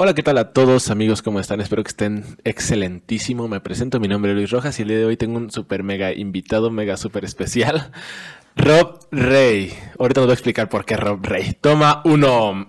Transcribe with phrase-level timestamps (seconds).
[0.00, 1.22] Hola, ¿qué tal a todos amigos?
[1.22, 1.60] ¿Cómo están?
[1.60, 3.48] Espero que estén excelentísimo.
[3.48, 5.82] Me presento, mi nombre es Luis Rojas y el día de hoy tengo un super
[5.82, 7.90] mega invitado, mega super especial,
[8.56, 9.76] Rob Rey.
[9.98, 11.56] Ahorita nos voy a explicar por qué Rob Rey.
[11.60, 12.68] Toma uno.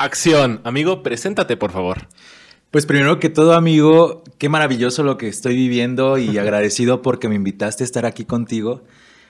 [0.00, 0.62] Acción.
[0.64, 2.08] Amigo, preséntate por favor.
[2.72, 7.36] Pues primero que todo, amigo, qué maravilloso lo que estoy viviendo y agradecido porque me
[7.36, 8.82] invitaste a estar aquí contigo.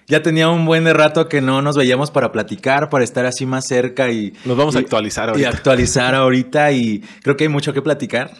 [0.06, 3.66] Ya tenía un buen rato que no nos veíamos para platicar, para estar así más
[3.66, 4.34] cerca y...
[4.44, 5.48] Nos vamos a actualizar ahorita.
[5.48, 8.30] Y actualizar ahorita y creo que hay mucho que platicar.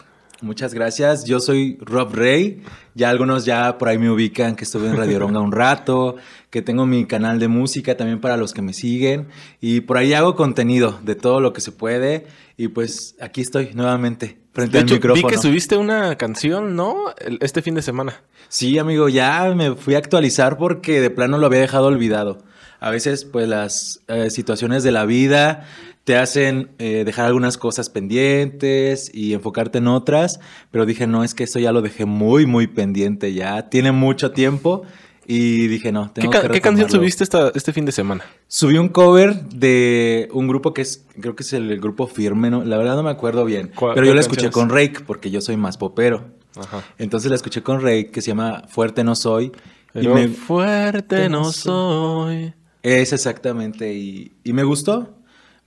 [0.44, 1.24] Muchas gracias.
[1.24, 2.62] Yo soy Rob Rey.
[2.94, 6.16] Ya algunos ya por ahí me ubican que estuve en Radio Ronga un rato,
[6.50, 9.28] que tengo mi canal de música también para los que me siguen.
[9.62, 12.26] Y por ahí hago contenido de todo lo que se puede.
[12.56, 15.28] Y pues aquí estoy nuevamente frente al micrófono.
[15.28, 16.96] Vi que subiste una canción, ¿no?
[17.40, 18.22] Este fin de semana.
[18.48, 22.44] Sí, amigo, ya me fui a actualizar porque de plano lo había dejado olvidado.
[22.78, 25.66] A veces, pues las eh, situaciones de la vida
[26.04, 30.38] te hacen eh, dejar algunas cosas pendientes y enfocarte en otras,
[30.70, 34.32] pero dije, no, es que esto ya lo dejé muy, muy pendiente ya, tiene mucho
[34.32, 34.82] tiempo
[35.26, 38.24] y dije, no, tengo ¿Qué, que ¿Qué canción subiste esta, este fin de semana?
[38.48, 42.64] Subí un cover de un grupo que es, creo que es el, grupo Firme, ¿no?
[42.64, 45.56] la verdad no me acuerdo bien, pero yo la escuché con Rake porque yo soy
[45.56, 46.24] más popero.
[46.56, 46.84] Ajá.
[46.98, 49.52] Entonces la escuché con Rake que se llama Fuerte no soy.
[49.94, 50.28] y me...
[50.28, 52.54] Fuerte no soy.
[52.82, 55.13] Es exactamente, y, y me gustó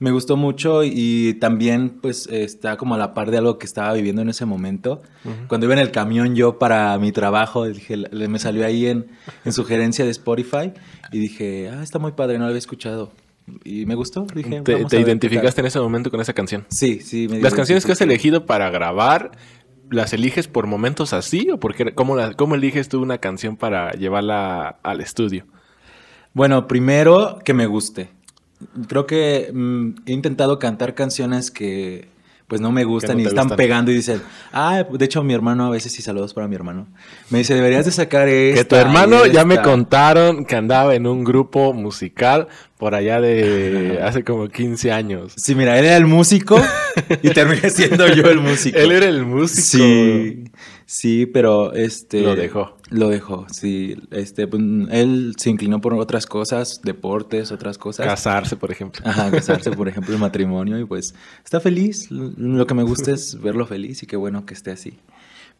[0.00, 3.92] me gustó mucho y también pues está como a la par de algo que estaba
[3.94, 5.02] viviendo en ese momento.
[5.48, 9.06] Cuando iba en el camión yo para mi trabajo, dije, me salió ahí en,
[9.44, 10.72] en sugerencia de Spotify
[11.10, 13.10] y dije, ah, está muy padre, no lo había escuchado.
[13.64, 14.60] Y me gustó, dije.
[14.60, 16.66] ¿Te, te identificaste en ese momento con esa canción?
[16.68, 17.28] Sí, sí.
[17.28, 19.32] Me Las canciones que has elegido para grabar,
[19.90, 23.92] ¿las eliges por momentos así o porque, cómo, la, cómo eliges tú una canción para
[23.92, 25.46] llevarla al estudio?
[26.34, 28.10] Bueno, primero que me guste
[28.88, 32.08] creo que mm, he intentado cantar canciones que
[32.48, 34.22] pues no me gustan y están pegando y dicen,
[34.54, 36.86] ah, de hecho mi hermano a veces, y saludos para mi hermano,
[37.28, 38.62] me dice, deberías de sacar esta.
[38.62, 42.48] Que tu hermano ya me contaron que andaba en un grupo musical
[42.78, 45.34] por allá de hace como 15 años.
[45.36, 46.58] Sí, mira, él era el músico
[47.22, 48.78] y terminé siendo yo el músico.
[48.78, 49.84] él era el músico.
[49.84, 50.44] Sí.
[50.90, 52.22] Sí, pero este...
[52.22, 52.74] Lo dejó.
[52.88, 53.94] Lo dejó, sí.
[54.10, 58.06] Este, pues, él se inclinó por otras cosas, deportes, otras cosas.
[58.06, 59.02] Casarse, por ejemplo.
[59.06, 60.78] Ajá, casarse, por ejemplo, el matrimonio.
[60.78, 62.10] Y pues está feliz.
[62.10, 64.98] Lo que me gusta es verlo feliz y qué bueno que esté así.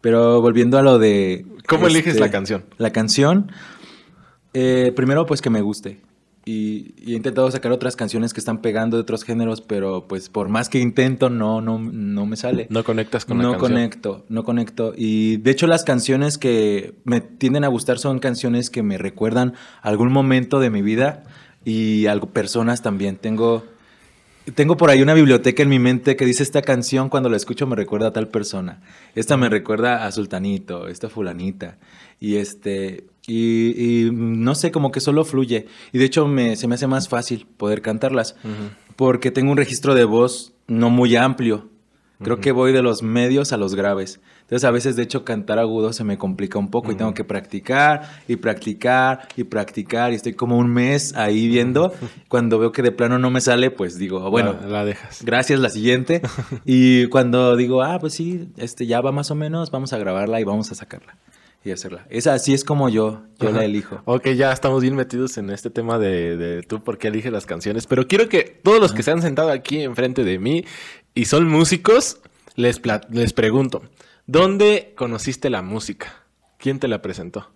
[0.00, 1.44] Pero volviendo a lo de...
[1.66, 2.64] ¿Cómo eliges la este, canción?
[2.78, 3.52] La canción,
[4.54, 6.00] eh, primero pues que me guste.
[6.48, 10.48] Y, he intentado sacar otras canciones que están pegando de otros géneros, pero pues por
[10.48, 12.66] más que intento, no, no, no me sale.
[12.70, 13.60] No conectas con la canción.
[13.60, 14.94] No conecto, no conecto.
[14.96, 19.52] Y de hecho las canciones que me tienden a gustar son canciones que me recuerdan
[19.82, 21.24] algún momento de mi vida
[21.66, 23.16] y algo, personas también.
[23.16, 23.66] Tengo,
[24.54, 27.66] tengo por ahí una biblioteca en mi mente que dice esta canción cuando la escucho
[27.66, 28.80] me recuerda a tal persona.
[29.14, 31.76] Esta me recuerda a Sultanito, esta fulanita.
[32.20, 35.66] Y este, y, no sé, como que solo fluye.
[35.92, 38.36] Y de hecho me, se me hace más fácil poder cantarlas.
[38.96, 41.68] Porque tengo un registro de voz no muy amplio.
[42.20, 44.20] Creo que voy de los medios a los graves.
[44.40, 47.22] Entonces a veces de hecho cantar agudo se me complica un poco y tengo que
[47.22, 51.92] practicar y practicar y practicar y estoy como un mes ahí viendo.
[52.28, 55.22] Cuando veo que de plano no me sale, pues digo, bueno, la, dejas.
[55.22, 56.22] Gracias, la siguiente.
[56.64, 60.40] y cuando digo, ah, pues sí, este ya va más o menos, vamos a grabarla
[60.40, 61.16] y vamos a sacarla
[61.64, 62.06] y hacerla.
[62.10, 64.00] Esa así es como yo, yo la elijo.
[64.04, 67.46] Ok, ya estamos bien metidos en este tema de, de tú por qué eliges las
[67.46, 70.64] canciones, pero quiero que todos los que se han sentado aquí enfrente de mí
[71.14, 72.20] y son músicos,
[72.54, 72.80] les,
[73.10, 73.82] les pregunto,
[74.26, 76.24] ¿dónde conociste la música?
[76.58, 77.50] ¿Quién te la presentó?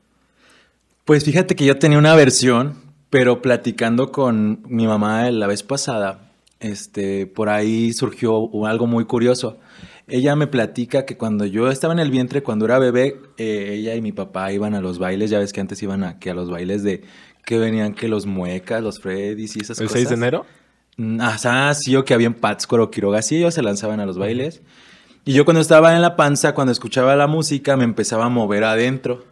[1.05, 2.77] Pues fíjate que yo tenía una versión,
[3.11, 9.59] pero platicando con mi mamá la vez pasada, este, por ahí surgió algo muy curioso
[10.09, 13.95] ella me platica que cuando yo estaba en el vientre, cuando era bebé, eh, ella
[13.95, 16.35] y mi papá iban a los bailes, ya ves que antes iban a, que a
[16.35, 17.03] los bailes de
[17.45, 19.97] que venían que los muecas, los Freddys y esas cosas.
[19.97, 20.47] ¿El 6 de enero?
[20.97, 24.19] Mm, ah, sí, o que había en Pátzcuaro, Quiroga, sí, ellos se lanzaban a los
[24.19, 24.63] bailes.
[25.25, 28.65] Y yo cuando estaba en la panza, cuando escuchaba la música, me empezaba a mover
[28.65, 29.25] adentro.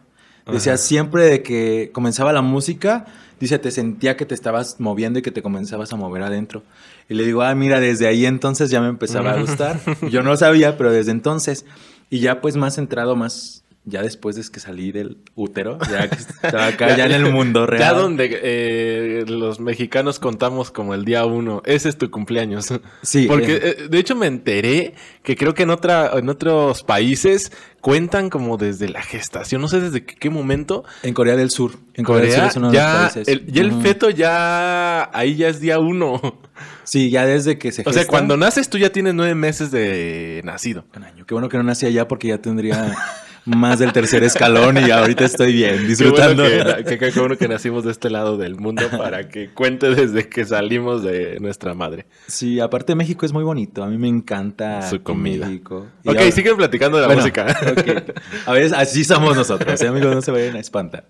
[0.51, 3.05] Decía, siempre de que comenzaba la música,
[3.39, 6.63] dice, te sentía que te estabas moviendo y que te comenzabas a mover adentro.
[7.11, 9.81] Y le digo, ah, mira, desde ahí entonces ya me empezaba a gustar.
[10.09, 11.65] Yo no lo sabía, pero desde entonces.
[12.09, 16.15] Y ya pues más centrado, más ya después de que salí del útero, ya que
[16.43, 17.81] estaba acá, ya, en el mundo real.
[17.81, 21.63] Ya donde eh, los mexicanos contamos como el día uno.
[21.65, 22.67] Ese es tu cumpleaños.
[23.01, 23.25] Sí.
[23.29, 24.93] Porque, eh, de hecho, me enteré
[25.23, 27.51] que creo que en, otra, en otros países
[27.81, 29.61] cuentan como desde la gestación.
[29.61, 30.83] No sé desde qué, momento.
[31.01, 31.71] En Corea del Sur.
[31.95, 33.27] En Corea, del Sur es uno de ya, los países.
[33.27, 35.09] El, ya el feto ya...
[35.17, 36.39] Ahí ya es día uno.
[36.83, 40.41] Sí, ya desde que se O sea, cuando naces tú ya tienes nueve meses de
[40.43, 40.85] nacido.
[40.95, 41.25] Un año.
[41.25, 42.95] Qué bueno que no nací allá porque ya tendría
[43.45, 46.43] más del tercer escalón y ahorita estoy bien, disfrutando.
[46.43, 51.03] Qué bueno que, nacimos de este lado del mundo para que cuente desde que salimos
[51.03, 52.05] de nuestra madre.
[52.27, 53.83] Sí, aparte México es muy bonito.
[53.83, 55.47] A mí me encanta su comida.
[55.47, 55.87] México.
[56.05, 57.47] ok, siguen platicando de la música.
[58.45, 61.05] A ver, así somos nosotros, ¿eh, amigos, no se vayan a espantar.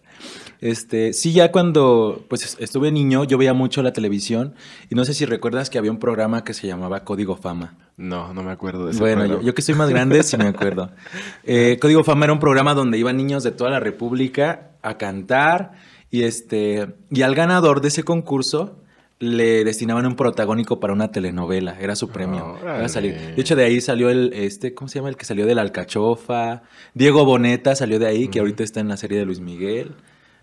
[0.62, 4.54] Este, sí, ya cuando pues estuve niño, yo veía mucho la televisión
[4.92, 7.76] y no sé si recuerdas que había un programa que se llamaba Código Fama.
[7.98, 9.00] No, no me acuerdo de eso.
[9.00, 10.92] Bueno, yo, que soy más grande sí me acuerdo.
[11.44, 15.74] Eh, Código Fama era un programa donde iban niños de toda la República a cantar
[16.12, 18.78] y este y al ganador de ese concurso
[19.18, 22.58] le destinaban un protagónico para una telenovela, era su premio.
[22.64, 25.10] de hecho, de ahí salió el, este, ¿cómo se llama?
[25.10, 26.64] El que salió de la Alcachofa.
[26.96, 29.92] Diego Boneta salió de ahí, que ahorita está en la serie de Luis Miguel.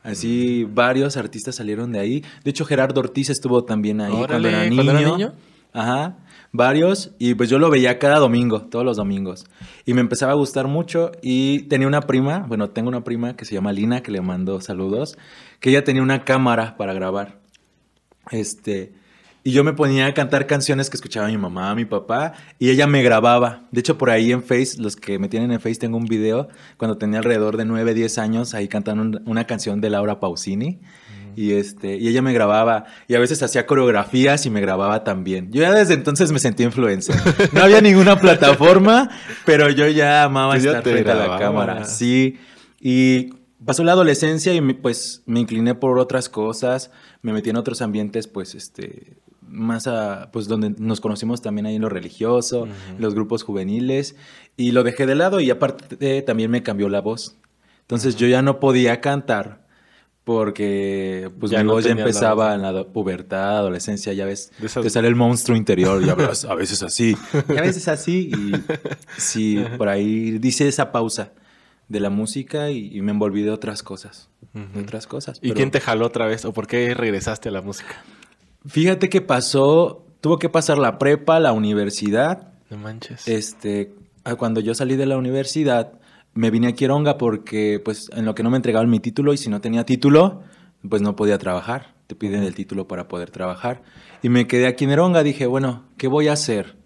[0.08, 2.24] Así varios artistas salieron de ahí.
[2.42, 5.34] De hecho, Gerardo Ortiz estuvo también ahí cuando, era niño.
[5.74, 6.16] Ajá.
[6.50, 7.12] Varios.
[7.18, 9.44] Y pues yo lo veía cada domingo, todos los domingos.
[9.84, 11.12] Y me empezaba a gustar mucho.
[11.20, 14.62] Y tenía una prima, bueno, tengo una prima que se llama Lina, que le mando
[14.62, 15.18] saludos,
[15.60, 17.40] que ella tenía una cámara para grabar.
[18.30, 18.94] Este.
[19.48, 22.86] Y yo me ponía a cantar canciones que escuchaba mi mamá, mi papá, y ella
[22.86, 23.62] me grababa.
[23.72, 26.48] De hecho, por ahí en Face, los que me tienen en Face, tengo un video
[26.76, 30.80] cuando tenía alrededor de 9, 10 años, ahí cantando una canción de Laura Pausini.
[31.34, 35.50] Y, este, y ella me grababa, y a veces hacía coreografías y me grababa también.
[35.50, 37.16] Yo ya desde entonces me sentí influencer.
[37.54, 39.08] No había ninguna plataforma,
[39.46, 41.86] pero yo ya amaba estar frente a la cámara.
[41.86, 42.36] Sí,
[42.82, 43.30] y
[43.64, 46.90] pasó la adolescencia y pues me incliné por otras cosas,
[47.22, 49.16] me metí en otros ambientes, pues, este,
[49.48, 52.68] más a, pues donde nos conocimos también ahí en lo religioso,
[52.98, 54.16] los grupos juveniles,
[54.56, 57.36] y lo dejé de lado y aparte también me cambió la voz.
[57.82, 59.66] Entonces yo ya no podía cantar
[60.28, 65.16] porque pues mi voz ya empezaba en la pubertad, adolescencia, ya ves, te sale el
[65.16, 67.16] monstruo interior y hablas a veces así,
[67.48, 68.52] y a veces así, y
[69.16, 71.32] sí, por ahí dice esa pausa
[71.88, 75.38] de la música y, me envolví de otras cosas, de otras cosas.
[75.40, 78.04] ¿Y quién te jaló otra vez o por qué regresaste a la música?
[78.68, 82.52] Fíjate que pasó, tuvo que pasar la prepa, la universidad.
[82.70, 83.26] No manches.
[83.26, 83.94] Este,
[84.36, 85.94] cuando yo salí de la universidad,
[86.34, 89.38] me vine a Quironga porque, pues, en lo que no me entregaban mi título y
[89.38, 90.42] si no tenía título,
[90.86, 91.94] pues no podía trabajar.
[92.06, 93.82] Te piden el título para poder trabajar.
[94.22, 95.22] Y me quedé aquí en Eronga.
[95.22, 96.76] Dije, bueno, ¿qué voy a hacer?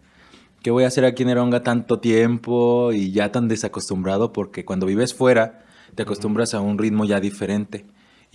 [0.63, 4.33] ¿Qué voy a hacer aquí en Eronga tanto tiempo y ya tan desacostumbrado?
[4.33, 5.65] Porque cuando vives fuera,
[5.95, 7.85] te acostumbras a un ritmo ya diferente.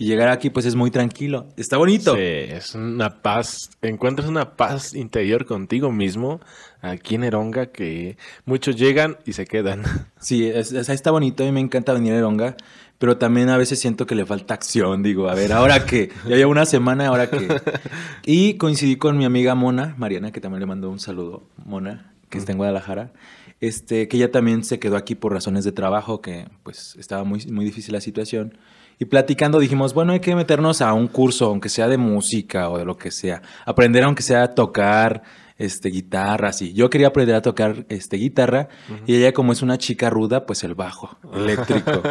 [0.00, 1.48] Y llegar aquí pues es muy tranquilo.
[1.56, 2.14] Está bonito.
[2.14, 3.70] Sí, es una paz.
[3.82, 6.40] Encuentras una paz interior contigo mismo
[6.80, 9.82] aquí en Eronga que muchos llegan y se quedan.
[10.20, 11.42] Sí, está bonito.
[11.42, 12.56] A mí me encanta venir a Eronga.
[12.98, 15.02] Pero también a veces siento que le falta acción.
[15.02, 16.10] Digo, a ver, ¿ahora qué?
[16.28, 17.46] Ya llevo una semana, ¿ahora qué?
[18.24, 21.44] Y coincidí con mi amiga Mona, Mariana, que también le mandó un saludo.
[21.64, 23.12] Mona, que está en Guadalajara.
[23.60, 27.46] Este, que ella también se quedó aquí por razones de trabajo, que pues estaba muy,
[27.46, 28.58] muy difícil la situación.
[28.98, 32.78] Y platicando dijimos, bueno, hay que meternos a un curso, aunque sea de música o
[32.78, 33.42] de lo que sea.
[33.64, 35.22] Aprender aunque sea a tocar
[35.58, 36.72] este, guitarra, así.
[36.72, 38.68] Yo quería aprender a tocar este, guitarra
[39.06, 42.02] y ella como es una chica ruda, pues el bajo eléctrico.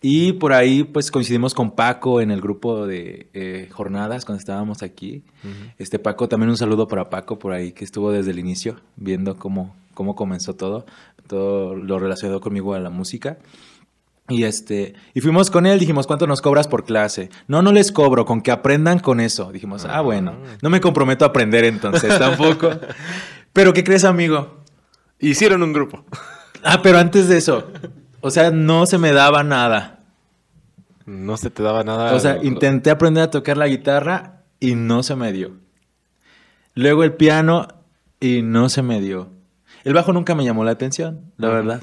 [0.00, 4.82] y por ahí pues coincidimos con Paco en el grupo de eh, jornadas cuando estábamos
[4.82, 5.24] aquí.
[5.78, 9.36] Este Paco, también un saludo para Paco por ahí que estuvo desde el inicio viendo
[9.36, 10.86] cómo, cómo comenzó todo,
[11.26, 13.38] todo lo relacionado conmigo a la música.
[14.32, 17.28] Y este, y fuimos con él, dijimos, ¿cuánto nos cobras por clase?
[17.48, 19.52] No, no les cobro, con que aprendan con eso.
[19.52, 22.70] Dijimos, ah, bueno, no me comprometo a aprender entonces tampoco.
[23.52, 24.62] pero, ¿qué crees, amigo?
[25.18, 26.04] Hicieron un grupo.
[26.64, 27.70] Ah, pero antes de eso,
[28.20, 30.00] o sea, no se me daba nada.
[31.04, 32.14] No se te daba nada.
[32.14, 35.52] O sea, intenté aprender a tocar la guitarra y no se me dio.
[36.74, 37.68] Luego el piano
[38.20, 39.30] y no se me dio.
[39.84, 41.82] El bajo nunca me llamó la atención, la verdad.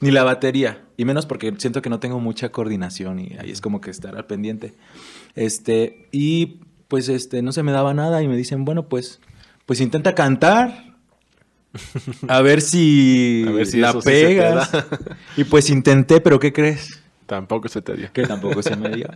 [0.00, 0.85] Ni la batería.
[0.96, 4.16] Y menos porque siento que no tengo mucha coordinación y ahí es como que estar
[4.16, 4.74] al pendiente.
[5.34, 9.20] Este, y pues este, no se me daba nada y me dicen, bueno, pues,
[9.66, 10.94] pues intenta cantar.
[12.28, 14.70] A ver si, la pegas.
[15.36, 17.02] y pues intenté, pero ¿qué crees?
[17.26, 18.12] Tampoco se te dio.
[18.12, 19.08] Que tampoco se me dio.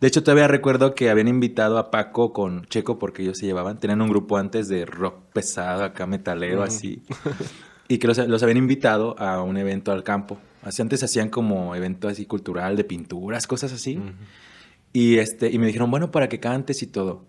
[0.00, 3.78] De hecho, todavía recuerdo que habían invitado a Paco con Checo porque ellos se llevaban.
[3.78, 7.02] Tenían un grupo antes de rock pesado, acá metalero, así.
[7.86, 12.08] Y que los, los habían invitado a un evento al campo antes hacían como evento
[12.08, 14.00] así cultural de pinturas, cosas así.
[14.92, 17.24] Y este, y me dijeron, bueno, para que cantes y todo.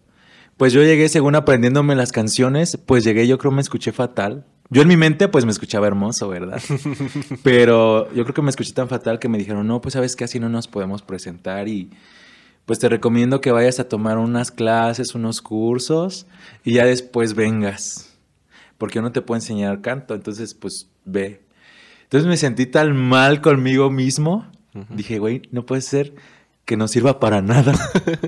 [0.57, 4.45] Pues yo llegué, según aprendiéndome las canciones, pues llegué, yo creo me escuché fatal.
[4.69, 6.61] Yo en mi mente, pues me escuchaba hermoso, ¿verdad?
[7.43, 10.23] Pero yo creo que me escuché tan fatal que me dijeron, no, pues sabes que
[10.23, 11.89] así no nos podemos presentar y
[12.65, 16.27] pues te recomiendo que vayas a tomar unas clases, unos cursos
[16.63, 18.15] y ya después vengas.
[18.77, 21.42] Porque yo no te puedo enseñar canto, entonces pues ve.
[22.03, 24.47] Entonces me sentí tan mal conmigo mismo.
[24.89, 26.13] Dije, güey, no puede ser
[26.65, 27.73] que no sirva para nada.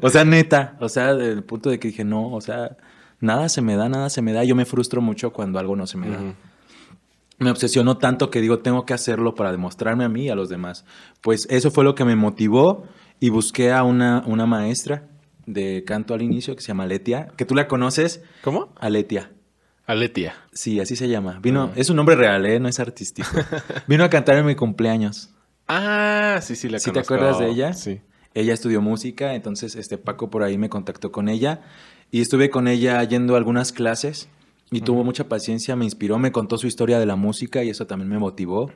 [0.01, 2.77] o sea, neta, o sea, del punto de que dije, no, o sea,
[3.19, 4.43] nada se me da, nada se me da.
[4.43, 6.19] Yo me frustro mucho cuando algo no se me da.
[7.37, 10.49] Me obsesionó tanto que digo, tengo que hacerlo para demostrarme a mí y a los
[10.49, 10.85] demás.
[11.21, 12.85] Pues eso fue lo que me motivó
[13.19, 15.07] y busqué a una, una maestra
[15.45, 18.23] de canto al inicio que se llama Letia, que tú la conoces.
[18.41, 18.73] ¿Cómo?
[18.79, 19.31] Aletia.
[19.85, 20.33] Aletia.
[20.51, 21.39] Sí, así se llama.
[21.41, 22.59] Vino, es un nombre real, ¿eh?
[22.59, 23.27] no es artístico.
[23.87, 25.29] Vino a cantar en mi cumpleaños.
[25.67, 27.15] Ah, sí, sí, la ¿Sí conozco.
[27.15, 27.73] te acuerdas de ella?
[27.73, 28.01] Sí.
[28.33, 31.61] Ella estudió música, entonces este Paco por ahí me contactó con ella
[32.11, 34.27] y estuve con ella yendo a algunas clases
[34.71, 37.87] y tuvo mucha paciencia, me inspiró, me contó su historia de la música y eso
[37.87, 38.71] también me motivó.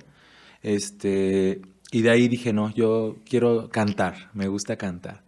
[0.61, 1.61] Este,
[1.91, 5.23] y de ahí dije, no, yo quiero cantar, me gusta cantar.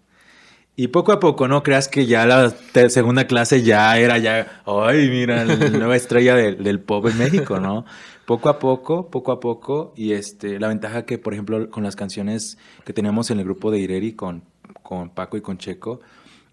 [0.81, 2.49] Y poco a poco, no creas que ya la
[2.89, 7.59] segunda clase ya era ya, ay, mira, la nueva estrella del, del pop en México,
[7.59, 7.85] ¿no?
[8.25, 11.95] Poco a poco, poco a poco, y este, la ventaja que, por ejemplo, con las
[11.95, 14.43] canciones que teníamos en el grupo de Ireri con,
[14.81, 15.99] con Paco y con Checo,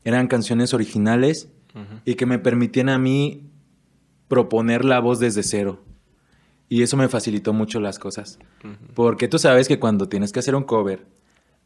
[0.04, 1.48] eran canciones originales
[2.04, 3.48] y que me permitían a mí
[4.28, 5.80] proponer la voz desde cero.
[6.68, 8.38] Y eso me facilitó mucho las cosas.
[8.92, 11.06] Porque tú sabes que cuando tienes que hacer un cover,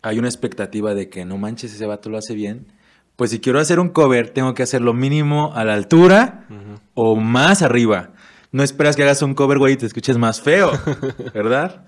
[0.03, 2.67] hay una expectativa de que no manches, ese vato lo hace bien.
[3.17, 6.47] Pues si quiero hacer un cover, tengo que hacerlo mínimo a la altura
[6.95, 8.11] o más arriba.
[8.51, 10.73] No esperas que hagas un cover, güey, y te escuches más feo,
[11.35, 11.87] ¿verdad?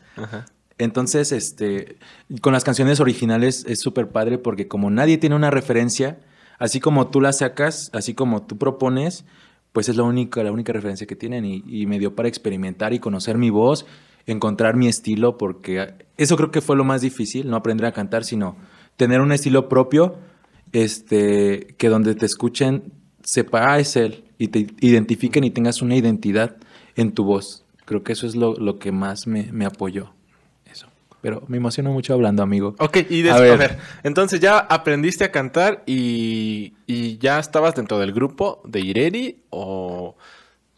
[0.78, 1.96] Entonces, este,
[2.40, 6.18] con las canciones originales es súper padre porque como nadie tiene una referencia,
[6.58, 9.24] así como tú la sacas, así como tú propones,
[9.72, 12.92] pues es la única, la única referencia que tienen y, y me dio para experimentar
[12.92, 13.86] y conocer mi voz,
[14.26, 18.24] encontrar mi estilo, porque eso creo que fue lo más difícil, no aprender a cantar,
[18.24, 18.56] sino
[18.96, 20.16] tener un estilo propio,
[20.72, 25.96] este, que donde te escuchen sepa, ah, es él, y te identifiquen y tengas una
[25.96, 26.56] identidad
[26.96, 27.64] en tu voz.
[27.84, 30.12] Creo que eso es lo, lo que más me, me apoyó.
[30.70, 30.88] Eso.
[31.20, 32.74] Pero me emociono mucho hablando, amigo.
[32.78, 33.78] Ok, y A después, a ver.
[34.02, 40.16] entonces ya aprendiste a cantar y, y ya estabas dentro del grupo de Ireri o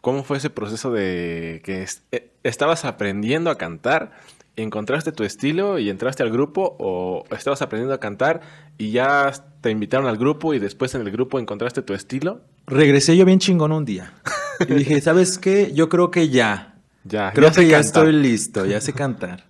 [0.07, 4.13] cómo fue ese proceso de que eh, estabas aprendiendo a cantar,
[4.55, 8.41] encontraste tu estilo y entraste al grupo o estabas aprendiendo a cantar
[8.79, 9.33] y ya
[9.63, 12.41] te invitaron al grupo y después en el grupo encontraste tu estilo?
[12.69, 14.13] Regresé yo bien chingón un día.
[14.61, 15.73] Y dije, ¿sabes qué?
[15.75, 16.77] Yo creo que ya.
[17.03, 18.07] Ya, Creo sé que ya cantar.
[18.07, 19.47] estoy listo, ya sé cantar.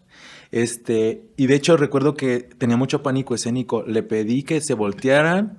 [0.53, 3.83] Este, y de hecho recuerdo que tenía mucho pánico escénico.
[3.83, 5.59] Le pedí que se voltearan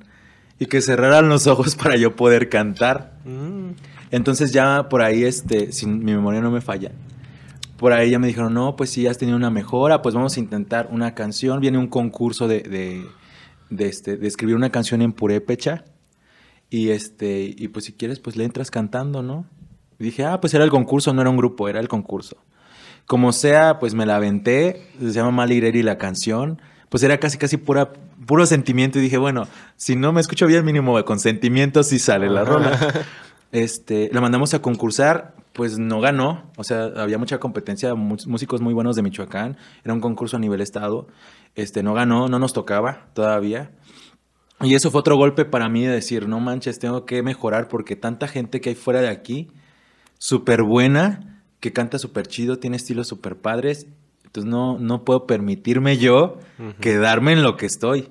[0.57, 3.19] y que cerraran los ojos para yo poder cantar.
[3.25, 3.96] Mm.
[4.11, 6.91] Entonces ya por ahí, este, si mi memoria no me falla,
[7.77, 10.39] por ahí ya me dijeron, no, pues sí, has tenido una mejora, pues vamos a
[10.39, 11.59] intentar una canción.
[11.59, 13.05] Viene un concurso de, de,
[13.69, 15.85] de, este, de escribir una canción en purépecha.
[16.69, 19.45] Y este, y pues si quieres, pues le entras cantando, ¿no?
[19.99, 22.37] Y dije, ah, pues era el concurso, no era un grupo, era el concurso.
[23.05, 27.57] Como sea, pues me la aventé, se llama Malireri la canción, pues era casi, casi
[27.57, 27.93] pura,
[28.25, 29.47] puro sentimiento y dije, bueno,
[29.77, 32.77] si no me escucho bien, mínimo con sentimiento sí sale la rola.
[33.51, 38.73] Este, la mandamos a concursar, pues no ganó, o sea, había mucha competencia, músicos muy
[38.73, 41.07] buenos de Michoacán, era un concurso a nivel estado,
[41.55, 43.71] este, no ganó, no nos tocaba todavía.
[44.61, 47.95] Y eso fue otro golpe para mí de decir, no manches, tengo que mejorar porque
[47.95, 49.47] tanta gente que hay fuera de aquí,
[50.17, 53.87] súper buena, que canta súper chido, tiene estilos súper padres,
[54.25, 56.37] entonces no, no puedo permitirme yo
[56.81, 58.09] quedarme en lo que estoy.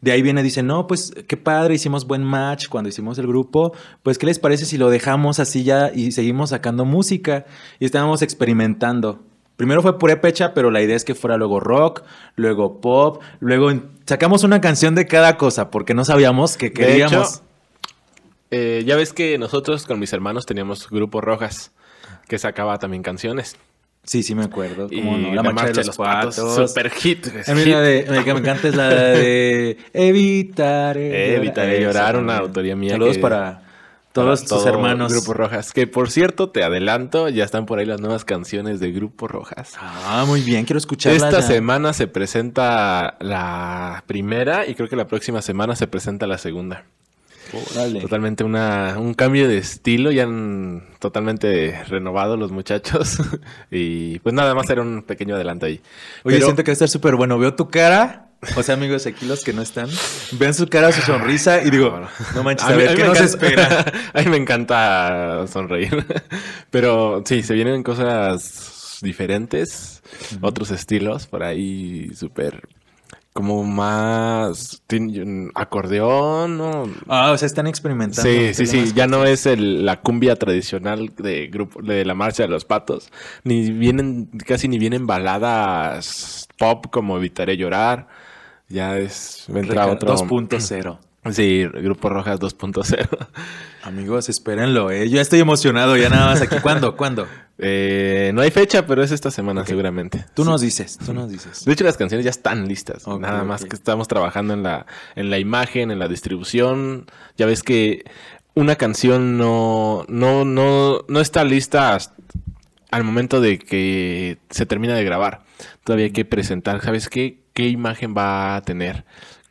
[0.00, 3.72] De ahí viene, dice, no, pues qué padre, hicimos buen match cuando hicimos el grupo.
[4.02, 7.46] Pues, ¿qué les parece si lo dejamos así ya y seguimos sacando música?
[7.80, 9.20] Y estábamos experimentando.
[9.56, 12.04] Primero fue purépecha, pero la idea es que fuera luego rock,
[12.36, 13.72] luego pop, luego
[14.06, 17.12] sacamos una canción de cada cosa porque no sabíamos que De queríamos.
[17.34, 17.42] hecho,
[18.52, 21.72] eh, ya ves que nosotros con mis hermanos teníamos Grupo Rojas,
[22.28, 23.56] que sacaba también canciones.
[24.08, 24.88] Sí, sí me acuerdo.
[24.90, 26.34] Y cómo no, la, marcha, de los, patos.
[26.34, 27.26] Super hit.
[27.46, 31.36] A mí la de, la que me encanta es la de Evitaré.
[31.36, 33.62] Evitaré llorar, una autoría mía Saludos que- para
[34.12, 35.12] todos tus hermanos.
[35.12, 35.72] Grupo Rojas.
[35.72, 39.74] Que por cierto, te adelanto, ya están por ahí las nuevas canciones de Grupo Rojas.
[39.78, 41.16] Ah, muy bien, quiero escucharla.
[41.28, 41.46] Esta ya.
[41.46, 46.84] semana se presenta la primera y creo que la próxima semana se presenta la segunda.
[48.00, 53.18] Totalmente una, un cambio de estilo, ya han totalmente renovado los muchachos.
[53.70, 55.80] y pues nada más era un pequeño adelanto ahí.
[56.24, 57.38] Oye, Pero- siento que va a estar súper bueno.
[57.38, 58.24] Veo tu cara.
[58.56, 59.88] O sea, amigos, aquí los que no están,
[60.38, 62.08] vean su cara, su sonrisa y digo, Bueno.
[62.36, 63.84] no manches, a, ver, ¿qué nos espera?
[64.14, 66.06] a mí me encanta sonreír.
[66.70, 70.04] Pero sí, se vienen cosas diferentes,
[70.40, 72.62] otros estilos por ahí súper
[73.38, 74.82] como más
[75.54, 76.90] acordeón, ¿no?
[77.06, 78.28] Ah, o sea, están experimentando.
[78.28, 82.42] Sí, sí, sí, ya no es el- la cumbia tradicional de grupo de la marcha
[82.42, 83.10] de los patos,
[83.44, 88.08] ni vienen casi ni vienen baladas pop como Evitaré llorar.
[88.68, 90.98] Ya es entra otro 2.0.
[91.30, 93.06] Sí, Grupo Rojas 2.0.
[93.84, 95.08] Amigos, espérenlo, ¿eh?
[95.10, 96.56] Yo estoy emocionado, ya nada más aquí.
[96.60, 96.96] ¿Cuándo?
[96.96, 97.26] ¿Cuándo?
[97.60, 100.24] Eh, no hay fecha, pero es esta semana seguramente.
[100.34, 100.48] Tú Sí.
[100.50, 101.64] nos dices, tú nos dices.
[101.64, 103.06] De hecho, las canciones ya están listas.
[103.06, 104.86] Nada más que estamos trabajando en la,
[105.16, 107.06] en la imagen, en la distribución.
[107.36, 108.04] Ya ves que
[108.54, 112.14] una canción no, no, no, no está lista hasta-
[112.90, 115.42] al momento de que se termina de grabar.
[115.84, 117.40] Todavía hay que presentar, ¿sabes qué?
[117.52, 119.04] ¿Qué imagen va a tener?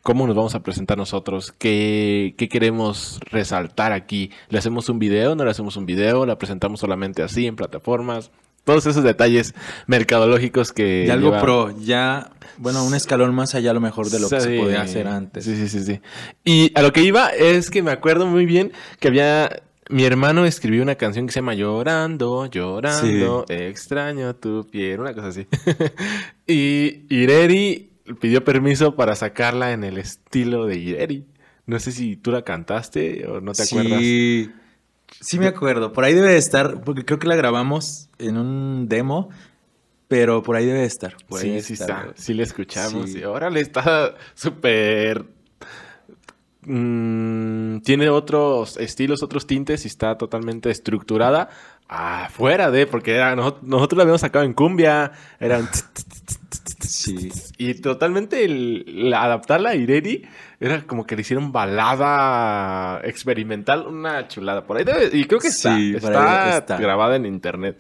[0.07, 1.51] ¿Cómo nos vamos a presentar nosotros?
[1.51, 4.31] ¿Qué, qué queremos resaltar aquí?
[4.47, 5.35] ¿Le hacemos un video?
[5.35, 6.25] ¿No le hacemos un video?
[6.25, 8.31] ¿La presentamos solamente así en plataformas?
[8.63, 9.53] Todos esos detalles
[9.85, 11.03] mercadológicos que...
[11.05, 14.29] Y algo lleva- pro, ya, bueno, un escalón más allá a lo mejor de lo
[14.29, 15.43] que se podía hacer antes.
[15.43, 15.99] Sí, sí, sí, sí.
[16.45, 18.71] Y a lo que iba es que me acuerdo muy bien
[19.01, 19.61] que había...
[19.89, 25.27] Mi hermano escribió una canción que se llama Llorando, llorando, extraño tu piel, una cosa
[25.27, 25.47] así.
[26.47, 27.87] y Ireri
[28.19, 31.25] pidió permiso para sacarla en el estilo de Ireri.
[31.65, 33.99] No sé si tú la cantaste o no te acuerdas.
[33.99, 34.51] Sí,
[35.19, 35.91] sí me acuerdo.
[35.93, 39.29] Por ahí debe de estar, porque creo que la grabamos en un demo,
[40.07, 41.17] pero por ahí debe de estar.
[41.27, 42.07] por Sí, sí estar.
[42.09, 42.21] está.
[42.21, 43.11] Sí le escuchamos.
[43.11, 43.19] Sí.
[43.19, 45.25] Y órale, está súper...
[46.61, 51.49] mm, tiene otros estilos, otros tintes y está totalmente estructurada
[51.89, 55.67] afuera de, porque era, nosotros, nosotros la habíamos sacado en cumbia, eran...
[56.88, 57.32] Sí.
[57.58, 60.24] Y totalmente el- la- adaptarla a Ireri
[60.60, 64.65] era como que le hicieron balada experimental, una chulada.
[64.65, 66.77] Por ahí debe- y creo que está, Sí, está, está.
[66.77, 67.77] grabada en internet.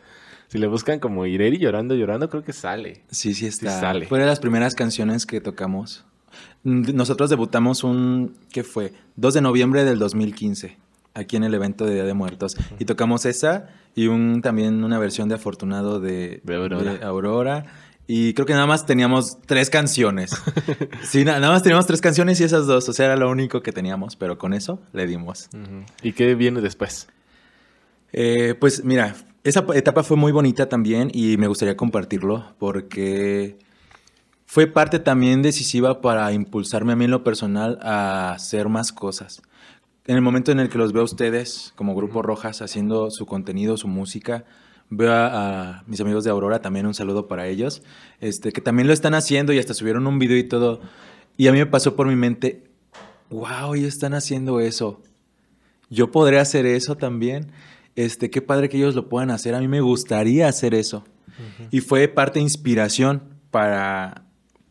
[0.49, 3.03] Si le buscan como Ireri llorando, llorando, creo que sale.
[3.11, 3.79] Sí, sí está.
[3.79, 4.05] sale.
[4.07, 6.05] Fue de las primeras canciones que tocamos.
[6.63, 8.93] Nosotros debutamos un, ¿qué fue?
[9.15, 10.77] 2 de noviembre del 2015,
[11.13, 12.55] aquí en el evento de Día de Muertos.
[12.79, 16.93] Y tocamos esa y un también una versión de Afortunado de, De Aurora.
[16.93, 17.65] de Aurora.
[18.09, 20.31] Y creo que nada más teníamos tres canciones.
[21.03, 22.87] sí, na- nada más teníamos tres canciones y esas dos.
[22.87, 25.49] O sea, era lo único que teníamos, pero con eso le dimos.
[26.01, 27.07] ¿Y qué viene después?
[28.13, 33.57] Eh, pues mira, esa etapa fue muy bonita también y me gustaría compartirlo porque
[34.45, 39.41] fue parte también decisiva para impulsarme a mí en lo personal a hacer más cosas.
[40.05, 43.25] En el momento en el que los veo a ustedes como Grupo Rojas haciendo su
[43.25, 44.45] contenido, su música,
[44.89, 47.81] veo a, a mis amigos de Aurora, también un saludo para ellos,
[48.21, 50.81] este, que también lo están haciendo y hasta subieron un video y todo.
[51.37, 52.63] Y a mí me pasó por mi mente,
[53.29, 55.01] wow, ellos están haciendo eso.
[55.89, 57.47] Yo podré hacer eso también.
[57.95, 59.55] Este, qué padre que ellos lo puedan hacer.
[59.55, 61.03] A mí me gustaría hacer eso.
[61.69, 63.21] Y fue parte de inspiración
[63.51, 64.23] para,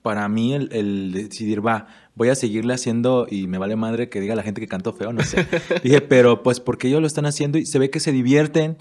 [0.02, 4.20] para mí el, el decidir, va, voy a seguirle haciendo y me vale madre que
[4.20, 5.46] diga la gente que canto feo, no sé.
[5.84, 8.78] Dije, pero pues porque ellos lo están haciendo y se ve que se divierten,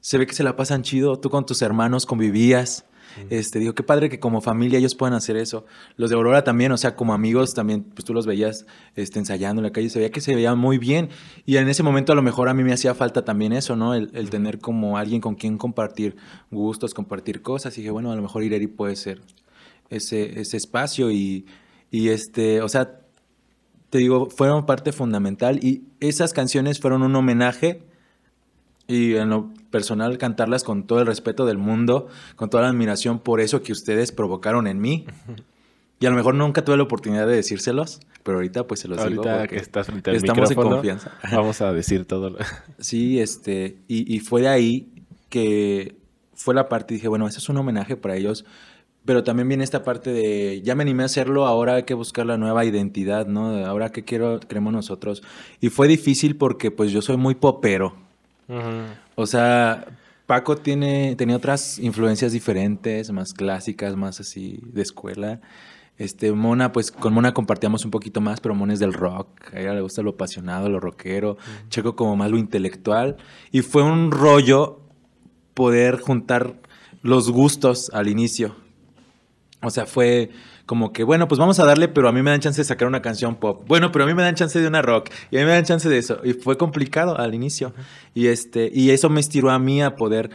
[0.00, 1.18] se ve que se la pasan chido.
[1.18, 2.84] Tú con tus hermanos convivías.
[3.28, 5.66] Este, digo, qué padre que como familia ellos puedan hacer eso.
[5.96, 9.60] Los de Aurora también, o sea, como amigos también, pues tú los veías este, ensayando
[9.60, 11.08] en la calle, se veía que se veían muy bien.
[11.44, 13.94] Y en ese momento a lo mejor a mí me hacía falta también eso, ¿no?
[13.94, 16.16] El, el tener como alguien con quien compartir
[16.52, 17.76] gustos, compartir cosas.
[17.76, 19.20] Y dije, bueno, a lo mejor Ireri puede ser
[19.90, 21.46] ese, ese espacio y,
[21.90, 23.00] y este, o sea,
[23.90, 27.82] te digo, fueron parte fundamental y esas canciones fueron un homenaje
[28.90, 33.18] y en lo personal cantarlas con todo el respeto del mundo, con toda la admiración
[33.20, 35.06] por eso que ustedes provocaron en mí.
[36.00, 38.98] Y a lo mejor nunca tuve la oportunidad de decírselos, pero ahorita pues se los
[39.06, 39.22] digo.
[39.22, 41.12] Ahorita que estás frente al estamos en confianza.
[41.32, 42.30] vamos a decir todo.
[42.30, 42.38] lo-
[42.78, 44.88] Sí, este, y, y fue de ahí
[45.28, 45.96] que
[46.34, 48.46] fue la parte, dije, bueno, eso es un homenaje para ellos,
[49.04, 52.24] pero también viene esta parte de, ya me animé a hacerlo, ahora hay que buscar
[52.26, 53.64] la nueva identidad, ¿no?
[53.66, 55.22] Ahora qué quiero, queremos nosotros.
[55.60, 57.94] Y fue difícil porque pues yo soy muy popero,
[59.14, 59.86] o sea,
[60.26, 65.40] Paco tiene, tenía otras influencias diferentes, más clásicas, más así de escuela.
[65.98, 69.52] Este, Mona, pues con Mona compartíamos un poquito más, pero Mona es del rock.
[69.52, 71.36] A ella le gusta lo apasionado, lo rockero.
[71.68, 73.16] Checo como más lo intelectual.
[73.52, 74.80] Y fue un rollo
[75.52, 76.60] poder juntar
[77.02, 78.56] los gustos al inicio.
[79.62, 80.30] O sea, fue
[80.70, 82.86] como que, bueno, pues vamos a darle, pero a mí me dan chance de sacar
[82.86, 83.64] una canción pop.
[83.66, 85.10] Bueno, pero a mí me dan chance de una rock.
[85.32, 86.20] Y a mí me dan chance de eso.
[86.22, 87.74] Y fue complicado al inicio.
[88.14, 90.30] Y, este, y eso me estiró a mí a poder,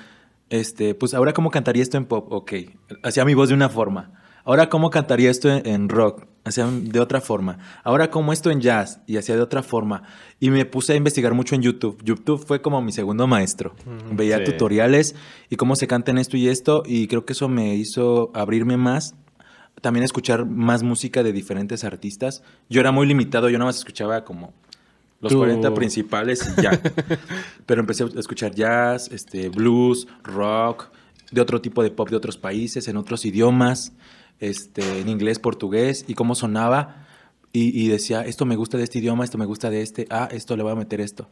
[0.50, 2.28] este, pues ahora cómo cantaría esto en pop.
[2.34, 2.52] Ok,
[3.02, 4.12] hacía mi voz de una forma.
[4.44, 6.26] Ahora cómo cantaría esto en, en rock.
[6.44, 7.58] Hacía de otra forma.
[7.86, 9.00] Ahora cómo esto en jazz.
[9.08, 10.04] Y hacía de otra forma.
[10.42, 12.04] Y me puse a investigar mucho en YouTube.
[12.04, 13.74] YouTube fue como mi segundo maestro.
[13.86, 14.44] Ujú, Veía sí.
[14.44, 15.16] tutoriales
[15.50, 16.84] y cómo se canta en esto y esto.
[16.86, 19.16] Y creo que eso me hizo abrirme más
[19.82, 22.44] también escuchar más música de diferentes artistas.
[22.70, 24.54] Yo era muy limitado, yo nada más escuchaba como
[25.22, 26.72] los Tú- 40 principales y ya.
[27.66, 30.90] Pero empecé a escuchar jazz, este, blues, rock,
[31.32, 33.94] de otro tipo de pop de otros países, en otros idiomas,
[34.40, 37.02] este, en inglés, portugués, y cómo sonaba.
[37.52, 40.28] Y, y decía, esto me gusta de este idioma, esto me gusta de este, ah,
[40.32, 41.30] esto le voy a meter esto.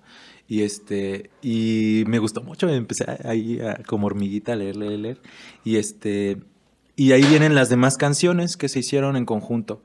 [0.47, 5.21] Y este, y me gustó mucho, empecé ahí a- como hormiguita a leer, leer, leer.
[5.65, 6.37] Y este,
[6.95, 9.81] y ahí vienen las demás canciones que se hicieron en conjunto,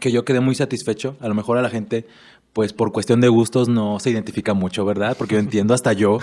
[0.00, 1.16] que yo quedé muy satisfecho.
[1.20, 2.06] A lo mejor a la gente,
[2.52, 5.16] pues por cuestión de gustos no se identifica mucho, ¿verdad?
[5.18, 6.18] Porque yo entiendo hasta yo.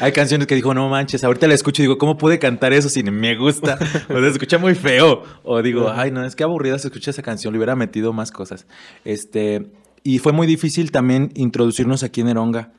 [0.00, 2.88] Hay canciones que digo, no manches, ahorita la escucho y digo, ¿cómo pude cantar eso
[2.88, 3.78] si me gusta?
[4.08, 5.22] O se escucha muy feo.
[5.44, 8.30] O digo, ay, no, es que aburrida se escucha esa canción, le hubiera metido más
[8.30, 8.66] cosas.
[9.04, 9.70] Este,
[10.02, 12.72] y fue muy difícil también introducirnos aquí en Eronga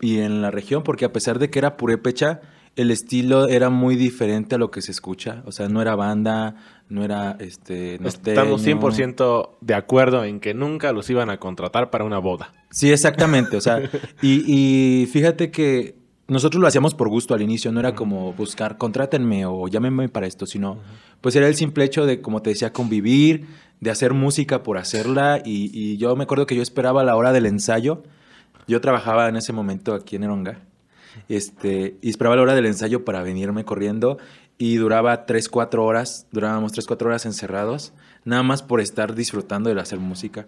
[0.00, 2.40] y en la región, porque a pesar de que era purépecha,
[2.76, 5.42] el estilo era muy diferente a lo que se escucha.
[5.46, 6.56] O sea, no era banda,
[6.88, 7.94] no era este.
[7.94, 8.80] Estamos norteño.
[8.80, 12.52] 100% de acuerdo en que nunca los iban a contratar para una boda.
[12.70, 13.56] Sí, exactamente.
[13.56, 13.82] O sea,
[14.22, 15.96] y, y fíjate que
[16.28, 20.26] nosotros lo hacíamos por gusto al inicio, no era como buscar, contrátenme o llámenme para
[20.26, 20.78] esto, sino
[21.20, 23.46] pues era el simple hecho de, como te decía, convivir,
[23.80, 25.42] de hacer música por hacerla.
[25.44, 28.02] Y, y yo me acuerdo que yo esperaba la hora del ensayo.
[28.66, 30.60] Yo trabajaba en ese momento aquí en Eronga.
[31.28, 34.18] Este, y esperaba la hora del ensayo para venirme corriendo
[34.58, 37.92] y duraba 3, 4 horas, durábamos 3, 4 horas encerrados,
[38.24, 40.46] nada más por estar disfrutando de hacer música.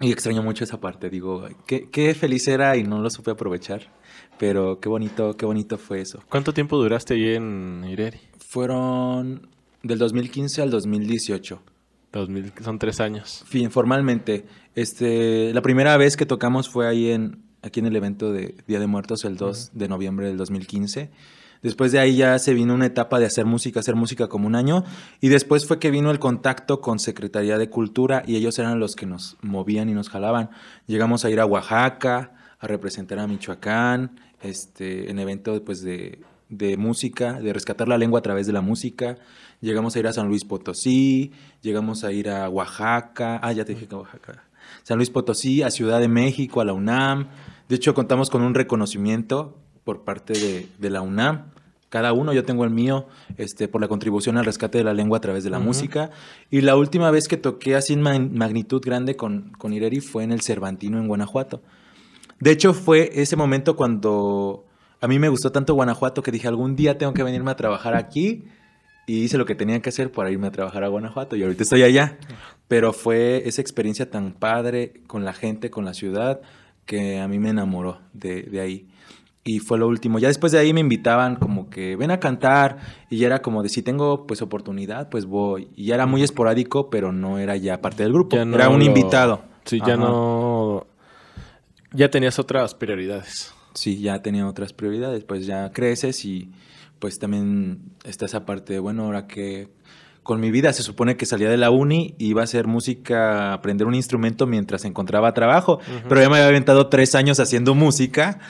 [0.00, 3.30] Y extraño mucho esa parte, digo, "Ay, qué, qué feliz era y no lo supe
[3.30, 3.92] aprovechar,
[4.38, 6.22] pero qué bonito, qué bonito fue eso.
[6.28, 8.18] ¿Cuánto tiempo duraste ahí en Ireri?
[8.38, 9.48] Fueron
[9.82, 11.62] del 2015 al 2018.
[12.12, 13.44] 2000, son tres años.
[13.46, 18.32] Fin, formalmente, este, la primera vez que tocamos fue ahí en, aquí en el evento
[18.32, 21.10] de Día de Muertos, el 2 de noviembre del 2015.
[21.62, 24.54] Después de ahí ya se vino una etapa de hacer música, hacer música como un
[24.54, 24.84] año.
[25.22, 28.94] Y después fue que vino el contacto con Secretaría de Cultura y ellos eran los
[28.94, 30.50] que nos movían y nos jalaban.
[30.86, 36.76] Llegamos a ir a Oaxaca, a representar a Michoacán, este, en evento pues, de, de
[36.76, 39.16] música, de rescatar la lengua a través de la música.
[39.62, 43.40] Llegamos a ir a San Luis Potosí, llegamos a ir a Oaxaca.
[43.42, 44.44] Ah, ya te dije que Oaxaca.
[44.82, 47.28] San Luis Potosí, a Ciudad de México, a la UNAM.
[47.68, 51.52] De hecho, contamos con un reconocimiento por parte de, de la UNAM.
[51.88, 55.18] Cada uno, yo tengo el mío, este, por la contribución al rescate de la lengua
[55.18, 56.10] a través de la música.
[56.50, 60.24] Y la última vez que toqué así en ma- magnitud grande con, con Ireri fue
[60.24, 61.62] en el Cervantino, en Guanajuato.
[62.40, 64.64] De hecho, fue ese momento cuando
[65.00, 67.94] a mí me gustó tanto Guanajuato que dije, algún día tengo que venirme a trabajar
[67.94, 68.44] aquí.
[69.06, 71.36] Y hice lo que tenía que hacer para irme a trabajar a Guanajuato.
[71.36, 72.18] Y ahorita estoy allá.
[72.66, 76.40] Pero fue esa experiencia tan padre con la gente, con la ciudad,
[76.86, 78.88] que a mí me enamoró de, de ahí.
[79.46, 80.18] Y fue lo último.
[80.18, 82.78] Ya después de ahí me invitaban como que ven a cantar.
[83.10, 85.68] Y ya era como de si tengo pues oportunidad, pues voy.
[85.76, 88.42] Y ya era muy esporádico, pero no era ya parte del grupo.
[88.44, 89.42] No era un lo- invitado.
[89.66, 90.86] Sí, ya no.
[91.92, 93.52] Ya tenías otras prioridades.
[93.74, 96.50] Sí, ya tenía otras prioridades, pues ya creces y
[96.98, 99.68] pues también está esa parte de, bueno, ahora que
[100.24, 103.52] con mi vida se supone que salía de la uni y iba a hacer música,
[103.52, 108.40] aprender un instrumento mientras encontraba trabajo, pero ya me había aventado tres años haciendo música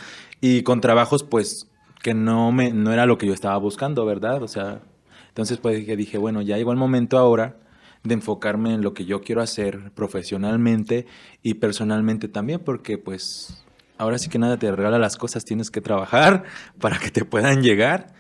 [0.41, 1.69] y con trabajos pues
[2.01, 4.43] que no, me, no era lo que yo estaba buscando, ¿verdad?
[4.43, 4.83] O sea,
[5.29, 7.57] entonces pues que dije, bueno, ya llegó el momento ahora
[8.05, 11.07] de enfocarme en lo que yo quiero hacer profesionalmente
[11.43, 13.65] y personalmente también, porque pues
[13.99, 16.45] ahora sí que nada te regala las cosas, tienes que trabajar
[16.79, 18.14] para que te puedan llegar.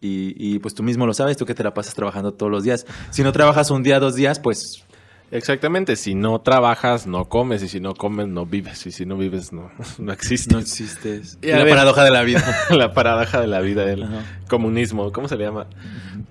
[0.00, 2.62] Y, y, pues tú mismo lo sabes, tú que te la pasas trabajando todos los
[2.62, 2.86] días.
[3.10, 4.84] Si no trabajas un día, dos días, pues
[5.30, 9.16] Exactamente, si no trabajas, no comes, y si no comes, no vives, y si no
[9.18, 10.52] vives, no, no existes.
[10.52, 11.36] no existes.
[11.42, 12.42] Y la ver- paradoja de la vida.
[12.70, 14.24] la paradoja de la vida, el Ajá.
[14.48, 15.66] comunismo, ¿cómo se le llama?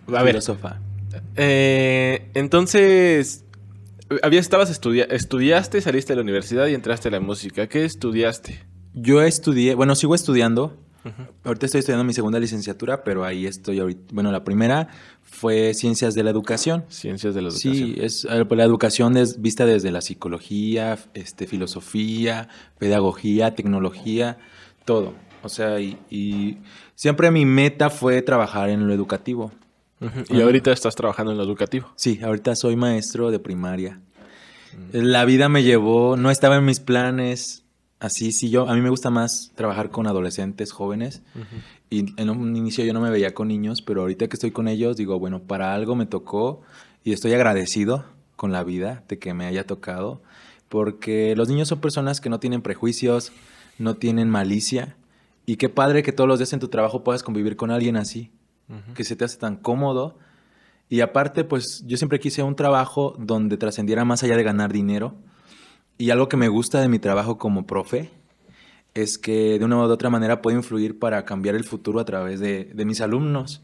[0.08, 0.80] A ver, Filósofa.
[1.36, 3.46] eh, entonces,
[4.24, 7.68] había, estabas estudia estudiaste, saliste de la universidad y entraste a la música.
[7.68, 8.64] ¿Qué estudiaste?
[8.94, 10.76] Yo estudié, bueno, sigo estudiando.
[11.44, 14.14] Ahorita estoy estudiando mi segunda licenciatura, pero ahí estoy ahorita.
[14.14, 14.90] Bueno, la primera
[15.24, 16.86] fue Ciencias de la Educación.
[16.90, 17.74] Ciencias de la educación.
[17.74, 24.38] Sí, es eh, pues, la educación es vista desde la psicología, este, filosofía, pedagogía, tecnología,
[24.86, 25.14] todo.
[25.44, 26.58] O sea, y, y
[26.96, 29.52] siempre mi meta fue trabajar en lo educativo.
[30.30, 31.92] Y ahorita estás trabajando en lo educativo.
[31.96, 34.00] Sí, ahorita soy maestro de primaria.
[34.92, 37.64] La vida me llevó, no estaba en mis planes.
[38.00, 41.24] Así, sí, yo, a mí me gusta más trabajar con adolescentes, jóvenes.
[41.90, 44.68] Y en un inicio yo no me veía con niños, pero ahorita que estoy con
[44.68, 46.62] ellos, digo, bueno, para algo me tocó
[47.04, 48.06] y estoy agradecido
[48.36, 50.22] con la vida de que me haya tocado,
[50.70, 53.32] porque los niños son personas que no tienen prejuicios,
[53.80, 54.96] no tienen malicia,
[55.50, 58.32] y qué padre que todos los días en tu trabajo puedas convivir con alguien así,
[58.96, 60.20] que se te hace tan cómodo.
[60.90, 65.16] Y aparte, pues yo siempre quise un trabajo donde trascendiera más allá de ganar dinero.
[65.98, 68.12] Y algo que me gusta de mi trabajo como profe
[68.94, 72.40] es que de una u otra manera puedo influir para cambiar el futuro a través
[72.40, 73.64] de, mis alumnos.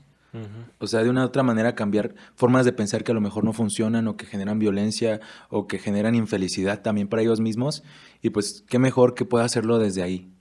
[0.80, 3.44] O sea, de una u otra manera cambiar formas de pensar que a lo mejor
[3.44, 7.84] no funcionan o que generan violencia o que generan infelicidad también para ellos mismos.
[8.24, 10.32] Y pues qué mejor que pueda hacerlo desde ahí.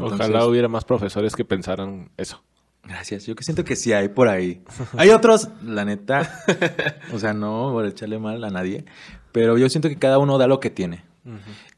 [0.00, 2.42] Ojalá hubiera más profesores que pensaran eso.
[2.82, 3.26] Gracias.
[3.26, 4.62] Yo que siento que sí hay por ahí.
[4.96, 6.42] Hay otros, la neta.
[7.12, 8.84] O sea, no por echarle mal a nadie.
[9.32, 11.04] Pero yo siento que cada uno da lo que tiene.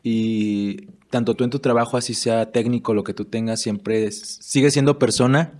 [0.02, 4.70] Y tanto tú en tu trabajo, así sea técnico, lo que tú tengas, siempre sigue
[4.70, 5.52] siendo persona.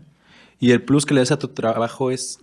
[0.60, 2.38] Y el plus que le das a tu trabajo es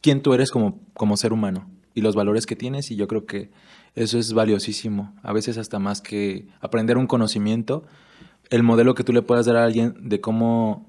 [0.00, 2.90] quién tú eres como, como ser humano y los valores que tienes.
[2.90, 3.50] Y yo creo que
[3.94, 5.14] eso es valiosísimo.
[5.22, 7.84] A veces hasta más que aprender un conocimiento
[8.50, 10.86] el modelo que tú le puedas dar a alguien de cómo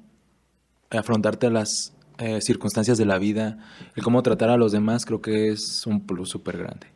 [0.89, 3.57] afrontarte a las eh, circunstancias de la vida,
[3.95, 6.87] el cómo tratar a los demás, creo que es un plus súper grande.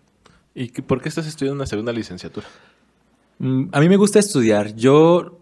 [0.54, 2.48] ¿Y por qué estás estudiando una segunda licenciatura?
[3.42, 4.76] Mm, a mí me gusta estudiar.
[4.76, 5.40] Yo,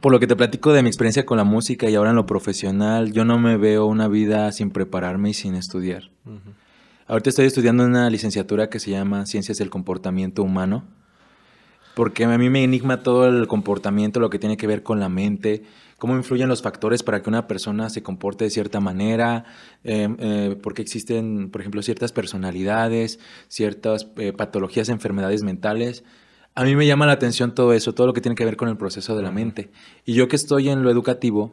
[0.00, 2.24] por lo que te platico de mi experiencia con la música y ahora en lo
[2.24, 6.10] profesional, yo no me veo una vida sin prepararme y sin estudiar.
[7.06, 10.84] Ahorita estoy estudiando una licenciatura que se llama Ciencias del Comportamiento Humano
[11.94, 15.08] porque a mí me enigma todo el comportamiento, lo que tiene que ver con la
[15.08, 15.62] mente,
[15.98, 19.44] cómo influyen los factores para que una persona se comporte de cierta manera,
[19.84, 26.04] em, eh, porque existen, por ejemplo, ciertas personalidades, ciertas eh, patologías, enfermedades mentales.
[26.54, 28.68] A mí me llama la atención todo eso, todo lo que tiene que ver con
[28.68, 29.70] el proceso de la mente.
[30.04, 31.52] Y yo que estoy en lo educativo,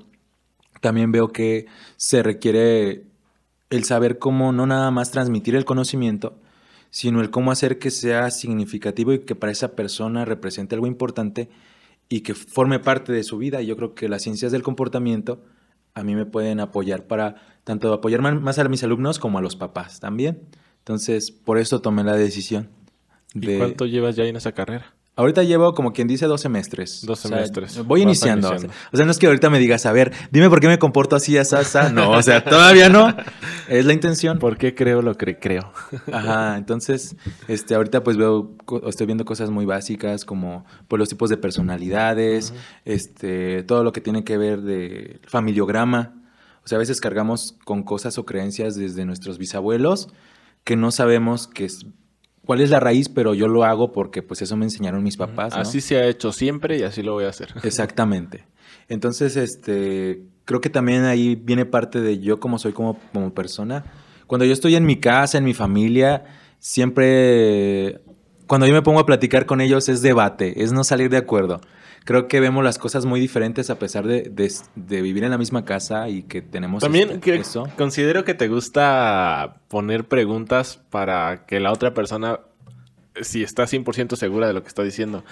[0.81, 3.05] también veo que se requiere
[3.69, 6.39] el saber cómo no nada más transmitir el conocimiento,
[6.89, 11.49] sino el cómo hacer que sea significativo y que para esa persona represente algo importante
[12.09, 13.61] y que forme parte de su vida.
[13.61, 15.43] Y yo creo que las ciencias del comportamiento
[15.93, 19.55] a mí me pueden apoyar para tanto apoyar más a mis alumnos como a los
[19.55, 20.41] papás también.
[20.79, 22.69] Entonces, por eso tomé la decisión.
[23.33, 24.93] ¿Y cuánto llevas ya en esa carrera?
[25.19, 27.05] Ahorita llevo como quien dice dos semestres.
[27.05, 27.83] Dos semestres.
[27.85, 28.51] voy iniciando.
[28.53, 31.17] O sea, no es que ahorita me digas, a ver, dime por qué me comporto
[31.17, 31.55] así, así,
[31.91, 33.13] No, o sea, todavía no.
[33.67, 34.39] Es la intención.
[34.39, 35.73] ¿Por qué creo lo que creo?
[36.13, 37.17] Ajá, entonces,
[37.49, 38.55] este, ahorita pues veo,
[38.87, 42.53] estoy viendo cosas muy básicas como pues, los tipos de personalidades,
[42.85, 46.13] este, todo lo que tiene que ver de familiograma.
[46.63, 50.07] O sea, a veces cargamos con cosas o creencias desde nuestros bisabuelos
[50.63, 51.85] que no sabemos que es
[52.49, 55.53] cuál es la raíz, pero yo lo hago porque pues eso me enseñaron mis papás.
[55.53, 57.53] Así se ha hecho siempre y así lo voy a hacer.
[57.63, 58.47] Exactamente.
[58.87, 63.85] Entonces, este, creo que también ahí viene parte de yo como soy como, como persona.
[64.25, 66.23] Cuando yo estoy en mi casa, en mi familia,
[66.57, 68.01] siempre,
[68.47, 71.61] cuando yo me pongo a platicar con ellos es debate, es no salir de acuerdo
[72.05, 74.31] creo que vemos las cosas muy diferentes a pesar de,
[74.75, 77.67] vivir en la misma casa y que tenemos También este, eso.
[77.77, 82.39] considero que te gusta poner preguntas para que la otra persona
[83.21, 85.23] si está 100% segura de lo que está diciendo.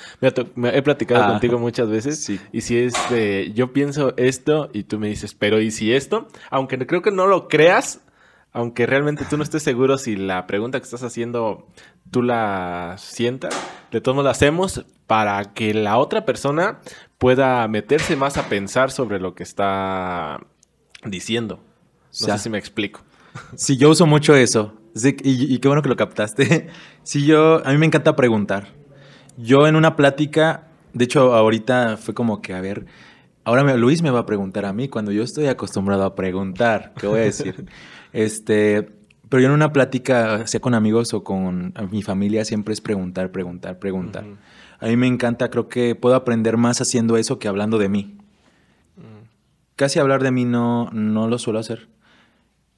[0.55, 4.83] Me, he platicado ah, contigo muchas veces y si es de, yo pienso esto y
[4.83, 6.27] tú me dices, pero ¿y si esto?
[6.49, 8.01] Aunque creo que no lo creas,
[8.57, 11.67] aunque realmente tú no estés seguro si la pregunta que estás haciendo
[12.09, 13.55] tú la sientas,
[13.91, 16.79] de todos modos la hacemos para que la otra persona
[17.19, 20.39] pueda meterse más a pensar sobre lo que está
[21.05, 21.59] diciendo.
[22.19, 23.01] No sé si me explico.
[23.55, 24.73] Sí, yo uso mucho eso.
[24.95, 26.67] y, qué bueno que lo captaste.
[27.03, 28.73] Sí, yo, a mí me encanta preguntar.
[29.37, 32.87] Yo en una plática, de hecho, ahorita fue como que, a ver,
[33.45, 36.91] ahora Luis me va a preguntar a mí cuando yo estoy acostumbrado a preguntar.
[36.97, 37.65] ¿Qué voy a decir?
[38.17, 38.89] este,
[39.29, 43.31] pero yo en una plática, sea con amigos o con mi familia, siempre es preguntar,
[43.31, 44.25] preguntar, preguntar.
[44.79, 48.17] A mí me encanta, creo que puedo aprender más haciendo eso que hablando de mí.
[49.75, 51.89] Casi hablar de mí no, no lo suelo hacer.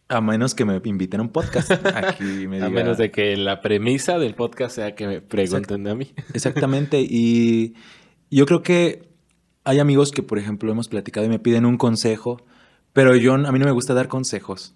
[0.09, 1.71] A menos que me inviten a un podcast.
[1.95, 5.91] Aquí me a menos de que la premisa del podcast sea que me pregunten de
[5.91, 6.11] a mí.
[6.33, 6.99] Exactamente.
[7.09, 7.75] Y
[8.29, 9.07] yo creo que
[9.63, 12.41] hay amigos que, por ejemplo, hemos platicado y me piden un consejo,
[12.91, 14.75] pero yo, a mí no me gusta dar consejos.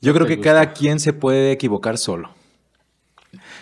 [0.00, 2.30] Yo creo que cada quien se puede equivocar solo.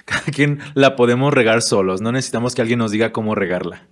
[0.04, 3.86] Cada quien la podemos regar solos, no necesitamos que alguien nos diga cómo regarla.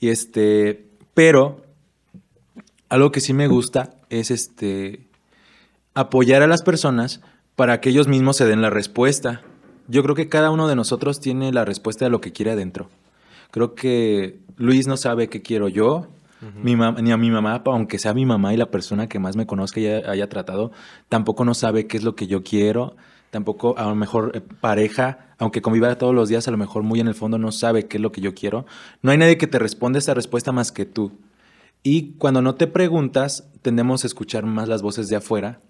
[0.00, 1.64] Y este, pero
[2.88, 5.06] algo que sí me gusta es este
[5.94, 7.20] apoyar a las personas,
[7.56, 9.42] para que ellos mismos se den la respuesta.
[9.88, 12.88] Yo creo que cada uno de nosotros tiene la respuesta de lo que quiere adentro.
[13.50, 16.08] Creo que Luis no sabe qué quiero yo,
[16.62, 19.46] mi ni a mi mamá, aunque sea mi mamá y la persona que más me
[19.46, 20.72] conozca y haya, tratado,
[21.08, 22.96] tampoco no sabe qué es lo que yo quiero.
[23.30, 27.00] Tampoco, a lo mejor, eh, pareja, aunque conviva todos los días, a lo mejor muy
[27.00, 28.66] en el fondo no sabe qué es lo que yo quiero.
[29.00, 31.12] No hay nadie que te responda esa respuesta más que tú.
[31.82, 35.60] Y cuando no te preguntas, tendemos a escuchar más las voces de afuera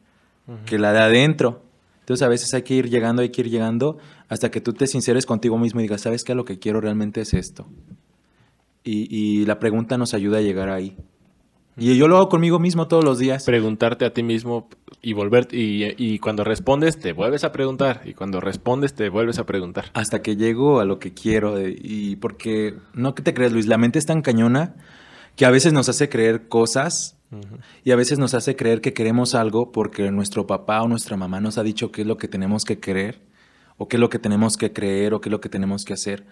[0.67, 1.63] que la de adentro.
[2.01, 4.87] Entonces a veces hay que ir llegando, hay que ir llegando hasta que tú te
[4.87, 6.35] sinceres contigo mismo y digas, ¿sabes qué?
[6.35, 7.67] Lo que quiero realmente es esto.
[8.85, 10.97] Y, la pregunta nos ayuda a llegar ahí.
[11.77, 13.45] Y yo lo hago conmigo mismo todos los días.
[13.45, 14.69] Preguntarte a ti mismo
[15.01, 19.39] y volver y, y, cuando respondes te vuelves a preguntar y cuando respondes te vuelves
[19.39, 19.87] a preguntar.
[19.95, 23.79] Hasta que llego a lo que quiero y porque no que te crees Luis, la
[23.79, 24.75] mente es tan cañona
[25.37, 27.17] que a veces nos hace creer cosas
[27.85, 31.41] y a veces nos hace creer que queremos algo porque nuestro papá o nuestra mamá
[31.41, 33.23] nos ha dicho qué es lo que tenemos que querer,
[33.79, 35.95] o qué es lo que tenemos que creer, o qué es lo que tenemos que
[35.95, 36.27] hacer.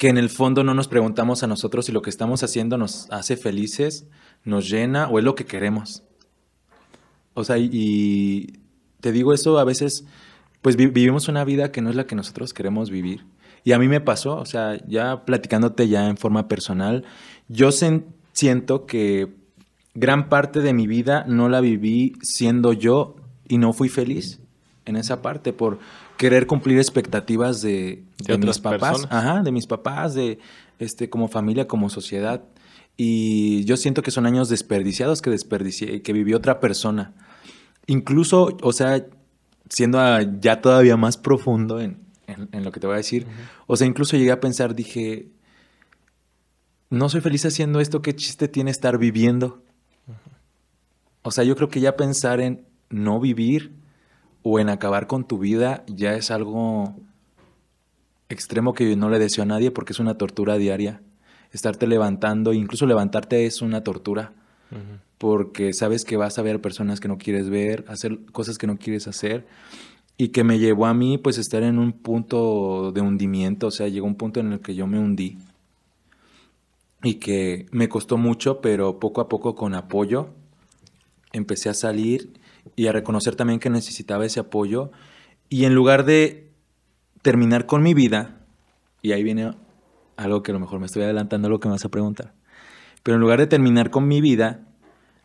[0.00, 3.06] Que en el fondo no nos preguntamos a nosotros si lo que estamos haciendo nos
[3.10, 4.06] hace felices,
[4.44, 6.04] nos llena o es lo que queremos.
[7.34, 8.60] O sea, y,
[9.02, 10.06] te digo eso a veces,
[10.62, 13.26] pues vivimos una vida que no es la que nosotros queremos vivir.
[13.62, 17.04] Y a mí me pasó, o sea, ya platicándote ya en forma personal,
[17.48, 19.28] yo siento que
[19.92, 23.16] gran parte de mi vida no la viví siendo yo
[23.48, 24.40] y no fui feliz
[24.86, 25.78] en esa parte por
[26.20, 28.04] querer cumplir expectativas de,
[28.38, 30.38] mis papás, ajá, de mis papás, de
[30.78, 32.44] este como familia, como sociedad.
[32.98, 37.14] Y yo siento que son años desperdiciados que desperdicié, que vivió otra persona.
[37.86, 39.06] Incluso, o sea,
[39.70, 39.98] siendo
[40.42, 41.96] ya todavía más profundo en,
[42.52, 43.26] lo que te voy a decir,
[43.66, 45.30] o sea, incluso llegué a pensar, dije,
[46.90, 49.64] no soy feliz haciendo esto, ¿qué chiste tiene estar viviendo?
[51.22, 53.79] O sea, yo creo que ya pensar en no vivir
[54.42, 56.94] o en acabar con tu vida ya es algo
[58.28, 61.02] extremo que no le deseo a nadie porque es una tortura diaria.
[61.52, 64.32] Estarte levantando, incluso levantarte es una tortura.
[65.18, 68.78] Porque sabes que vas a ver personas que no quieres ver, hacer cosas que no
[68.78, 69.46] quieres hacer.
[70.16, 73.66] Y que me llevó a mí, pues, estar en un punto de hundimiento.
[73.66, 75.38] O sea, llegó un punto en el que yo me hundí.
[77.02, 80.28] Y que me costó mucho, pero poco a poco con apoyo
[81.32, 82.32] empecé a salir
[82.76, 84.90] y a reconocer también que necesitaba ese apoyo.
[85.48, 86.52] Y en lugar de
[87.22, 88.40] terminar con mi vida,
[89.02, 89.54] y ahí viene
[90.16, 92.34] algo que a lo mejor me estoy adelantando a lo que me vas a preguntar,
[93.02, 94.66] pero en lugar de terminar con mi vida,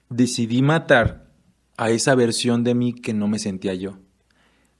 [0.09, 1.25] decidí matar
[1.77, 3.97] a esa versión de mí que no me sentía yo.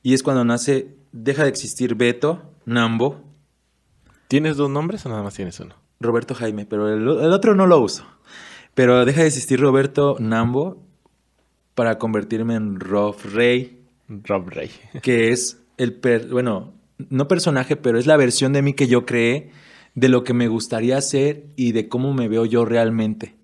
[0.02, 3.22] Y es cuando nace, deja de existir Beto, Nambo.
[4.28, 5.76] ¿Tienes dos nombres o nada más tienes uno?
[6.00, 8.06] Roberto Jaime, pero el, el otro no lo uso.
[8.74, 10.85] Pero deja de existir Roberto Nambo
[11.76, 13.82] para convertirme en Rob Rey.
[14.08, 14.72] Rob Rey.
[15.02, 16.00] que es el,
[16.32, 16.74] bueno,
[17.10, 19.52] no personaje, pero es la versión de mí que yo creé
[19.94, 23.36] de lo que me gustaría hacer y de cómo me veo yo realmente.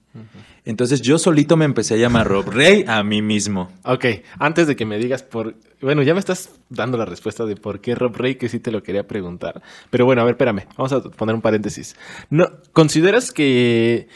[0.63, 3.71] Entonces yo solito me empecé a llamar Rob Rey a mí mismo.
[3.83, 4.05] Ok,
[4.37, 5.55] antes de que me digas por...
[5.81, 8.71] Bueno, ya me estás dando la respuesta de por qué Rob Rey, que sí te
[8.71, 9.63] lo quería preguntar.
[9.89, 11.95] Pero bueno, a ver, espérame, vamos a poner un paréntesis.
[12.29, 14.07] No, ¿Consideras que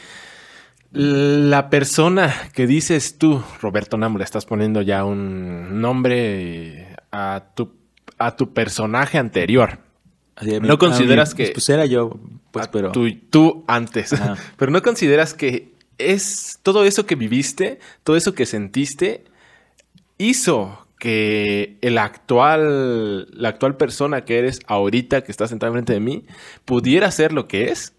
[0.92, 7.72] la persona que dices tú, Roberto le estás poniendo ya un nombre a tu,
[8.18, 9.80] a tu personaje anterior.
[10.62, 11.50] no consideras que.
[11.52, 12.18] Pues era yo,
[12.50, 12.92] pues, pero.
[12.92, 14.14] Tú, antes.
[14.56, 19.24] pero no consideras que es todo eso que viviste, todo eso que sentiste,
[20.18, 26.00] hizo que el actual, la actual persona que eres ahorita, que estás sentada enfrente de
[26.00, 26.24] mí,
[26.64, 27.95] pudiera ser lo que es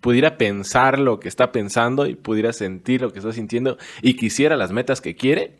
[0.00, 4.56] pudiera pensar lo que está pensando y pudiera sentir lo que está sintiendo y quisiera
[4.56, 5.58] las metas que quiere,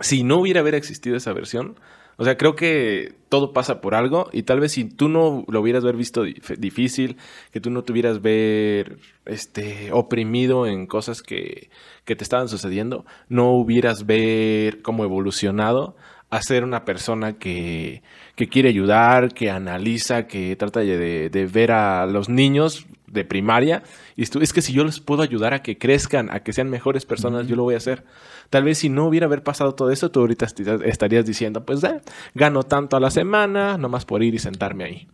[0.00, 1.76] si no hubiera haber existido esa versión,
[2.20, 5.60] o sea, creo que todo pasa por algo y tal vez si tú no lo
[5.60, 7.16] hubieras ver visto difícil,
[7.52, 11.70] que tú no tuvieras ver este oprimido en cosas que,
[12.04, 15.96] que te estaban sucediendo, no hubieras ver cómo evolucionado
[16.30, 18.02] a ser una persona que,
[18.34, 23.82] que quiere ayudar, que analiza, que trata de, de, ver a los niños de primaria.
[24.16, 26.70] Y tú, es que si yo les puedo ayudar a que crezcan, a que sean
[26.70, 28.04] mejores personas, yo lo voy a hacer.
[28.50, 30.46] Tal vez si no hubiera haber pasado todo eso, tú ahorita
[30.84, 32.00] estarías diciendo, pues eh,
[32.34, 35.08] gano tanto a la semana, nomás por ir y sentarme ahí.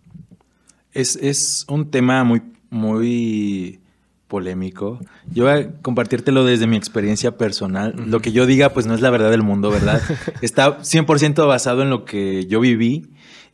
[0.93, 3.81] Es, es un tema muy, muy
[4.29, 4.99] polémico.
[5.33, 7.95] Yo voy a compartírtelo desde mi experiencia personal.
[8.07, 10.03] Lo que yo diga, pues no es la verdad del mundo, ¿verdad?
[10.43, 13.07] Está 100% basado en lo que yo viví.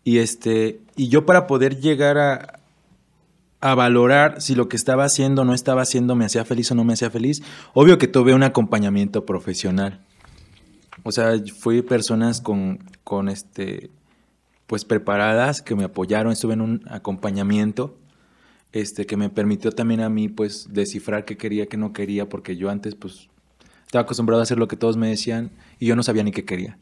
[0.05, 2.60] Y, este, y yo para poder llegar a,
[3.61, 6.85] a valorar si lo que estaba haciendo no estaba haciendo me hacía feliz o no
[6.85, 7.43] me hacía feliz,
[7.75, 10.01] obvio que tuve un acompañamiento profesional.
[11.03, 13.91] O sea, fui personas con, con este,
[14.67, 17.99] pues preparadas, que me apoyaron, estuve en un acompañamiento,
[18.73, 22.57] este, que me permitió también a mí, pues, descifrar qué quería, qué no quería, porque
[22.57, 23.29] yo antes, pues,
[23.87, 26.45] estaba acostumbrado a hacer lo que todos me decían y yo no sabía ni qué
[26.45, 26.79] quería.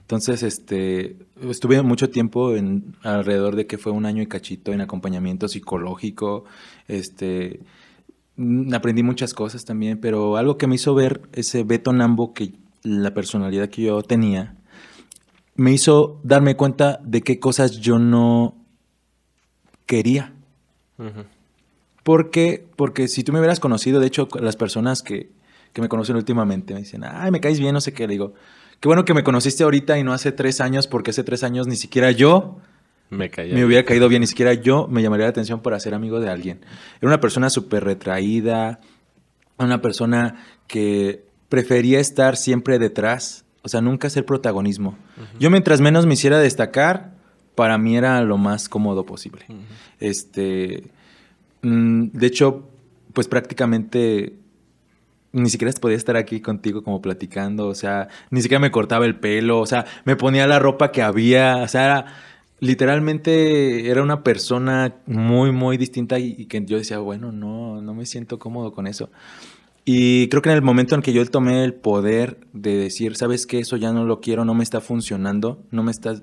[0.00, 4.80] Entonces, este, estuve mucho tiempo en alrededor de que fue un año y cachito en
[4.80, 6.44] acompañamiento psicológico,
[6.88, 7.60] este,
[8.36, 12.52] mm, aprendí muchas cosas también, pero algo que me hizo ver ese Beto Nambo, que
[12.82, 14.56] la personalidad que yo tenía,
[15.56, 18.54] me hizo darme cuenta de qué cosas yo no
[19.86, 20.32] quería.
[22.02, 22.66] ¿Por qué?
[22.76, 25.30] Porque si tú me hubieras conocido, de hecho, las personas que,
[25.72, 28.06] que me conocen últimamente me dicen, ay, me caes bien, no sé qué.
[28.06, 28.34] Le digo,
[28.84, 31.66] qué bueno que me conociste ahorita y no hace tres años, porque hace tres años
[31.66, 32.58] ni siquiera yo
[33.08, 36.20] me, me hubiera caído bien, ni siquiera yo me llamaría la atención para ser amigo
[36.20, 36.60] de alguien.
[37.00, 38.80] Era una persona súper retraída,
[39.56, 44.98] una persona que prefería estar siempre detrás, o sea, nunca ser protagonismo.
[45.40, 47.14] Yo mientras menos me hiciera destacar,
[47.54, 49.46] para mí era lo más cómodo posible.
[49.98, 50.90] Este,
[51.62, 52.68] mm, de hecho,
[53.14, 54.43] pues prácticamente
[55.34, 59.18] ni siquiera podía estar aquí contigo como platicando, o sea, ni siquiera me cortaba el
[59.18, 62.06] pelo, o sea, me ponía la ropa que había, o sea, era,
[62.60, 67.94] literalmente era una persona muy, muy distinta y, y, que yo decía, bueno, no, no
[67.94, 69.10] me siento cómodo con eso.
[69.84, 73.46] Y creo que en el momento en que yo tomé el poder de decir, sabes
[73.46, 76.14] que eso ya no lo quiero, no me está funcionando, no me está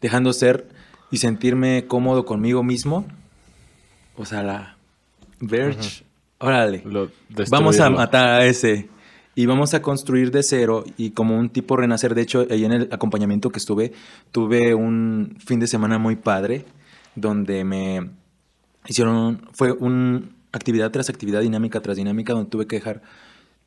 [0.00, 0.68] dejando ser
[1.10, 3.06] y sentirme cómodo conmigo mismo,
[4.16, 4.76] o sea, la
[5.40, 6.04] Verge,
[6.38, 6.82] órale,
[7.50, 8.88] vamos a matar a ese
[9.34, 12.14] y vamos a construir de cero y como un tipo renacer.
[12.14, 13.92] De hecho, ahí en el acompañamiento que estuve,
[14.30, 16.64] tuve un fin de semana muy padre
[17.16, 18.10] donde me
[18.86, 23.02] hicieron, fue un actividad tras actividad, dinámica tras dinámica, donde tuve que dejar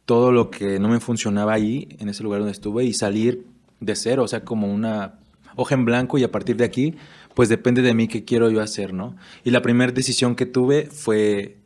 [0.05, 3.45] todo lo que no me funcionaba ahí, en ese lugar donde estuve, y salir
[3.79, 5.15] de cero, o sea, como una
[5.55, 6.95] hoja en blanco y a partir de aquí,
[7.33, 9.15] pues depende de mí qué quiero yo hacer, ¿no?
[9.43, 11.57] Y la primera decisión que tuve fue,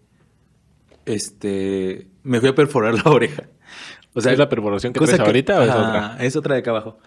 [1.05, 3.43] este, me fui a perforar la oreja.
[4.13, 6.17] O sea, ¿Es la perforación que traes ahorita o es otra?
[6.19, 6.97] Es otra de acá abajo.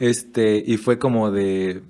[0.00, 1.82] Este, y fue como de,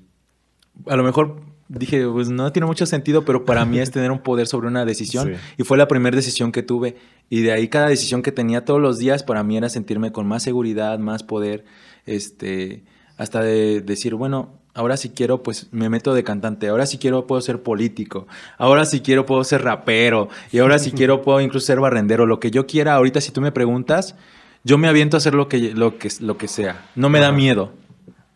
[0.86, 4.20] a lo mejor dije, pues no tiene mucho sentido, pero para mí es tener un
[4.20, 5.34] poder sobre una decisión.
[5.56, 6.96] Y fue la primera decisión que tuve.
[7.30, 10.26] Y de ahí cada decisión que tenía todos los días, para mí era sentirme con
[10.26, 11.64] más seguridad, más poder,
[12.06, 12.84] este,
[13.16, 16.68] hasta de decir, bueno, ahora si quiero, pues me meto de cantante.
[16.68, 18.28] Ahora si quiero, puedo ser político.
[18.58, 20.28] Ahora si quiero, puedo ser rapero.
[20.52, 22.26] Y ahora si quiero, puedo incluso ser barrendero.
[22.26, 24.14] Lo que yo quiera, ahorita si tú me preguntas,
[24.62, 26.88] yo me aviento a hacer lo que, lo que, lo que sea.
[26.94, 27.72] No me da miedo.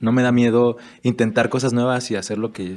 [0.00, 2.76] No me da miedo intentar cosas nuevas y hacer lo que,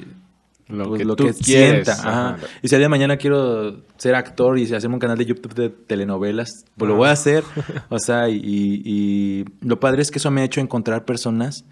[0.68, 2.38] lo pues, que, sienta.
[2.62, 5.56] Y si el día de mañana quiero ser actor y hacerme un canal de YouTube
[5.56, 7.44] de telenovelas, pues lo voy a hacer.
[7.90, 11.66] O sea, y, lo padre es que eso me ha hecho encontrar personas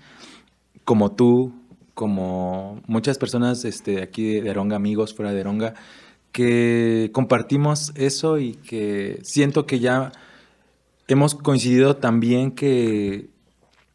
[0.85, 1.53] como tú,
[1.93, 5.73] como muchas personas este, aquí de Aronga, amigos fuera de Aronga,
[6.31, 10.11] que compartimos eso y que siento que ya
[11.07, 13.29] hemos coincidido también que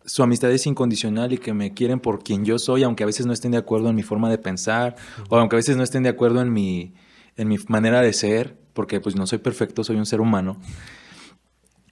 [0.09, 3.26] su amistad es incondicional y que me quieren por quien yo soy, aunque a veces
[3.26, 4.96] no estén de acuerdo en mi forma de pensar,
[5.28, 6.94] o aunque a veces no estén de acuerdo en mi,
[7.36, 10.59] en mi manera de ser, porque pues no soy perfecto, soy un ser humano.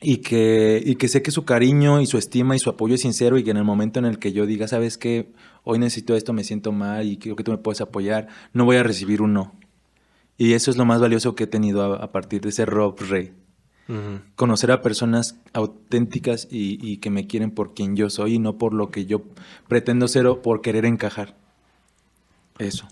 [0.00, 3.00] Y que, y que sé que su cariño y su estima y su apoyo es
[3.00, 5.32] sincero y que en el momento en el que yo diga, sabes que
[5.68, 8.76] hoy necesito esto, me siento mal y creo que tú me puedes apoyar, no voy
[8.76, 9.52] a recibir un no.
[10.38, 12.96] Y eso es lo más valioso que he tenido a, a partir de ser Rob
[13.00, 13.32] Rey.
[14.34, 18.74] Conocer a personas auténticas y, que me quieren por quien yo soy y no por
[18.74, 19.22] lo que yo
[19.68, 21.36] pretendo ser o por querer encajar.
[22.58, 22.88] Eso.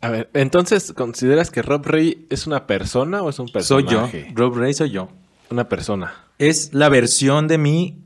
[0.00, 4.10] A ver, entonces, ¿consideras que Rob Rey es una persona o es un personaje?
[4.10, 4.34] Soy yo.
[4.34, 5.08] Rob Rey soy yo.
[5.48, 6.12] Una persona.
[6.38, 8.05] Es la versión de mí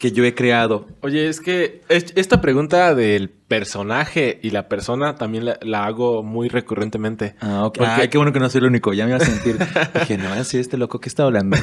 [0.00, 0.86] que yo he creado.
[1.02, 7.34] Oye, es que esta pregunta del personaje y la persona también la, hago muy recurrentemente.
[7.38, 7.80] Ah, ok.
[7.82, 8.94] Ay, qué bueno que no soy el único.
[8.94, 9.58] Ya me iba a sentir.
[10.00, 11.58] Dije, no, así este loco que está hablando.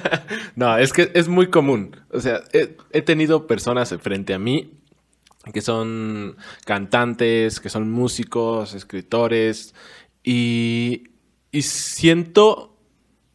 [0.54, 1.96] no, es que es muy común.
[2.10, 4.70] O sea, he, tenido personas frente a mí
[5.54, 6.36] que son
[6.66, 9.74] cantantes, que son músicos, escritores,
[10.22, 11.04] y,
[11.52, 12.76] y siento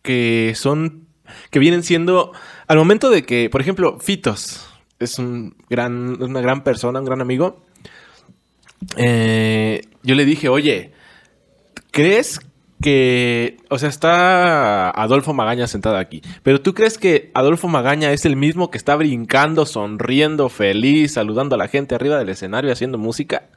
[0.04, 1.08] que son,
[1.50, 2.34] que vienen siendo
[2.68, 4.68] al momento de que, por ejemplo, Fitos
[5.00, 7.64] es un gran, una gran persona, un gran amigo,
[8.98, 10.92] eh, yo le dije, oye,
[11.92, 12.40] ¿crees
[12.82, 18.26] que, o sea, está Adolfo Magaña sentado aquí, pero tú crees que Adolfo Magaña es
[18.26, 22.98] el mismo que está brincando, sonriendo, feliz, saludando a la gente arriba del escenario haciendo
[22.98, 23.50] música?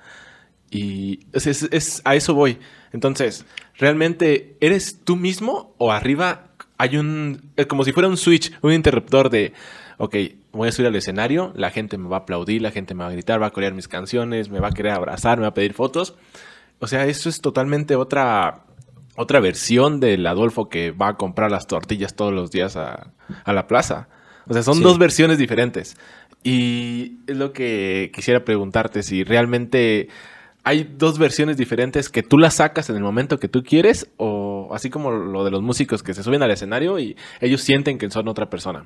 [0.70, 2.58] Y es, a eso voy.
[2.92, 3.44] Entonces,
[3.78, 9.30] ¿realmente eres tú mismo o arriba hay un, como si fuera un switch, un interruptor
[9.30, 9.52] de,
[9.98, 10.16] ok,
[10.52, 13.10] voy a subir al escenario, la gente me va a aplaudir, la gente me va
[13.10, 15.54] a gritar, va a corear mis canciones, me va a querer abrazar, me va a
[15.54, 16.14] pedir fotos.
[16.78, 18.64] O sea, eso es totalmente otra,
[19.16, 23.12] otra versión del Adolfo que va a comprar las tortillas todos los días a,
[23.44, 24.08] a la plaza.
[24.46, 24.82] O sea, son Sí.
[24.82, 25.96] dos versiones diferentes.
[26.42, 30.08] Y es lo que quisiera preguntarte, si realmente
[30.66, 34.68] hay dos versiones diferentes que tú las sacas en el momento que tú quieres, o
[34.72, 38.10] así como lo de los músicos que se suben al escenario y ellos sienten que
[38.10, 38.84] son otra persona.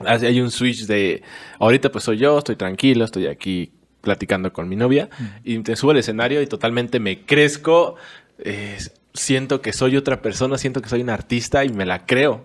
[0.00, 1.22] Hay un switch de,
[1.58, 3.72] ahorita pues soy yo, estoy tranquilo, estoy aquí
[4.02, 5.08] platicando con mi novia,
[5.42, 7.96] y te subo al escenario y totalmente me crezco,
[8.38, 8.76] eh,
[9.14, 12.44] siento que soy otra persona, siento que soy un artista y me la creo.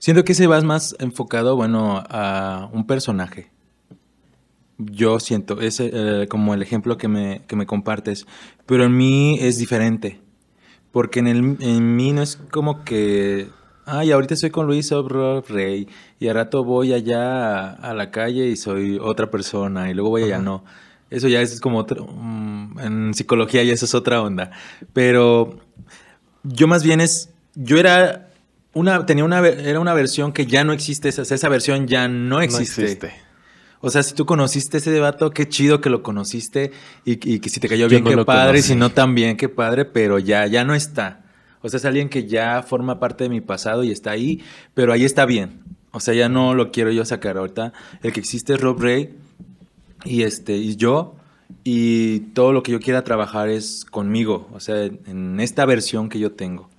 [0.00, 3.52] Siento que ese vas más enfocado, bueno, a un personaje.
[4.78, 8.26] Yo siento, es eh, como el ejemplo que me, que me compartes,
[8.66, 10.20] pero en mí es diferente.
[10.92, 13.48] Porque en, el, en mí no es como que,
[13.84, 18.10] ay, ahorita estoy con Luis Obro Rey y al rato voy allá a, a la
[18.10, 20.64] calle y soy otra persona y luego voy allá, no.
[21.08, 24.50] Eso ya es como otro, mm, en psicología ya eso es otra onda.
[24.92, 25.60] Pero
[26.42, 28.28] yo más bien es, yo era
[28.72, 32.40] una, tenía una, era una versión que ya no existe, esa, esa versión ya no
[32.40, 32.82] existe.
[32.82, 33.25] No existe.
[33.80, 36.72] O sea, si tú conociste ese vato, qué chido que lo conociste
[37.04, 38.80] y, y que si te cayó bien, no qué padre, y si conocí.
[38.80, 41.24] no tan bien, qué padre, pero ya, ya no está.
[41.62, 44.42] O sea, es alguien que ya forma parte de mi pasado y está ahí,
[44.74, 45.60] pero ahí está bien.
[45.90, 47.72] O sea, ya no lo quiero yo sacar ahorita.
[48.02, 49.14] El que existe es Rob Ray
[50.04, 51.16] y este y yo
[51.64, 56.18] y todo lo que yo quiera trabajar es conmigo, o sea, en esta versión que
[56.18, 56.70] yo tengo.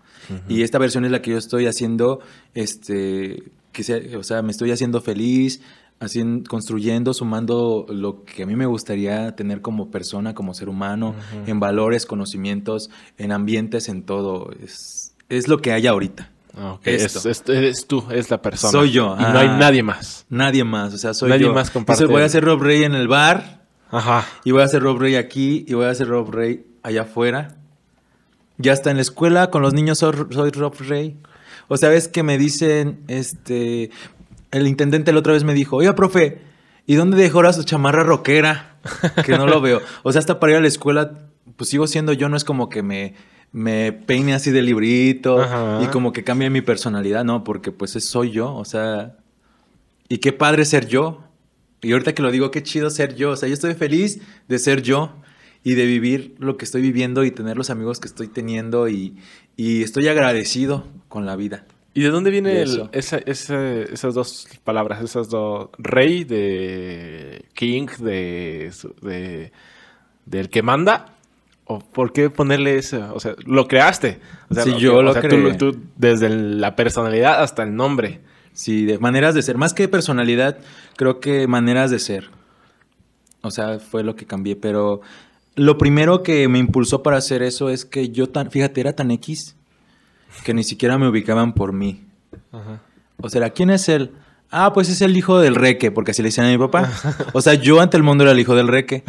[0.49, 2.19] Y esta versión es la que yo estoy haciendo,
[2.53, 5.61] este, que sea, o sea, me estoy haciendo feliz,
[5.99, 11.15] haciendo, construyendo, sumando lo que a mí me gustaría tener como persona, como ser humano,
[11.45, 14.51] en valores, conocimientos, en ambientes, en todo.
[14.63, 16.31] Es, es lo que hay ahorita.
[16.55, 16.87] Ah, ok.
[16.87, 17.19] Esto.
[17.29, 18.71] Es, es- eres tú, es la persona.
[18.71, 19.57] Soy yo, Y no hay ah.
[19.59, 20.25] nadie más.
[20.29, 21.53] Nadie más, o sea, soy Nadie yo.
[21.53, 24.25] más comparte Entonces voy a hacer Rob Ray en el bar, Ajá.
[24.43, 27.55] y voy a hacer Rob Ray aquí, y voy a hacer Rob Ray allá afuera.
[28.57, 31.17] Ya está en la escuela, con los niños soy, soy Rob Ray.
[31.67, 33.91] O sea, ves que me dicen, este,
[34.51, 36.39] el intendente la otra vez me dijo, oiga, profe,
[36.85, 38.77] ¿y dónde dejó ahora su chamarra rockera?
[39.25, 39.81] Que no lo veo.
[40.03, 41.11] O sea, hasta para ir a la escuela,
[41.55, 43.15] pues sigo siendo yo, no es como que me,
[43.51, 45.81] me peine así de librito Ajá.
[45.83, 49.17] y como que cambie mi personalidad, no, porque pues es- soy yo, o sea,
[50.09, 51.23] y qué padre ser yo.
[51.81, 53.31] Y ahorita que lo digo, qué chido ser yo.
[53.31, 55.11] O sea, yo estoy feliz de ser yo
[55.63, 59.17] y de vivir lo que estoy viviendo y tener los amigos que estoy teniendo y,
[59.57, 61.65] y estoy agradecido con la vida.
[61.97, 65.01] ¿Y de dónde viene el- esa- esas dos palabras?
[65.03, 65.69] Esas dos.
[65.79, 68.71] Rey de King, de,
[69.01, 69.51] de-
[70.27, 71.15] del que manda.
[71.65, 73.11] ¿O por qué ponerle eso?
[73.15, 74.19] O sea, lo creaste.
[74.49, 75.53] O sea, Sí, yo o lo sea, tú creé.
[75.55, 78.21] tú- desde la personalidad hasta el nombre.
[78.53, 79.57] Sí, de maneras de ser.
[79.57, 80.59] Más que personalidad,
[80.97, 82.29] creo que maneras de ser.
[83.41, 84.55] O sea, fue lo que cambié.
[84.55, 85.01] Pero
[85.55, 89.09] lo primero que me impulsó para hacer eso es que yo tan, fíjate, era tan
[89.09, 89.55] X
[90.43, 92.03] que ni siquiera me ubicaban por mí.
[92.51, 92.81] Ajá.
[93.21, 94.11] O sea, ¿quién es él?
[94.49, 96.89] Ah, pues es el hijo del reque, porque así le decían a mi papá.
[97.33, 99.03] O sea, yo ante el mundo era el hijo del reque.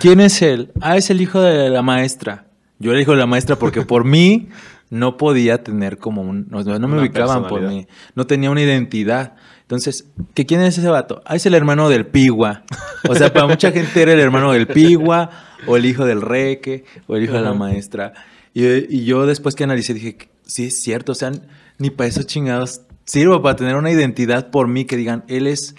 [0.00, 0.72] ¿Quién es él?
[0.80, 2.46] Ah, es el hijo de la maestra.
[2.78, 4.48] Yo era el hijo de la maestra porque por mí
[4.90, 6.48] no podía tener como un...
[6.50, 7.86] No, no me ubicaban por mí.
[8.16, 9.34] No tenía una identidad.
[9.62, 11.22] Entonces, ¿que ¿quién es ese vato?
[11.24, 12.64] Ah, es el hermano del pigua.
[13.08, 15.30] O sea, para mucha gente era el hermano del pigua,
[15.66, 18.12] o el hijo del reque, o el hijo de la maestra.
[18.52, 21.32] Y, y yo después que analicé dije, sí es cierto, o sea,
[21.78, 25.74] ni para esos chingados sirvo para tener una identidad por mí que digan, él es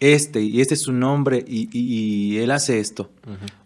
[0.00, 3.10] este y este es su nombre y, y- y él hace esto.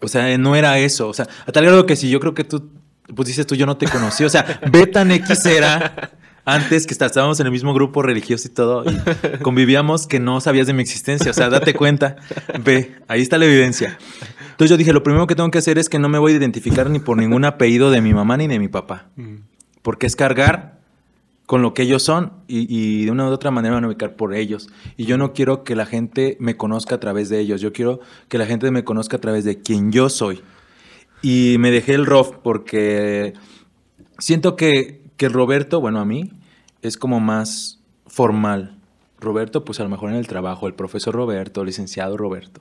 [0.01, 1.09] O sea, no era eso.
[1.09, 2.69] O sea, a tal grado que si yo creo que tú,
[3.15, 4.25] pues dices tú, yo no te conocí.
[4.25, 6.11] O sea, ve tan X era
[6.45, 10.67] antes que estábamos en el mismo grupo religioso y todo y convivíamos que no sabías
[10.67, 11.31] de mi existencia.
[11.31, 12.17] O sea, date cuenta.
[12.63, 13.99] Ve, ahí está la evidencia.
[14.51, 16.37] Entonces yo dije, lo primero que tengo que hacer es que no me voy a
[16.37, 19.07] identificar ni por ningún apellido de mi mamá ni de mi papá.
[19.89, 20.81] Porque es cargar
[21.47, 24.17] con lo que ellos son y, y de una u otra manera van a ubicar
[24.17, 24.69] por ellos.
[24.99, 27.63] Y yo no quiero que la gente me conozca a través de ellos.
[27.63, 30.43] Yo quiero que la gente me conozca a través de quien yo soy.
[31.23, 33.33] Y me dejé el ROF porque
[34.19, 36.33] siento que, que Roberto, bueno, a mí,
[36.83, 38.77] es como más formal.
[39.21, 42.61] Roberto, pues a lo mejor en el trabajo, el profesor Roberto, licenciado Roberto.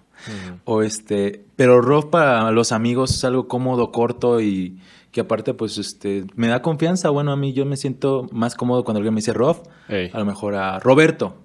[0.63, 4.79] O este, pero Rof para los amigos es algo cómodo, corto y
[5.17, 7.09] que aparte pues este me da confianza.
[7.09, 10.11] Bueno, a mí yo me siento más cómodo cuando alguien me dice Rof, Ey.
[10.13, 11.37] a lo mejor a Roberto.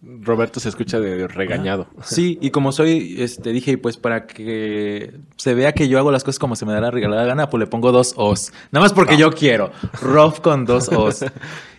[0.00, 1.86] Roberto se escucha de regañado.
[2.02, 6.24] Sí, y como soy, este, dije, pues para que se vea que yo hago las
[6.24, 8.54] cosas como se me da la regalada gana, pues le pongo dos O's.
[8.72, 9.70] Nada más porque yo quiero.
[10.00, 11.22] Rof con dos O's.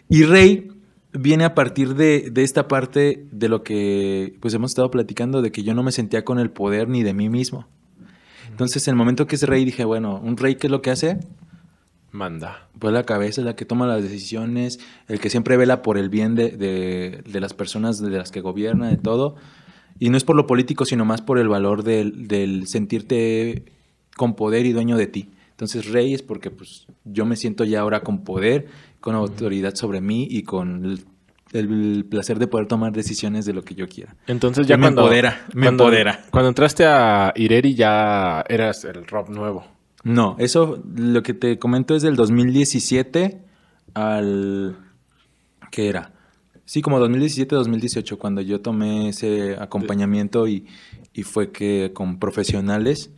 [0.10, 0.70] Y Rey
[1.12, 5.52] viene a partir de, de, esta parte de lo que pues hemos estado platicando, de
[5.52, 7.66] que yo no me sentía con el poder ni de mí mismo.
[8.62, 10.92] Entonces, en el momento que es rey, dije, bueno, ¿un rey qué es lo que
[10.92, 11.18] hace?
[12.12, 12.70] Manda.
[12.78, 16.10] Pues la cabeza es la que toma las decisiones, el que siempre vela por el
[16.10, 19.36] bien de, de, de las personas de las que gobierna, de todo.
[19.98, 23.66] Y no es por lo político, sino más por el valor del, del sentirte
[24.16, 25.32] con poder y dueño de ti.
[25.50, 28.68] Entonces, rey es porque pues, yo me siento ya ahora con poder,
[29.00, 31.00] con autoridad sobre mí y con
[31.54, 34.16] el, placer de poder tomar decisiones de lo que yo quiera.
[34.28, 36.26] Entonces ya me cuando, empodera, me cuando, empodera.
[36.32, 39.66] Cuando entraste a Ireri ya eras el Rob nuevo.
[40.04, 43.42] No, eso lo que te comento es del 2017
[43.94, 44.78] al...
[45.70, 46.12] ¿Qué era?
[46.66, 50.66] Sí, como 2017-2018, cuando yo tomé ese acompañamiento y,
[51.14, 53.12] y fue que con profesionales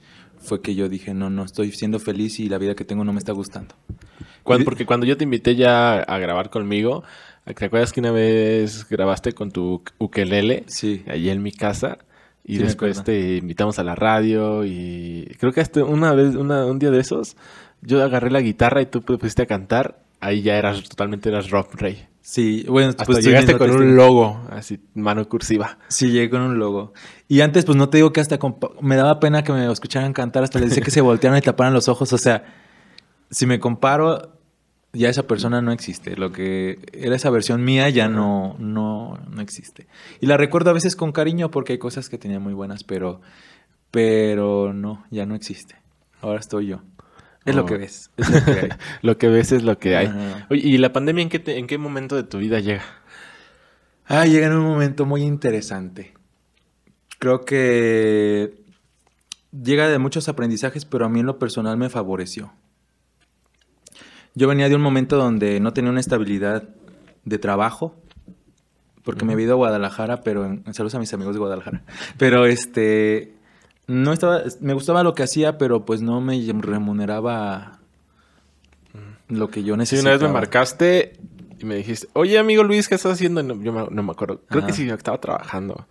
[0.44, 3.14] fue que yo dije, no, no estoy siendo feliz y la vida que tengo no
[3.14, 3.76] me está gustando.
[4.44, 7.04] Cuando, porque cuando yo te invité ya a grabar conmigo,
[7.46, 10.64] ¿te acuerdas que una vez grabaste con tu ukelele?
[10.68, 11.04] Sí.
[11.08, 11.98] Allí en mi casa.
[12.46, 16.66] Y Sí, después te invitamos a la radio y creo que hasta una vez, una,
[16.66, 17.38] un día de esos,
[17.82, 20.04] yo agarré la guitarra y tú te pusiste a cantar.
[20.20, 22.08] Ahí ya eras totalmente eras Rob Rey.
[22.22, 25.78] Sí, bueno, Hasta pues llegaste con un logo, así, mano cursiva.
[25.89, 26.94] Sí, llegué con un logo.
[27.28, 28.39] Y antes, pues no te digo que hasta
[28.80, 31.74] me daba pena que me escucharan cantar, hasta les decía que se voltearan y taparan
[31.74, 32.14] los ojos.
[32.14, 32.46] O sea,
[33.30, 34.38] si me comparo,
[34.94, 36.16] ya esa persona no existe.
[36.16, 39.88] Lo que era esa versión mía ya no, no, no existe.
[40.22, 43.20] Y la recuerdo a veces con cariño porque hay cosas que tenía muy buenas, pero,
[43.91, 45.76] pero no, ya no existe.
[46.22, 46.82] Ahora estoy yo.
[47.46, 47.66] Es lo Oh.
[47.66, 48.10] que ves.
[48.18, 48.70] Es lo que hay.
[49.02, 50.08] Lo que ves es lo que hay.
[50.50, 52.84] Oye, ¿y la pandemia en qué, te- en qué momento de tu vida llega?
[54.06, 56.14] Ah, llega en un momento muy interesante.
[57.20, 58.54] Creo que
[59.52, 62.54] llega de muchos aprendizajes, pero a mí en lo personal me favoreció.
[64.36, 66.64] Yo venía de un momento donde no tenía una estabilidad
[67.26, 67.96] de trabajo,
[69.04, 71.84] porque me había ido a Guadalajara, pero en, saludos a mis amigos de Guadalajara.
[72.18, 73.34] Pero este
[73.88, 77.80] no estaba, me gustaba lo que hacía, pero pues no me remuneraba
[79.28, 80.16] lo que yo Sí, necesitaba.
[80.16, 81.14] una vez me marcaste
[81.60, 83.44] y me dijiste, oye, amigo Luis, ¿qué estás haciendo?
[83.44, 84.42] No, yo me- no me acuerdo.
[84.48, 84.68] Creo Ajá.
[84.68, 85.86] que sí, estaba trabajando.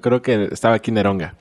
[0.00, 1.34] Creo que estaba aquí en Neronga.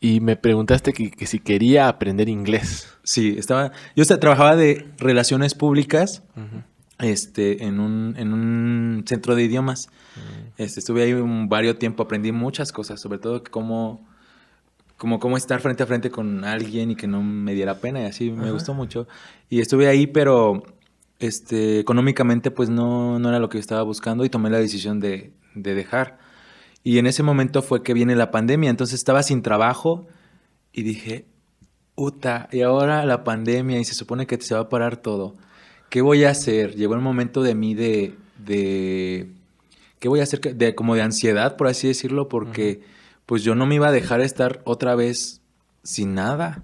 [0.00, 2.88] Y me preguntaste que, que si quería aprender inglés.
[3.02, 3.72] Sí, estaba.
[3.96, 6.22] Yo esta- trabajaba de relaciones públicas
[7.00, 9.88] este, en, un, en un centro de idiomas.
[10.56, 14.06] Este, estuve ahí un varios tiempo, aprendí muchas cosas, sobre todo cómo,
[14.96, 18.04] como cómo estar frente a frente con alguien y que no me diera pena y
[18.06, 19.06] así, me gustó mucho.
[19.48, 20.62] Y estuve ahí, pero
[21.20, 24.98] este, económicamente pues no, no era lo que yo estaba buscando y tomé la decisión
[25.00, 26.18] de, de dejar.
[26.84, 30.06] Y en ese momento fue que viene la pandemia, entonces estaba sin trabajo
[30.72, 31.26] y dije,
[32.00, 35.34] Uta, y ahora la pandemia y se supone que se va a parar todo.
[35.90, 36.76] ¿Qué voy a hacer?
[36.76, 39.28] Llegó el momento de mí de, de
[39.98, 40.40] ¿qué voy a hacer?
[40.54, 42.82] De como de ansiedad, por así decirlo, porque
[43.26, 45.40] pues yo no me iba a dejar estar otra vez
[45.82, 46.62] sin nada.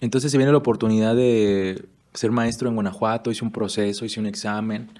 [0.00, 4.26] Entonces se viene la oportunidad de ser maestro en Guanajuato, hice un proceso, hice un
[4.26, 4.90] examen.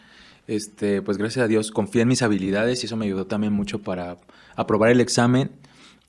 [0.46, 3.82] Este, pues gracias a Dios confié en mis habilidades y eso me ayudó también mucho
[3.82, 4.16] para
[4.54, 5.50] aprobar el examen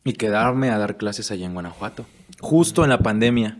[0.03, 2.05] y quedarme a dar clases allá en Guanajuato.
[2.39, 3.59] Justo en la pandemia.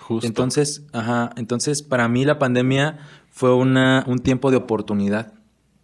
[0.00, 0.26] Justo.
[0.26, 2.98] Entonces, ajá, entonces para mí la pandemia
[3.30, 5.32] fue una, un tiempo de oportunidad,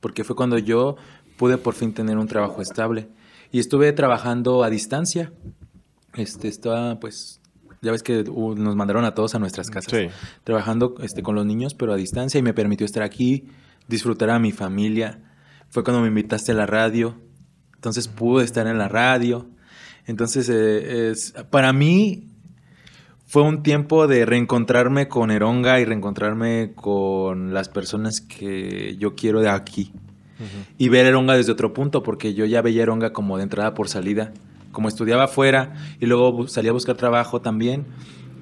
[0.00, 0.96] porque fue cuando yo
[1.36, 3.08] pude por fin tener un trabajo estable.
[3.50, 5.32] Y estuve trabajando a distancia.
[6.14, 7.40] Este, estaba, pues,
[7.80, 9.90] ya ves que uh, nos mandaron a todos a nuestras casas.
[9.90, 10.08] Sí.
[10.44, 13.46] Trabajando este, con los niños, pero a distancia, y me permitió estar aquí,
[13.88, 15.18] disfrutar a mi familia.
[15.70, 17.16] Fue cuando me invitaste a la radio.
[17.74, 19.46] Entonces pude estar en la radio.
[20.06, 22.28] Entonces, eh, es, para mí
[23.26, 29.40] fue un tiempo de reencontrarme con Eronga y reencontrarme con las personas que yo quiero
[29.40, 29.92] de aquí.
[30.78, 33.88] Y ver Eronga desde otro punto, porque yo ya veía Eronga como de entrada por
[33.88, 34.32] salida.
[34.70, 37.86] Como estudiaba afuera y luego salía a buscar trabajo también,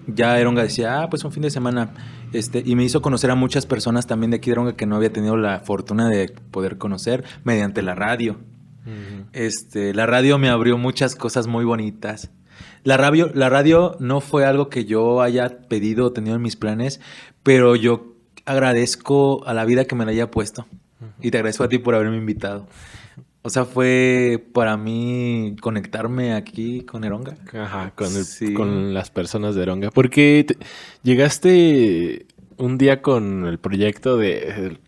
[0.07, 1.91] ya Eronga decía, ah, pues un fin de semana.
[2.33, 4.97] Este, y me hizo conocer a muchas personas también de aquí de Eronga que no
[4.97, 8.39] había tenido la fortuna de poder conocer mediante la radio.
[9.33, 12.31] Este, la radio me abrió muchas cosas muy bonitas.
[12.85, 16.55] La radio, la radio no fue algo que yo haya pedido o tenido en mis
[16.55, 17.01] planes,
[17.43, 20.67] pero yo agradezco a la vida que me la haya puesto.
[21.21, 22.67] Y te agradezco a ti por haberme invitado.
[23.47, 27.37] O sea, fue para mí conectarme aquí con Eronga.
[27.55, 28.53] Ajá, con, el- Sí.
[28.53, 29.91] con las personas de Eronga.
[29.93, 30.57] Porque te-
[31.05, 32.27] llegaste
[32.57, 34.79] un día con el proyecto de el-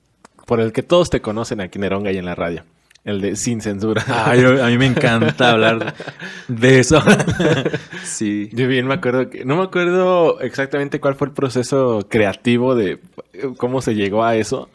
[0.45, 2.65] por el que todos te conocen aquí en Eronga y en la radio.
[3.05, 4.05] El de Sin Censura.
[4.09, 4.35] A
[4.69, 5.95] mí me encanta hablar
[6.49, 7.01] de eso.
[8.03, 8.51] sí.
[8.53, 9.45] Yo bien me acuerdo que...
[9.45, 12.99] No me acuerdo exactamente cuál fue el proceso creativo de
[13.35, 14.69] eh, cómo se llegó a eso.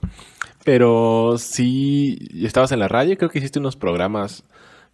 [0.64, 4.43] Pero sí, estabas en la radio, creo que hiciste unos programas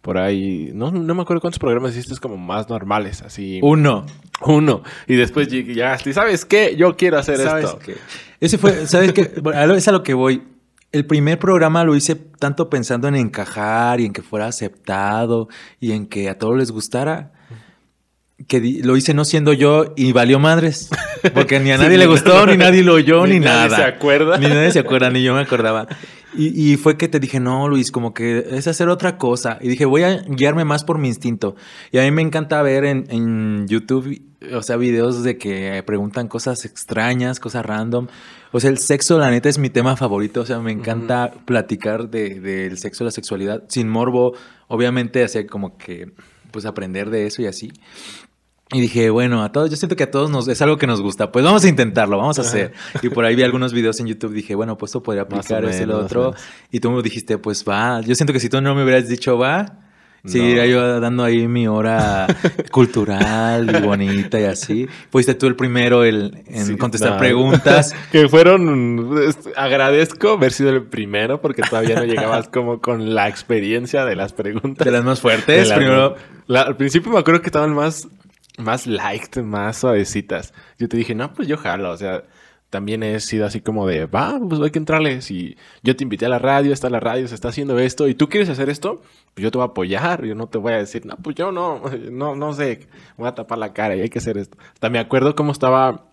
[0.02, 0.70] por ahí.
[0.74, 3.60] No, no me acuerdo cuántos programas hiciste como más normales, así.
[3.62, 4.06] Uno.
[4.42, 4.82] Uno.
[5.06, 6.74] Y después llegaste, ¿sabes qué?
[6.76, 7.78] Yo quiero hacer ¿Sabes esto.
[7.78, 7.96] qué?
[8.40, 9.30] Ese fue, ¿sabes qué?
[9.42, 10.42] Bueno, es a lo que voy.
[10.92, 15.48] El primer programa lo hice tanto pensando en encajar y en que fuera aceptado
[15.78, 17.32] y en que a todos les gustara,
[18.48, 20.88] que lo hice no siendo yo y valió madres.
[21.34, 22.10] Porque ni a Sí, nadie le no.
[22.12, 23.76] gustó, ni nadie lo oyó, Ni ni, nadie nada.
[23.76, 24.38] se acuerda.
[24.38, 25.86] Ni nadie se acuerda, ni yo me acordaba.
[26.36, 29.58] Y, y fue que te dije, no, Luis, como que es hacer otra cosa.
[29.60, 31.56] Y dije, voy a guiarme más por mi instinto.
[31.90, 34.22] Y a mí me encanta ver en, en YouTube,
[34.54, 38.06] o sea, videos de que preguntan cosas extrañas, cosas random.
[38.52, 40.40] O sea, el sexo, la neta, es mi tema favorito.
[40.42, 44.34] O sea, me encanta platicar de- del sexo, la sexualidad, sin morbo.
[44.68, 46.12] Obviamente, así como que,
[46.52, 47.72] pues, aprender de eso y así.
[48.72, 51.00] Y dije, bueno, a todos, yo siento que a todos nos es algo que nos
[51.02, 51.32] gusta.
[51.32, 52.72] Pues vamos a intentarlo, vamos a hacer.
[53.02, 55.82] Y por ahí vi algunos videos en YouTube, dije, bueno, pues esto podría aplicar eso
[55.82, 56.20] y lo menos, otro.
[56.30, 56.40] menos.
[56.70, 58.00] Y tú me dijiste, pues va.
[58.02, 59.80] Yo siento que si tú no me hubieras dicho va,
[60.24, 60.68] seguiría No.
[60.68, 62.28] yo dando ahí mi hora
[62.70, 64.86] cultural y bonita y así.
[65.10, 67.18] Fuiste tú el primero el- en Sí, contestar no.
[67.18, 67.92] preguntas.
[68.12, 69.10] que fueron.
[69.56, 74.32] Agradezco haber sido el primero porque todavía no llegabas como con la experiencia de las
[74.32, 74.84] preguntas.
[74.84, 75.72] De las más fuertes.
[75.72, 76.14] Primero,
[76.46, 78.06] la- al principio me acuerdo que estaban más,
[78.60, 80.52] más liked, más suavecitas.
[80.78, 81.90] Yo te dije, no, pues yo jalo.
[81.90, 82.24] O sea,
[82.70, 85.22] también he sido así como de, va, pues hay que entrarle.
[85.22, 88.14] Si yo te invité a la radio, está la radio, se está haciendo esto, y
[88.14, 89.02] tú quieres hacer esto,
[89.34, 90.24] pues yo te voy a apoyar.
[90.24, 93.34] Yo no te voy a decir, no, pues yo no, no, no sé, voy a
[93.34, 94.56] tapar la cara y hay que hacer esto.
[94.74, 96.06] Hasta me acuerdo cómo estaba.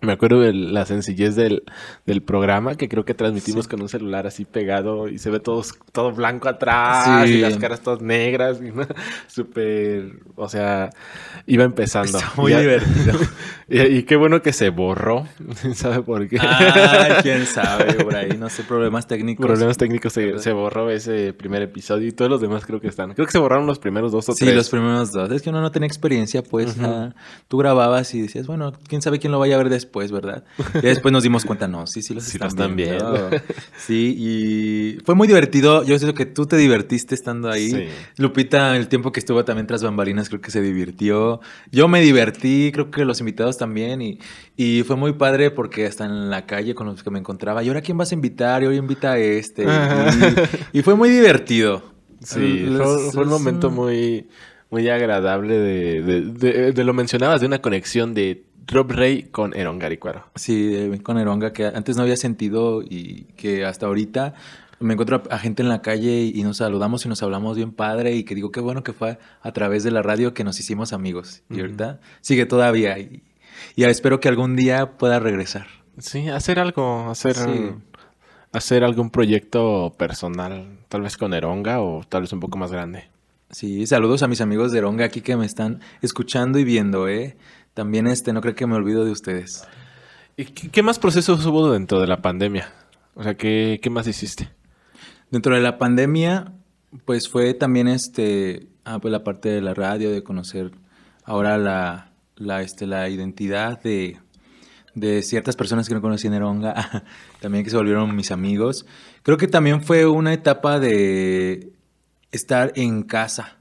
[0.00, 1.64] Me acuerdo de la sencillez del,
[2.06, 5.62] del programa que creo que transmitimos con un celular así pegado y se ve todo,
[5.92, 7.34] todo blanco atrás Sí.
[7.34, 8.60] y las caras todas negras.
[8.62, 8.86] ¿no?
[9.26, 10.90] Súper, o sea,
[11.46, 12.18] iba empezando.
[12.18, 13.18] Está muy Ya- divertido.
[13.68, 15.26] y, y qué bueno que se borró.
[15.74, 16.38] ¿Sabe por qué?
[16.40, 19.44] Ay, quién sabe, por ahí, no sé, problemas técnicos.
[19.46, 23.14] Problemas técnicos se, se borró ese primer episodio y todos los demás creo que están.
[23.14, 24.56] Creo que se borraron los primeros dos o Sí, tres.
[24.56, 25.30] los primeros dos.
[25.32, 26.76] Es que uno no tenía experiencia, pues.
[26.80, 27.14] ah,
[27.48, 30.44] tú grababas y decías, bueno, quién sabe quién lo vaya a ver después, ¿verdad?
[30.74, 33.12] Y después nos dimos cuenta, no, sí, sí los Sí están, lo están viendo.
[33.12, 33.30] viendo.
[33.78, 35.82] Sí, y fue muy divertido.
[35.84, 37.70] Yo siento que tú te divertiste estando ahí.
[37.70, 37.84] Sí.
[38.18, 41.40] Lupita, el tiempo que estuvo también tras bambalinas, creo que se divirtió.
[41.72, 44.02] Yo me divertí, creo que los invitados también.
[44.02, 44.18] Y,
[44.56, 47.68] y fue muy padre porque hasta en la calle con los que me encontraba, ¿y
[47.68, 48.62] ahora quién vas a invitar?
[48.62, 49.64] Y hoy invita a este.
[49.64, 49.66] Y,
[50.78, 51.82] y fue muy divertido.
[52.22, 54.28] Sí, Los- fue, fue un momento muy,
[54.70, 59.56] muy agradable de, de, de- de lo mencionabas, de una conexión de Rob Rey con
[59.56, 60.24] Eron Garicuaro.
[60.34, 64.34] Sí, con Eronga, que antes no había sentido y que hasta ahorita
[64.80, 68.14] me encuentro a, gente en la calle y nos saludamos y nos hablamos bien padre
[68.14, 70.92] y que digo qué bueno que fue a través de la radio que nos hicimos
[70.92, 71.42] amigos.
[71.50, 73.22] Y ahorita sigue todavía y,
[73.74, 75.66] y espero que algún día pueda regresar.
[75.98, 77.70] Sí, hacer algo, hacer, Sí.
[78.52, 83.08] hacer algún proyecto personal, tal vez con Eronga o tal vez un poco más grande.
[83.50, 87.36] Sí, saludos a mis amigos de Eronga aquí que me están escuchando y viendo, ¿eh?
[87.78, 89.64] También este, no creo que me olvido de ustedes.
[90.36, 92.72] ¿Y qué, qué más procesos hubo dentro de la pandemia?
[93.14, 94.50] O sea, ¿qué, qué más hiciste?
[95.30, 96.54] Dentro de la pandemia,
[97.04, 100.72] pues fue también este, ah, pues la parte de la radio, de conocer
[101.22, 104.18] ahora la, la, este, la identidad de,
[104.96, 107.04] de ciertas personas que no conocían Eronga,
[107.40, 108.86] también que se volvieron mis amigos.
[109.22, 111.74] Creo que también fue una etapa de
[112.32, 113.57] estar en casa.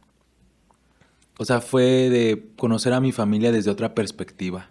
[1.37, 4.69] O sea, fue de conocer a mi familia desde otra perspectiva.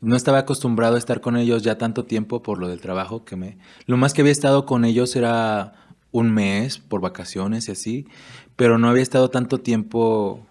[0.00, 3.36] No estaba acostumbrado a estar con ellos ya tanto tiempo por lo del trabajo que
[3.36, 3.56] me...
[3.86, 5.72] Lo más que había estado con ellos era
[6.12, 8.06] un mes por vacaciones y así,
[8.56, 10.46] pero no había estado tanto tiempo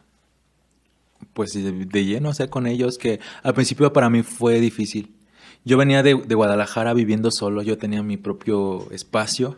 [1.34, 5.14] pues de, de lleno, o sea, con ellos, que al principio para mí fue difícil.
[5.64, 9.56] Yo venía de, de Guadalajara viviendo solo, yo tenía mi propio espacio,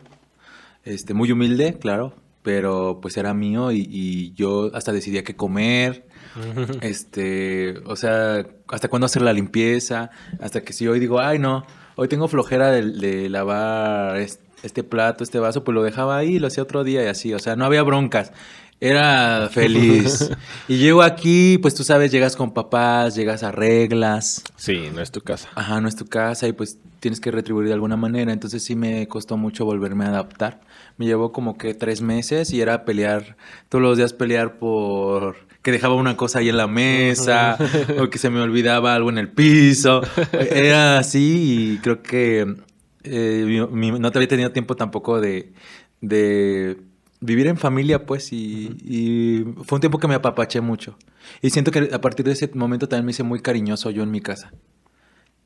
[0.84, 2.14] este, muy humilde, claro,
[2.46, 6.06] pero pues era mío y, y yo hasta decidía qué comer,
[6.80, 11.66] este, o sea, hasta cuándo hacer la limpieza, hasta que si hoy digo, ay no,
[11.96, 16.38] hoy tengo flojera de, de lavar es- este plato, este vaso, pues lo dejaba ahí
[16.38, 18.32] lo hacía otro día y así, o sea, no había broncas.
[18.78, 20.30] Era feliz.
[20.68, 24.44] y llego aquí, pues tú sabes, llegas con papás, llegas a reglas.
[24.56, 25.48] Sí, no es tu casa.
[25.54, 28.32] Ajá, no es tu casa y pues tienes que retribuir de alguna manera.
[28.32, 30.60] Entonces sí me costó mucho volverme a adaptar.
[30.98, 33.36] Me llevó como que tres meses y era pelear,
[33.68, 37.58] todos los días pelear por que dejaba una cosa ahí en la mesa
[38.00, 40.00] o que se me olvidaba algo en el piso.
[40.32, 42.54] Era así y creo que
[43.02, 45.52] eh, mi- no te había tenido tiempo tampoco de,
[46.00, 46.78] de
[47.20, 50.96] vivir en familia, pues, y, y fue un tiempo que me apapaché mucho.
[51.42, 54.10] Y siento que a partir de ese momento también me hice muy cariñoso yo en
[54.12, 54.52] mi casa.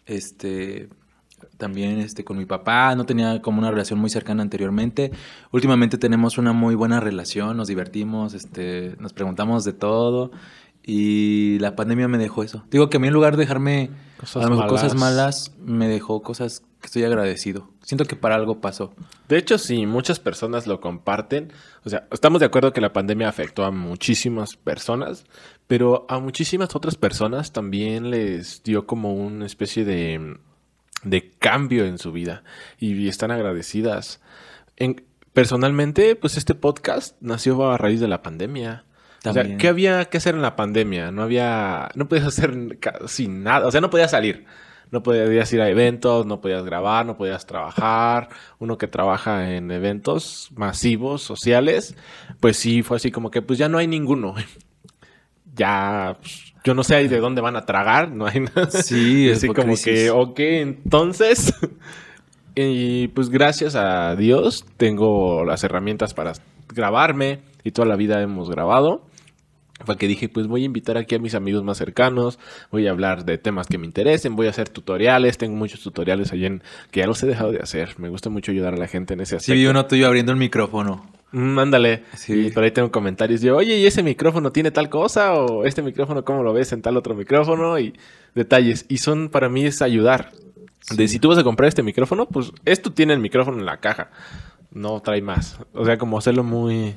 [0.06, 0.88] Este,
[1.56, 5.12] también este, con mi papá, no tenía como una relación muy cercana anteriormente.
[5.52, 10.30] Últimamente tenemos una muy buena relación, nos divertimos, este, nos preguntamos de todo
[10.82, 12.64] y la pandemia me dejó eso.
[12.70, 14.82] Digo que a mí en lugar de dejarme Cosas a lo mejor malas.
[14.82, 17.68] cosas malas, me dejó cosas que estoy agradecido.
[17.82, 18.92] Siento que para algo pasó.
[19.28, 21.52] De hecho, sí, muchas personas lo comparten.
[21.84, 25.24] O sea, estamos de acuerdo que la pandemia afectó a muchísimas personas,
[25.66, 30.38] pero a muchísimas otras personas también les dio como una especie de,
[31.02, 32.42] de cambio en su vida
[32.78, 34.20] y están agradecidas.
[34.76, 38.84] En- personalmente, pues este podcast nació a raíz de la pandemia.
[39.24, 39.56] O sea.
[39.58, 41.10] ¿qué había que hacer en la pandemia?
[41.10, 44.46] No había, no podías hacer casi nada, o sea, no podías salir.
[44.90, 48.28] No podías ir a eventos, no podías grabar, no podías trabajar.
[48.58, 51.94] Uno que trabaja en eventos masivos, sociales,
[52.40, 54.34] pues sí, fue así como que pues ya no hay ninguno.
[55.52, 58.70] Ya, pues, yo no sé ahí de dónde van a tragar, no hay nada.
[58.70, 61.54] Sí, Y así como que, ok, entonces.
[62.54, 66.32] y pues gracias a Dios tengo las herramientas para
[66.74, 69.06] grabarme y toda la vida hemos grabado.
[69.82, 72.38] Fue que dije, pues voy a invitar aquí a mis amigos más cercanos,
[72.70, 76.32] voy a hablar de temas que me interesen, voy a hacer tutoriales, tengo muchos tutoriales
[76.32, 77.98] ahí en que ya los he dejado de hacer.
[77.98, 79.58] Me gusta mucho ayudar a la gente en ese Sí, aspecto.
[79.58, 81.06] vi uno tuyo abriendo el micrófono.
[81.32, 82.04] Mm, ándale.
[82.14, 82.46] Sí.
[82.46, 85.34] Y por ahí tengo comentarios de, oye, ¿y ese micrófono tiene tal cosa?
[85.34, 87.78] O este micrófono, ¿cómo lo ves en tal otro micrófono?
[87.78, 87.94] Y
[88.34, 88.84] detalles.
[88.88, 90.32] Y son, para mí, es ayudar.
[90.96, 93.78] De si tú vas a comprar este micrófono, pues esto tiene el micrófono en la
[93.78, 94.10] caja.
[94.72, 95.58] No trae más.
[95.72, 96.96] O sea, como hacerlo muy...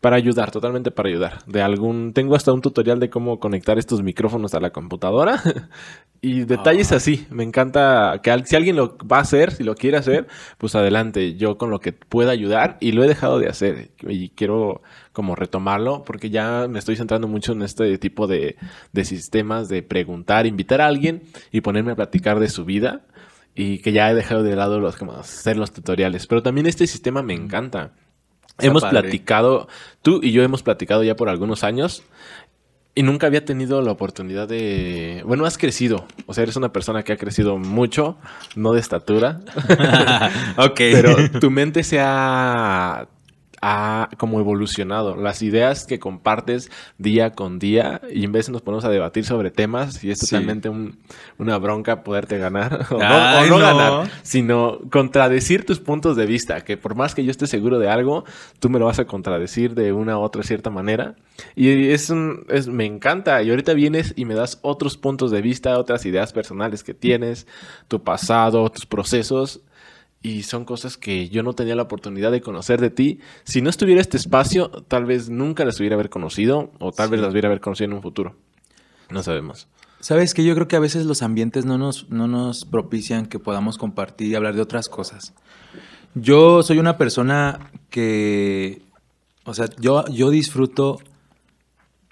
[0.00, 1.38] Para ayudar, totalmente para ayudar.
[1.46, 2.12] De algún...
[2.12, 5.42] Tengo hasta un tutorial de cómo conectar estos micrófonos a la computadora.
[6.20, 6.96] y detalles Ah.
[6.96, 7.26] así.
[7.30, 10.26] Me encanta que si alguien lo va a hacer, si lo quiere hacer,
[10.58, 11.34] pues adelante.
[11.36, 13.90] Yo con lo que pueda ayudar y lo he dejado de hacer.
[14.06, 14.82] Y quiero
[15.12, 18.56] como retomarlo porque ya me estoy centrando mucho en este tipo de,
[18.92, 23.06] de sistemas de preguntar, invitar a alguien y ponerme a platicar de su vida.
[23.54, 26.26] Y que ya he dejado de lado los como hacer los tutoriales.
[26.26, 27.92] Pero también este sistema me encanta.
[28.58, 29.00] Está hemos padre.
[29.00, 29.68] platicado,
[30.02, 32.02] tú y yo hemos platicado ya por algunos años
[32.94, 35.22] y nunca había tenido la oportunidad de...
[35.26, 36.06] Bueno, has crecido.
[36.24, 38.16] O sea, eres una persona que ha crecido mucho,
[38.54, 39.40] no de estatura,
[40.56, 40.76] ok.
[40.76, 43.06] pero tu mente se ha,
[43.68, 45.16] ha como evolucionado.
[45.16, 49.50] Las ideas que compartes día con día y en vez nos ponemos a debatir sobre
[49.50, 50.26] temas y es Sí.
[50.26, 50.98] totalmente un-
[51.36, 53.64] una bronca poderte ganar o no, Ay, o no no.
[53.64, 57.88] ganar, sino contradecir tus puntos de vista, que por más que yo esté seguro de
[57.88, 58.24] algo,
[58.60, 61.16] tú me lo vas a contradecir de una u otra cierta manera.
[61.56, 63.42] Y es un, es, me encanta.
[63.42, 67.48] Y ahorita vienes y me das otros puntos de vista, otras ideas personales que tienes,
[67.88, 69.60] tu pasado, tus procesos.
[70.22, 73.20] Y son cosas que yo no tenía la oportunidad de conocer de ti.
[73.44, 77.20] Si no estuviera este espacio, tal vez nunca las hubiera haber conocido o tal vez
[77.20, 78.34] las hubiera haber conocido en un futuro.
[79.08, 79.68] No sabemos.
[80.00, 83.38] Sabes que yo creo que a veces los ambientes no nos, no nos propician que
[83.38, 85.32] podamos compartir y hablar de otras cosas.
[86.14, 88.82] Yo soy una persona que,
[89.44, 90.98] o sea, yo, yo disfruto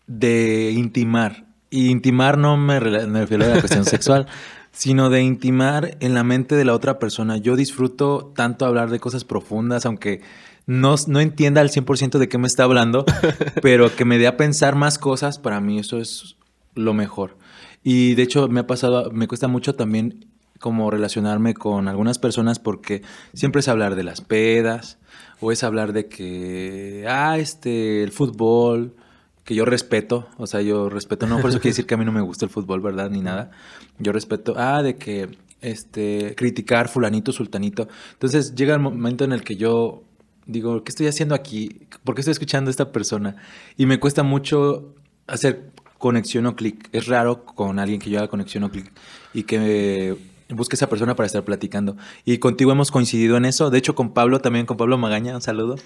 [0.06, 1.46] de intimar.
[1.70, 4.26] Y intimar no me refiero a la cuestión sexual,
[4.74, 7.36] sino de intimar en la mente de la otra persona.
[7.38, 10.20] Yo disfruto tanto hablar de cosas profundas, aunque
[10.66, 13.06] no, no entienda al 100% de qué me está hablando,
[13.62, 16.36] pero que me dé a pensar más cosas, para mí eso es
[16.74, 17.38] lo mejor.
[17.84, 20.26] Y de hecho me ha pasado, me cuesta mucho también
[20.58, 23.02] como relacionarme con algunas personas porque
[23.32, 24.98] siempre es hablar de las pedas
[25.40, 28.96] o es hablar de que, ah, este, el fútbol,
[29.44, 32.04] que yo respeto, o sea, yo respeto, no por eso quiere decir que a mí
[32.04, 33.10] no me gusta el fútbol, ¿verdad?
[33.10, 33.50] Ni nada.
[33.98, 35.28] Yo respeto, ah, de que,
[35.60, 37.88] este, criticar fulanito, sultanito.
[38.12, 40.02] Entonces llega el momento en el que yo
[40.46, 41.86] digo, ¿qué estoy haciendo aquí?
[42.04, 43.36] ¿Por qué estoy escuchando a esta persona?
[43.76, 44.94] Y me cuesta mucho
[45.26, 46.88] hacer conexión o clic.
[46.92, 48.92] Es raro con alguien que yo haga conexión o clic
[49.32, 50.16] y que
[50.50, 51.96] busque esa persona para estar platicando.
[52.24, 53.70] Y contigo hemos coincidido en eso.
[53.70, 55.76] De hecho, con Pablo también, con Pablo Magaña, un saludo.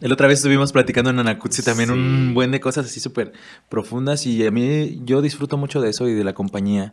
[0.00, 1.94] El otra vez estuvimos platicando en Anacutsi también Sí.
[1.94, 3.32] un buen de cosas así súper
[3.68, 6.92] profundas y a mí yo disfruto mucho de eso y de la compañía,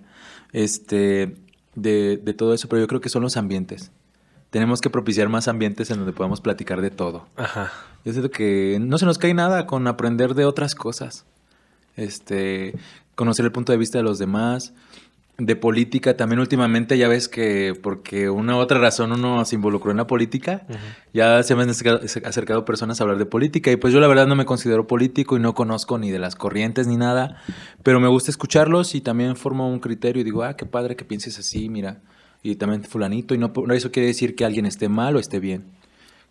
[0.53, 1.35] este,
[1.75, 3.91] de, de todo eso, pero yo creo que son los ambientes.
[4.49, 7.27] Tenemos que propiciar más ambientes en donde podamos platicar de todo.
[7.37, 7.71] Ajá.
[8.03, 11.25] Yo siento que no se nos cae nada con aprender de otras cosas.
[11.95, 12.73] Este,
[13.15, 14.73] conocer el punto de vista de los demás.
[15.37, 19.89] De política también últimamente ya ves que porque una u otra razón uno se involucró
[19.89, 20.67] en la política,
[21.13, 24.27] ya se me han acercado, personas a hablar de política y pues yo la verdad
[24.27, 27.41] no me considero político y no conozco ni de las corrientes ni nada,
[27.81, 31.05] pero me gusta escucharlos y también formo un criterio y digo, ah, qué padre que
[31.05, 32.01] pienses así, mira,
[32.43, 35.39] y también fulanito y no, no eso quiere decir que alguien esté mal o esté
[35.39, 35.63] bien.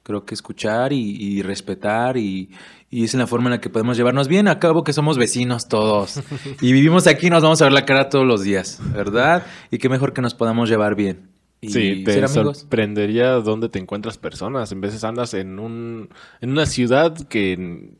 [0.03, 2.51] Creo que escuchar y, y respetar y,
[2.91, 4.49] y es en la forma en la que podemos llevarnos bien.
[4.49, 6.21] A cabo que somos vecinos todos
[6.61, 9.47] y vivimos aquí, nos vamos a ver la cara todos los días, ¿verdad?
[9.71, 11.31] Y qué mejor que nos podamos llevar bien.
[11.61, 14.73] y Sí, te sorprendería dónde te encuentras personas.
[14.73, 16.09] En veces andas en un
[16.41, 17.93] en una ciudad que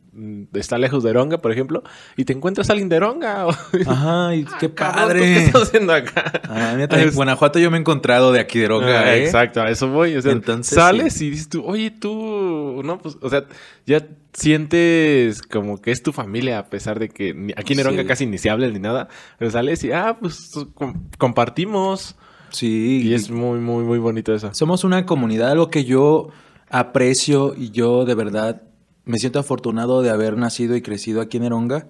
[0.55, 1.83] está lejos de Eronga, por ejemplo,
[2.17, 3.47] y te encuentras a alguien de Eronga.
[3.87, 5.21] Ajá, y qué Ah, Cabrón, ¿tú padre.
[5.21, 6.33] ¿Qué estás haciendo acá?
[6.49, 9.25] Ah, mira, en Guanajuato yo me he encontrado de aquí de Ronga, Ah, ¿eh?
[9.25, 10.17] Exacto, a eso voy.
[10.17, 13.45] O sea, Entonces, sales y dices tú, oye, tú, no, pues, o sea,
[13.87, 18.09] ya sientes como que es tu familia, a pesar de que aquí en Eronga Sí.
[18.09, 19.09] casi ni se habla ni nada,
[19.39, 22.17] pero sales y, ah, pues com- compartimos.
[22.51, 23.03] Sí.
[23.05, 24.53] Y es muy, muy, muy bonito eso.
[24.55, 26.29] Somos una comunidad, algo que yo
[26.69, 28.63] aprecio y yo de verdad
[29.05, 31.89] me siento afortunado de haber nacido y crecido aquí en Eronga,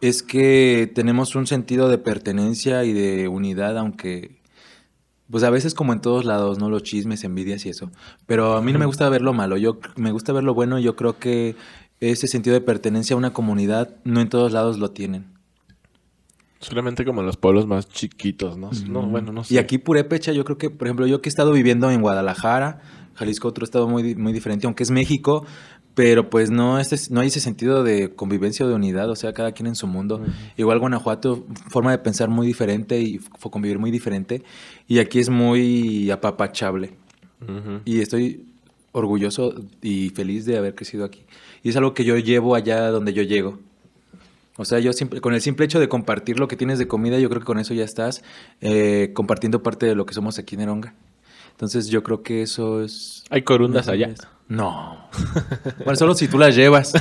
[0.00, 4.36] es que tenemos un sentido de pertenencia y de unidad, aunque
[5.30, 6.70] pues a veces como en todos lados, ¿no?
[6.70, 7.90] Los chismes, envidias y eso.
[8.26, 10.78] Pero a mí no me gusta ver lo malo, yo me gusta ver lo bueno,
[10.78, 11.56] yo creo que
[12.00, 15.34] ese sentido de pertenencia a una comunidad no en todos lados lo tienen.
[16.60, 18.70] Solamente como en los pueblos más chiquitos, ¿no?
[18.88, 19.54] No, bueno, no sé.
[19.54, 22.80] Y aquí Purépecha, yo creo que, por ejemplo, yo que he estado viviendo en Guadalajara,
[23.14, 25.44] Jalisco, otro estado muy, muy diferente, aunque es México,
[25.96, 29.32] pero pues no, este, no hay ese sentido de convivencia o de unidad, o sea,
[29.32, 30.22] cada quien en su mundo.
[30.58, 33.18] Igual Guanajuato, forma de pensar muy diferente y
[33.50, 34.42] convivir muy diferente,
[34.86, 36.92] y aquí es muy apapachable.
[37.86, 38.44] Y estoy
[38.92, 41.22] orgulloso y feliz de haber crecido aquí.
[41.62, 43.58] Y es algo que yo llevo allá donde yo llego.
[44.58, 47.18] O sea, yo siempre, con el simple hecho de compartir lo que tienes de comida,
[47.18, 48.22] yo creo que con eso ya estás
[48.60, 50.94] eh, compartiendo parte de lo que somos aquí en Eronga.
[51.56, 53.24] Entonces yo creo que eso es...
[53.30, 54.10] ¿Hay corundas allá?
[54.46, 55.08] No.
[55.78, 56.92] bueno, solo si tú las llevas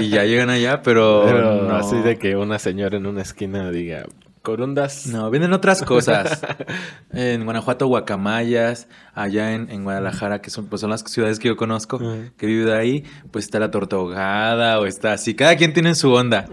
[0.00, 1.24] y ya llegan allá, pero...
[1.26, 1.74] Pero no.
[1.74, 4.06] así de que una señora en una esquina diga,
[4.46, 5.08] corundas.
[5.08, 6.40] No, venden otras cosas.
[7.12, 8.86] en Guanajuato, guacamayas.
[9.12, 11.98] Allá en, en Guadalajara, que son, pues son las ciudades que yo conozco,
[12.36, 15.34] que vivo de ahí, pues está la torta ahogada o está así.
[15.34, 16.46] Cada quien tiene su onda.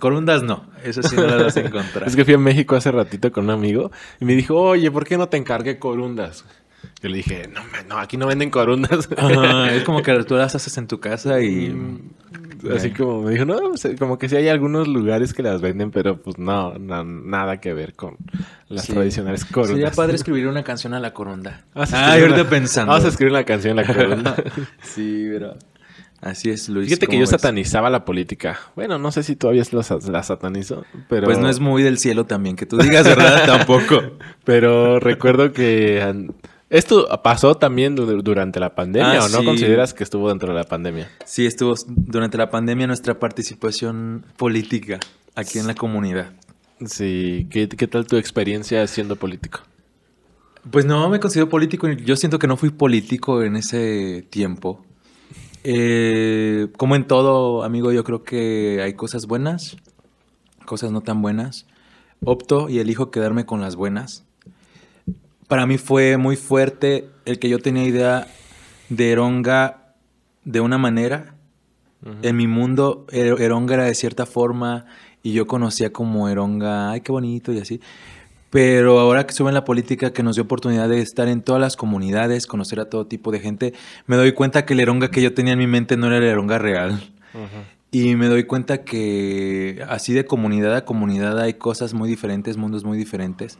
[0.00, 2.08] Corundas no, eso sí no las vas a encontrar.
[2.08, 5.04] Es que fui a México hace ratito con un amigo y me dijo, oye, ¿por
[5.04, 6.44] qué no te encargué corundas?
[7.02, 9.08] Yo le dije, no, no, aquí no venden corundas.
[9.16, 11.76] Ajá, es como que tú las haces en tu casa y...
[12.74, 12.96] Así Bien.
[12.96, 15.92] como me dijo, no, o sea, como que sí hay algunos lugares que las venden,
[15.92, 18.16] pero pues no, na- nada que ver con
[18.68, 18.92] las Sí.
[18.94, 19.76] tradicionales corundas.
[19.76, 21.62] Sería padre escribir una canción a la corunda.
[21.76, 22.90] Ah, ahorita una- pensando.
[22.92, 24.34] Vamos a escribir una canción a la corunda.
[24.82, 25.54] sí, pero...
[26.20, 26.88] Así es, Luis.
[26.88, 27.30] Fíjate que ¿cómo yo ves?
[27.30, 28.58] satanizaba la política.
[28.74, 31.26] Bueno, no sé si todavía la, la satanizo, pero...
[31.26, 33.46] Pues no es muy del cielo también, que tú digas, ¿verdad?
[33.46, 34.02] Tampoco.
[34.42, 36.26] Pero recuerdo que...
[36.70, 39.44] Esto pasó también du- durante la pandemia, Ah, ¿o no sí.
[39.44, 41.08] consideras que estuvo dentro de la pandemia?
[41.24, 45.00] Sí, estuvo durante la pandemia nuestra participación política
[45.34, 46.32] aquí en la comunidad.
[46.84, 49.60] Sí, ¿qué, qué tal tu experiencia siendo político?
[50.70, 54.84] Pues no me considero político, yo siento que no fui político en ese tiempo.
[55.64, 59.76] Eh, como en todo, amigo, yo creo que hay cosas buenas,
[60.66, 61.66] cosas no tan buenas.
[62.24, 64.24] Opto y elijo quedarme con las buenas.
[65.48, 68.26] Para mí fue muy fuerte el que yo tenía idea
[68.90, 69.94] de Eronga
[70.44, 71.34] de una manera.
[72.22, 74.84] En mi mundo, Er- Eronga era de cierta forma
[75.22, 77.80] y yo conocía como Eronga, ay, qué bonito y así.
[78.50, 81.60] Pero ahora que estuve en la política, que nos dio oportunidad de estar en todas
[81.60, 83.74] las comunidades, conocer a todo tipo de gente,
[84.06, 86.24] me doy cuenta que el Eronga que yo tenía en mi mente no era el
[86.24, 87.10] Eronga real.
[87.90, 92.84] Y me doy cuenta que así de comunidad a comunidad hay cosas muy diferentes, mundos
[92.84, 93.58] muy diferentes.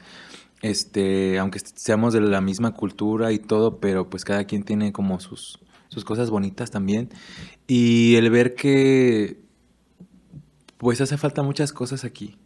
[0.60, 5.20] Este, aunque seamos de la misma cultura y todo, pero pues cada quien tiene como
[5.20, 7.10] sus, sus cosas bonitas también.
[7.66, 9.38] Y el ver que
[10.78, 12.36] pues hace falta muchas cosas aquí.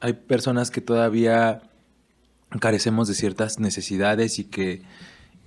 [0.00, 1.62] Hay personas que todavía
[2.60, 4.82] carecemos de ciertas necesidades y que,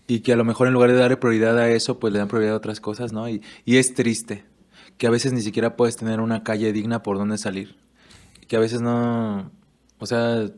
[0.08, 2.28] y que a lo mejor en lugar de darle prioridad a eso, pues le dan
[2.28, 3.30] prioridad a otras cosas, ¿no?
[3.30, 4.46] Y, y es triste
[4.98, 7.76] que a veces ni siquiera puedes tener una calle digna por donde salir.
[8.48, 9.52] Que a veces no,
[10.00, 10.50] o sea,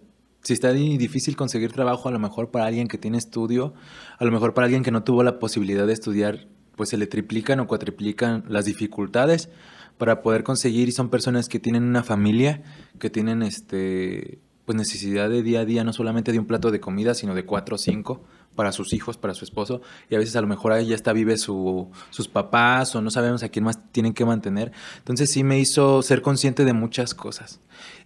[0.41, 3.73] si está di- difícil conseguir trabajo, a lo mejor para alguien que tiene estudio,
[4.17, 7.07] a lo mejor para alguien que no tuvo la posibilidad de estudiar, pues se le
[7.07, 9.49] triplican o cuatriplican las dificultades
[9.97, 12.63] para poder conseguir y son personas que tienen una familia,
[12.99, 16.79] que tienen este pues necesidad de día a día, no solamente de un plato de
[16.79, 18.23] comida, sino de cuatro o cinco
[18.55, 19.81] para sus hijos, para su esposo,
[20.11, 23.09] y a veces a lo mejor ahí ya está vive su, sus papás o no
[23.09, 24.71] sabemos a quién más tienen que mantener.
[24.99, 27.59] Entonces sí me hizo ser consciente de muchas cosas.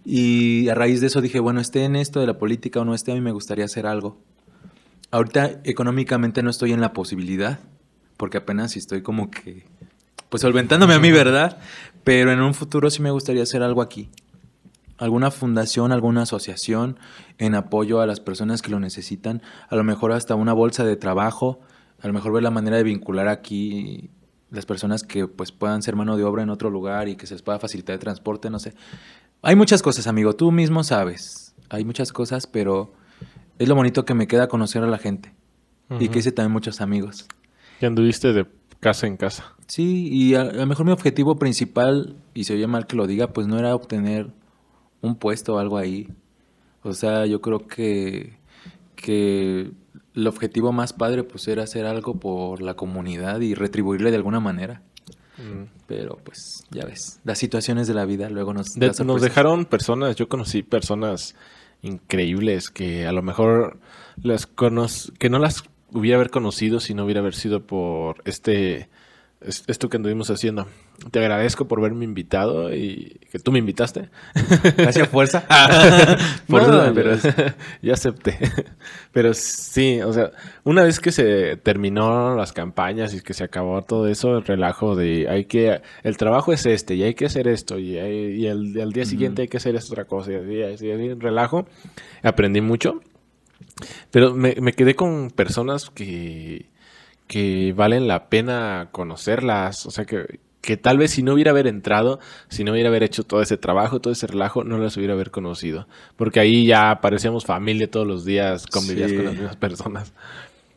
[0.04, 2.94] Y a raíz de eso dije, bueno, esté en esto de la política o no
[2.94, 4.18] esté, a mí me gustaría hacer algo.
[5.10, 7.60] Ahorita económicamente no estoy en la posibilidad,
[8.16, 9.64] porque apenas estoy como que,
[10.28, 11.58] pues solventándome a mí, ¿verdad?
[12.02, 14.10] Pero en un futuro sí me gustaría hacer algo aquí.
[14.98, 16.98] Alguna fundación, alguna asociación
[17.38, 19.42] en apoyo a las personas que lo necesitan.
[19.68, 21.60] A lo mejor hasta una bolsa de trabajo.
[22.00, 24.10] A lo mejor ver la manera de vincular aquí
[24.50, 27.34] las personas que pues puedan ser mano de obra en otro lugar y que se
[27.34, 28.74] les pueda facilitar el transporte, no sé.
[29.44, 30.34] Hay muchas cosas, amigo.
[30.34, 31.54] Tú mismo sabes.
[31.68, 32.92] Hay muchas cosas, pero
[33.58, 35.34] es lo bonito que me queda conocer a la gente.
[36.00, 37.26] Y que hice también muchos amigos.
[37.80, 38.46] Y anduviste de
[38.80, 39.54] casa en casa.
[39.66, 43.06] Sí, y a, a lo mejor mi objetivo principal, y se oye mal que lo
[43.06, 44.30] diga, pues no era obtener
[45.02, 46.08] un puesto o algo ahí.
[46.82, 48.38] O sea, yo creo que,
[48.96, 49.72] que
[50.14, 54.40] el objetivo más padre pues era hacer algo por la comunidad y retribuirle de alguna
[54.40, 54.82] manera.
[55.38, 55.64] Mm.
[55.86, 58.74] Pero pues ya ves, las situaciones de la vida luego nos...
[58.74, 61.34] De- nos dejaron personas, yo conocí personas
[61.82, 63.78] increíbles que a lo mejor
[64.22, 64.86] las cono
[65.18, 68.88] que no las hubiera haber conocido si no hubiera haber sido por este es-
[69.46, 70.66] esto que anduvimos haciendo.
[71.10, 74.08] Te agradezco por haberme invitado y que tú me invitaste.
[74.34, 75.44] A fuerza.
[76.48, 78.38] Por No, duda, pero pero ya acepté.
[79.12, 80.30] Pero sí, o sea,
[80.64, 84.96] una vez que se terminó las campañas y que se acabó todo eso, el relajo
[84.96, 88.46] de hay que, el trabajo es este y hay que hacer esto y, hay- y
[88.46, 91.66] el, al día siguiente hay que hacer esta otra cosa y así, así, así, relajo.
[92.22, 93.00] Aprendí mucho,
[94.10, 96.66] pero me, me quedé con personas que,
[97.26, 101.66] que valen la pena conocerlas, o sea que, que tal vez si no hubiera haber
[101.66, 105.14] entrado, si no hubiera haber hecho todo ese trabajo, todo ese relajo, no las hubiera
[105.14, 105.86] haber conocido.
[106.16, 109.16] Porque ahí ya parecíamos familia todos los días, convivías Sí.
[109.16, 110.12] con las mismas personas.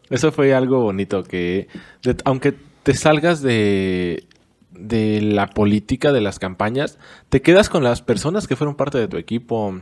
[0.09, 1.67] Eso fue algo bonito que,
[2.03, 4.23] de- aunque te salgas de,
[4.71, 6.97] de la política de las campañas,
[7.29, 9.81] te quedas con las personas que fueron parte de tu equipo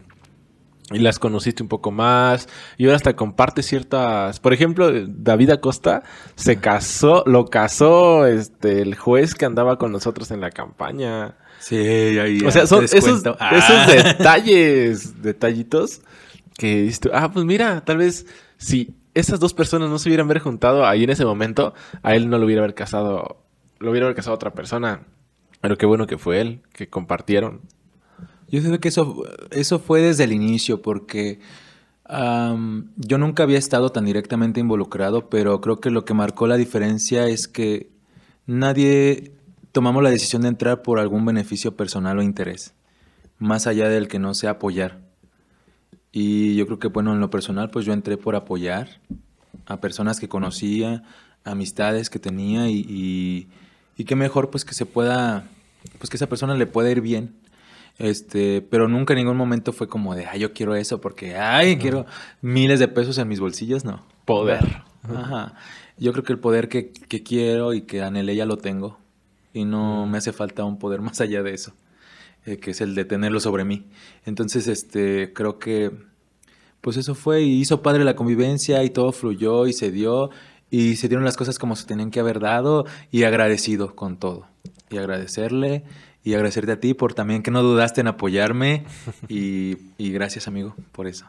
[0.92, 6.04] y las conociste un poco más y ahora hasta compartes ciertas por ejemplo David Acosta
[6.36, 11.76] se casó lo casó este el juez que andaba con nosotros en la campaña Sí,
[11.78, 12.38] ahí.
[12.46, 13.88] o sea son esos, esos Ah.
[13.88, 16.02] detalles detallitos
[16.58, 18.28] que dices ah pues mira tal vez
[18.58, 21.74] si esas dos personas no se hubieran ver juntado ahí en ese momento
[22.04, 23.42] a él no lo hubiera haber casado
[23.80, 25.02] lo hubiera haber casado a otra persona
[25.62, 27.62] pero qué bueno que fue él que compartieron
[28.50, 31.40] Yo creo que eso, eso fue desde el inicio, porque
[32.06, 36.58] am, yo nunca había estado tan directamente involucrado, pero creo que lo que marcó la
[36.58, 37.90] diferencia es que
[38.46, 39.34] nadie
[39.72, 42.74] tomamos la decisión de entrar por algún beneficio personal o interés,
[43.40, 45.02] más allá del que no sea apoyar.
[46.12, 49.02] Y yo creo que, bueno, en lo personal, pues yo entré por apoyar
[49.66, 51.04] a personas que conocía,
[51.44, 53.48] amistades que tenía y, y,
[53.98, 55.48] y qué mejor pues que se pueda,
[55.98, 57.36] pues que esa persona le pueda ir bien.
[57.98, 61.78] Este, pero nunca en ningún momento fue como de, ay, yo quiero eso porque, ay,
[61.78, 62.06] quiero
[62.42, 64.06] miles de pesos en mis bolsillos, no.
[64.26, 65.56] poder Ajá.
[65.98, 69.00] Yo creo que el poder que, que quiero y que anhelé ya lo tengo.
[69.54, 71.74] Y no me hace falta un poder más allá de eso,
[72.46, 73.88] eh, que es el de tenerlo sobre mí.
[74.26, 75.92] Entonces, este, creo que,
[76.82, 80.30] pues eso fue y hizo padre la convivencia y todo fluyó y se dio
[80.70, 84.48] y se dieron las cosas como se tenían que haber dado y agradecido con todo.
[84.90, 85.86] Y agradecerle
[86.26, 88.84] y agradecerte a ti por también que no dudaste en apoyarme
[89.30, 91.26] y, y gracias amigo por eso.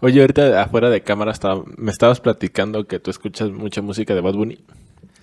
[0.00, 4.20] Oye, ahorita afuera de cámara estaba, me estabas platicando que tú escuchas mucha música de
[4.20, 4.58] Bad Bunny.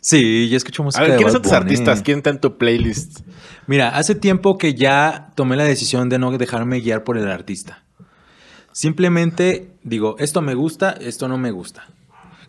[0.01, 1.61] Sí, yo escucho música A ver, de ¿quiénes Bad son tus Bunny.
[1.63, 2.01] artistas?
[2.01, 3.19] ¿Quién está en tu playlist?
[3.67, 7.83] Mira, hace tiempo que ya tomé la decisión de no dejarme guiar por el artista.
[8.71, 11.87] Simplemente digo, esto me gusta, esto no me gusta.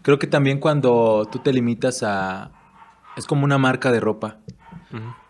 [0.02, 2.52] Creo que también cuando tú te limitas a...
[3.16, 4.38] Es como una marca de ropa.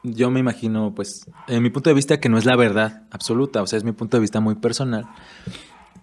[0.02, 3.62] Yo me imagino, pues, en mi punto de vista, que no es la verdad absoluta,
[3.62, 5.06] o sea, es mi punto de vista muy personal.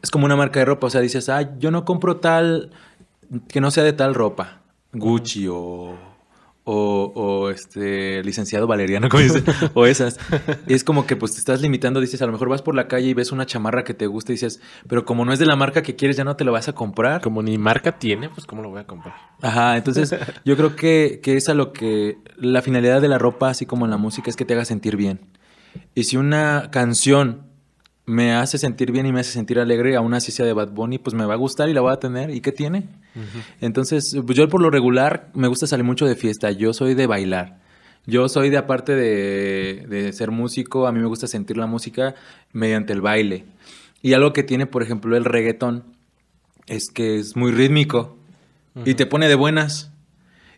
[0.02, 2.72] Es como una marca de ropa, o sea, dices, ah, yo no compro tal,
[3.48, 4.62] que no sea de tal ropa,
[4.94, 5.96] Gucci o,
[6.70, 9.42] o, o, este, licenciado Valeriano, como dice,
[9.74, 10.20] o esas.
[10.68, 13.08] Es como que, pues, te estás limitando, dices, a lo mejor vas por la calle
[13.08, 14.60] y ves una chamarra que te gusta y dices,
[14.90, 16.74] pero como no es de la marca que quieres, ya no te la vas a
[16.74, 17.22] comprar.
[17.22, 19.16] Como ni marca tiene, pues ¿cómo lo voy a comprar?
[19.42, 20.14] Ajá, entonces
[20.44, 23.86] yo creo que, que es a lo que la finalidad de la ropa, así como
[23.86, 25.22] en la música, es que te haga sentir bien.
[25.96, 27.47] Y si una canción
[28.08, 30.98] me hace sentir bien y me hace sentir alegre, aún así sea de Bad Bunny,
[30.98, 32.32] pues me va a gustar y la voy a tener.
[32.32, 32.88] ¿Y qué tiene?
[33.62, 36.50] Entonces, pues yo por lo regular me gusta salir mucho de fiesta.
[36.52, 37.60] Yo soy de bailar.
[38.06, 42.16] Yo soy de, aparte de, de ser músico, a mí me gusta sentir la música
[42.54, 43.46] mediante el baile.
[44.02, 45.84] Y algo que tiene, por ejemplo, el reggaetón,
[46.68, 48.18] es que es muy rítmico
[48.86, 49.92] y te pone de buenas.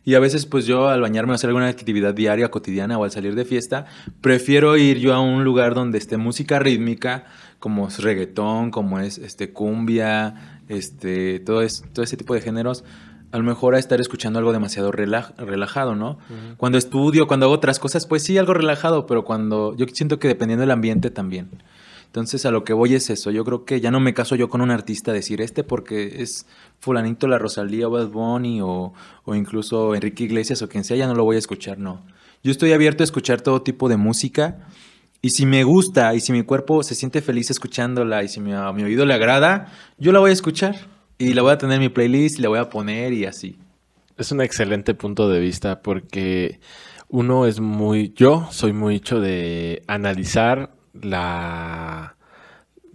[0.09, 3.11] Y a veces, pues yo al bañarme o hacer alguna actividad diaria, cotidiana o al
[3.11, 3.85] salir de fiesta,
[4.21, 7.25] prefiero ir yo a un lugar donde esté música rítmica,
[7.59, 12.83] como es reggaetón, como es este cumbia, este todo, es, todo ese tipo de géneros,
[13.31, 16.17] a lo mejor a estar escuchando algo demasiado relaj- relajado, ¿no?
[16.57, 20.27] Cuando estudio, cuando hago otras cosas, pues sí, algo relajado, pero cuando yo siento que
[20.27, 21.49] dependiendo del ambiente también.
[22.09, 23.29] Entonces a lo que voy es eso.
[23.29, 26.47] Yo creo que ya no me caso yo con un artista decir este porque es
[26.79, 28.93] fulanito la Rosalía o Bad Bunny o,
[29.25, 32.01] o incluso Enrique Iglesias o quien sea, ya no lo voy a escuchar, no.
[32.43, 34.67] Yo estoy abierto a escuchar todo tipo de música
[35.21, 38.53] y si me gusta y si mi cuerpo se siente feliz escuchándola y si mi-
[38.53, 40.75] a mi oído le agrada, yo la voy a escuchar.
[41.21, 43.57] Y la voy a tener en mi playlist y la voy a poner y así.
[44.17, 46.61] Es un excelente punto de vista porque
[47.09, 50.71] uno es muy, yo soy muy hecho de analizar
[51.01, 52.15] la,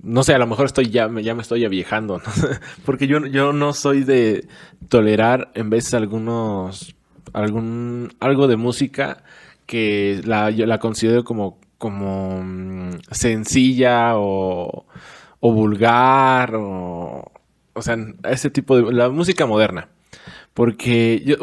[0.02, 2.20] no sé, a lo mejor estoy ya, ya me estoy aviejando,
[2.84, 4.46] porque yo, yo no soy de
[4.88, 6.94] tolerar en veces algunos,
[7.32, 9.24] algún, algo de música
[9.66, 14.86] que la, yo la considero como, como mm, sencilla o,
[15.40, 17.32] o vulgar o,
[17.74, 17.96] o sea,
[18.30, 19.88] ese tipo de, la música moderna.
[20.54, 21.36] Porque yo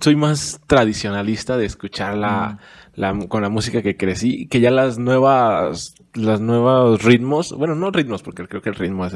[0.00, 2.87] soy más tradicionalista de escucharla mm.
[3.28, 8.22] Con la música que crecí, que ya las nuevas, los nuevos ritmos, bueno, no ritmos,
[8.22, 9.06] porque creo que el ritmo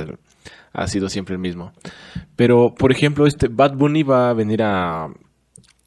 [0.72, 1.72] ha sido siempre el mismo.
[2.36, 5.08] Pero, por ejemplo, este Bad Bunny va a venir a,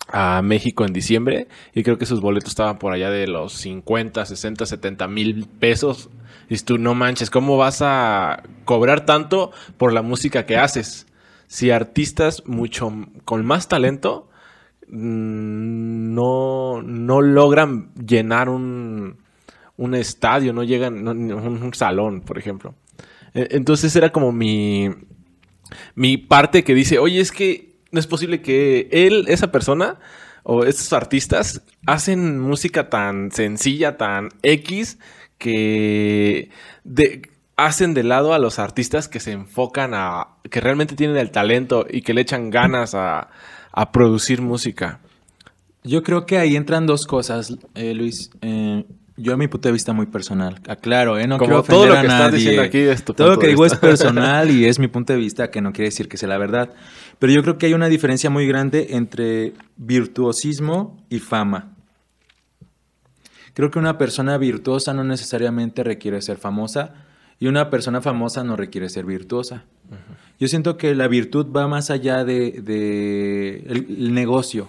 [0.08, 4.26] a México en diciembre y creo que sus boletos estaban por allá de los 50,
[4.26, 6.10] 60, 70 mil pesos.
[6.50, 11.08] Y tú, no manches, ¿cómo vas a cobrar tanto por la música que haces?
[11.48, 12.92] si artistas mucho
[13.24, 14.30] con más talento
[14.88, 19.18] no, no logran llenar un,
[19.78, 22.76] un estadio, no llegan un, salón, por ejemplo.
[23.34, 24.90] E, entonces era como mi,
[25.96, 30.00] mi parte que dice, oye, es que no es posible que él, esa persona
[30.44, 35.00] o estos artistas hacen música tan sencilla, tan X,
[35.38, 36.50] que
[37.58, 41.86] hacen de lado a los artistas que se enfocan a, que realmente tienen el talento
[41.90, 43.30] y que le echan ganas a,
[43.92, 45.00] producir música.
[45.84, 48.32] Yo creo que ahí entran dos cosas, eh, Luis.
[48.42, 48.86] Eh,
[49.18, 50.60] yo a mi punto de vista muy personal.
[50.68, 51.28] Aclaro, ¿eh?
[51.28, 53.66] No quiero ofender todo lo que estás diciendo aquí es tu Todo lo que digo
[53.66, 56.38] es personal y es mi punto de vista, que no quiere decir que sea la
[56.38, 56.74] verdad.
[57.20, 61.76] Pero yo creo que hay una diferencia muy grande entre virtuosismo y fama.
[63.54, 66.94] Creo que una persona virtuosa no necesariamente requiere ser famosa,
[67.40, 69.66] y una persona famosa no requiere ser virtuosa.
[70.40, 74.68] Yo siento que la virtud va más allá de, el, negocio.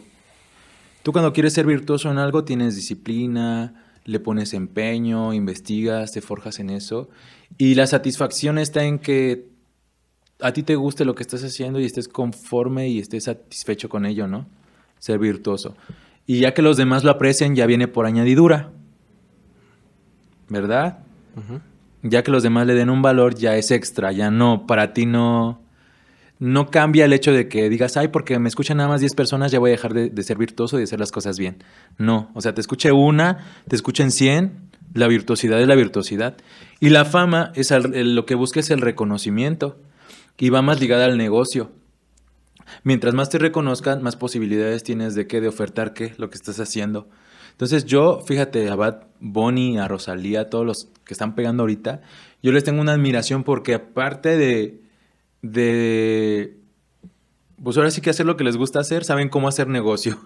[1.03, 3.75] Tú cuando quieres ser virtuoso en algo tienes disciplina,
[4.05, 7.09] le pones empeño, investigas, te forjas en eso.
[7.59, 9.49] Y la satisfacción está en que
[10.41, 14.07] a ti te guste lo que estás haciendo y estés conforme y estés satisfecho con
[14.07, 14.47] ello, ¿no?
[14.99, 15.77] Ser virtuoso.
[16.27, 18.71] Y ya que los demás lo aprecien, ya viene por añadidura.
[20.49, 20.99] ¿Verdad?
[22.09, 25.07] Ya que los demás le den un valor, ya es extra, ya no, para ti
[25.07, 25.61] no,
[26.39, 29.53] no cambia el hecho de que digas, ay, porque me escuchan nada más 10 personas,
[29.53, 31.63] ya voy a dejar de, ser virtuoso y de hacer las cosas bien.
[31.99, 33.39] No, o sea, te escuche una,
[33.69, 34.53] te escuchen 100,
[34.95, 36.37] la virtuosidad es la virtuosidad.
[36.81, 39.79] Y la fama es lo que busca es el reconocimiento
[40.39, 41.71] y va más ligada al negocio.
[42.83, 46.61] Mientras más te reconozcan, más posibilidades tienes de qué, de ofertar qué, lo que estás
[46.61, 47.09] haciendo.
[47.57, 52.03] Entonces yo, fíjate, a Bad Bunny, a Rosalía, a todos los que están pegando ahorita,
[52.43, 54.83] yo les tengo una admiración porque aparte de,
[55.41, 56.59] de,
[57.63, 60.19] pues ahora sí que hacer lo que les gusta hacer, saben cómo hacer negocio.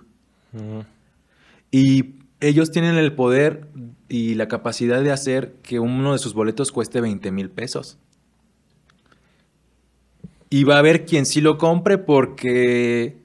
[1.70, 3.69] Y ellos tienen el poder
[4.09, 7.97] y la capacidad de hacer que uno de sus boletos cueste 20 mil pesos.
[10.48, 13.19] Y va a haber quien sí lo compre porque,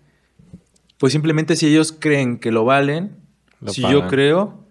[1.00, 3.25] pues simplemente si ellos creen que lo valen,
[3.68, 4.66] si yo creo,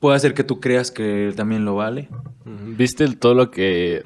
[0.00, 2.08] puede hacer que tú creas que él también lo vale.
[2.44, 4.02] ¿Viste todo lo que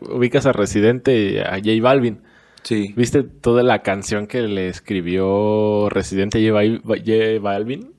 [0.00, 2.20] ubicas a Residente y a J Balvin?
[2.62, 2.92] Sí.
[2.96, 7.95] ¿Viste toda la canción que le escribió Residente a J Balvin?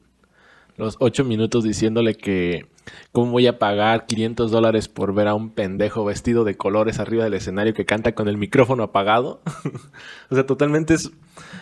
[0.77, 2.67] Los ocho minutos diciéndole que
[3.11, 7.23] cómo voy a pagar 500 dólares por ver a un pendejo vestido de colores arriba
[7.23, 9.41] del escenario que canta con el micrófono apagado.
[10.29, 11.11] o sea, totalmente es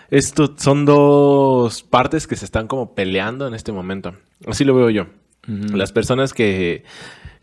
[0.10, 4.16] esto son dos partes que se están como peleando en este momento.
[4.46, 5.08] Así lo veo yo.
[5.48, 6.84] Las personas que,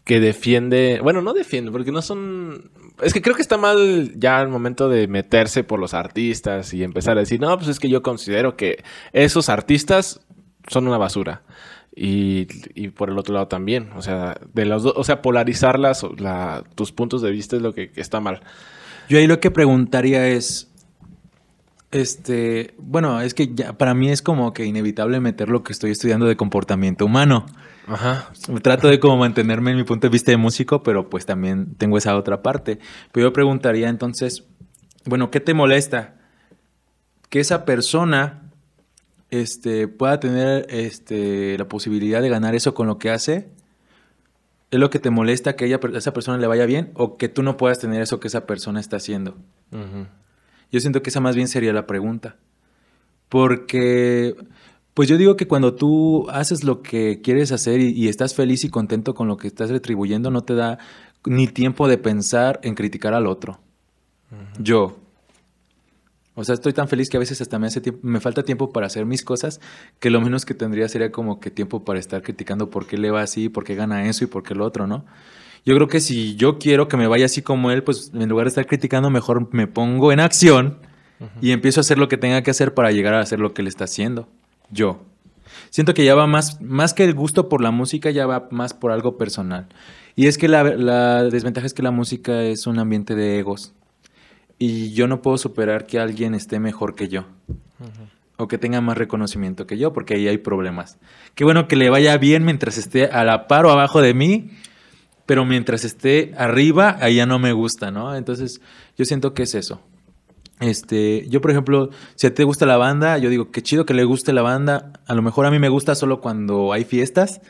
[0.05, 2.71] que defiende, bueno, no defiende, porque no son,
[3.01, 6.83] es que creo que está mal ya el momento de meterse por los artistas y
[6.83, 8.83] empezar a decir, no, pues es que yo considero que
[9.13, 10.21] esos artistas
[10.69, 11.43] son una basura.
[11.95, 12.47] Y,
[12.89, 15.79] por el otro lado también, o sea, de los o sea, polarizar
[16.75, 18.41] tus puntos de vista es lo que está mal.
[19.11, 20.71] Yo ahí lo que preguntaría es,
[21.91, 25.91] este, bueno, es que ya para mí es como que inevitable meter lo que estoy
[25.91, 27.45] estudiando de comportamiento humano.
[27.87, 28.31] Ajá.
[28.63, 31.99] Trato de como mantenerme en mi punto de vista de músico, pero pues también tengo
[31.99, 32.79] esa otra parte.
[33.13, 34.45] Pero yo preguntaría entonces,
[35.05, 36.15] bueno, ¿qué te molesta?
[37.29, 38.52] Que esa persona
[39.33, 43.49] este, pueda tener este, la posibilidad de ganar eso con lo que hace.
[44.71, 47.31] ¿Es lo que te molesta que ella, a esa persona le vaya bien o que
[47.31, 49.39] tú no puedas tener eso que esa persona está haciendo?
[50.71, 52.37] Yo siento que esa más bien sería la pregunta.
[53.31, 54.37] Porque,
[54.93, 58.69] pues yo digo que cuando tú haces lo que quieres hacer y, estás feliz y
[58.69, 60.79] contento con lo que estás retribuyendo, no te da
[61.25, 63.61] ni tiempo de pensar en criticar al otro.
[64.59, 65.02] Yo,
[66.35, 68.73] O sea, estoy tan feliz que a veces hasta me hace tiempo, me falta tiempo
[68.73, 69.61] para hacer mis cosas,
[70.01, 73.11] que lo menos que tendría sería como que tiempo para estar criticando por qué le
[73.11, 75.05] va así, por qué gana eso y por qué lo otro, ¿no?
[75.65, 78.47] Yo creo que si yo quiero que me vaya así como él, pues en lugar
[78.47, 80.79] de estar criticando, mejor me pongo en acción
[81.41, 83.63] y empiezo a hacer lo que tenga que hacer para llegar a hacer lo que
[83.63, 84.29] él está haciendo.
[84.71, 85.03] Yo.
[85.71, 88.75] Siento que ya va más, más que el gusto por la música, ya va más
[88.75, 89.69] por algo personal.
[90.17, 93.73] Y es que la, la desventaja es que la música es un ambiente de egos.
[94.65, 97.25] Y yo no puedo superar que alguien esté mejor que yo.
[98.37, 101.01] O que tenga más reconocimiento que yo, porque ahí hay problemas.
[101.35, 104.53] Qué bueno que le vaya bien mientras esté a la par o abajo de mí,
[105.27, 108.15] pero mientras esté arriba, ahí ya no me gusta, ¿no?
[108.15, 108.61] Entonces,
[108.97, 109.81] yo siento que es eso.
[110.61, 113.85] Este, yo, por ejemplo, si a ti te gusta la banda, yo digo, qué chido
[113.85, 114.93] que le guste la banda.
[115.09, 117.41] A lo mejor a mí me gusta solo cuando hay fiestas,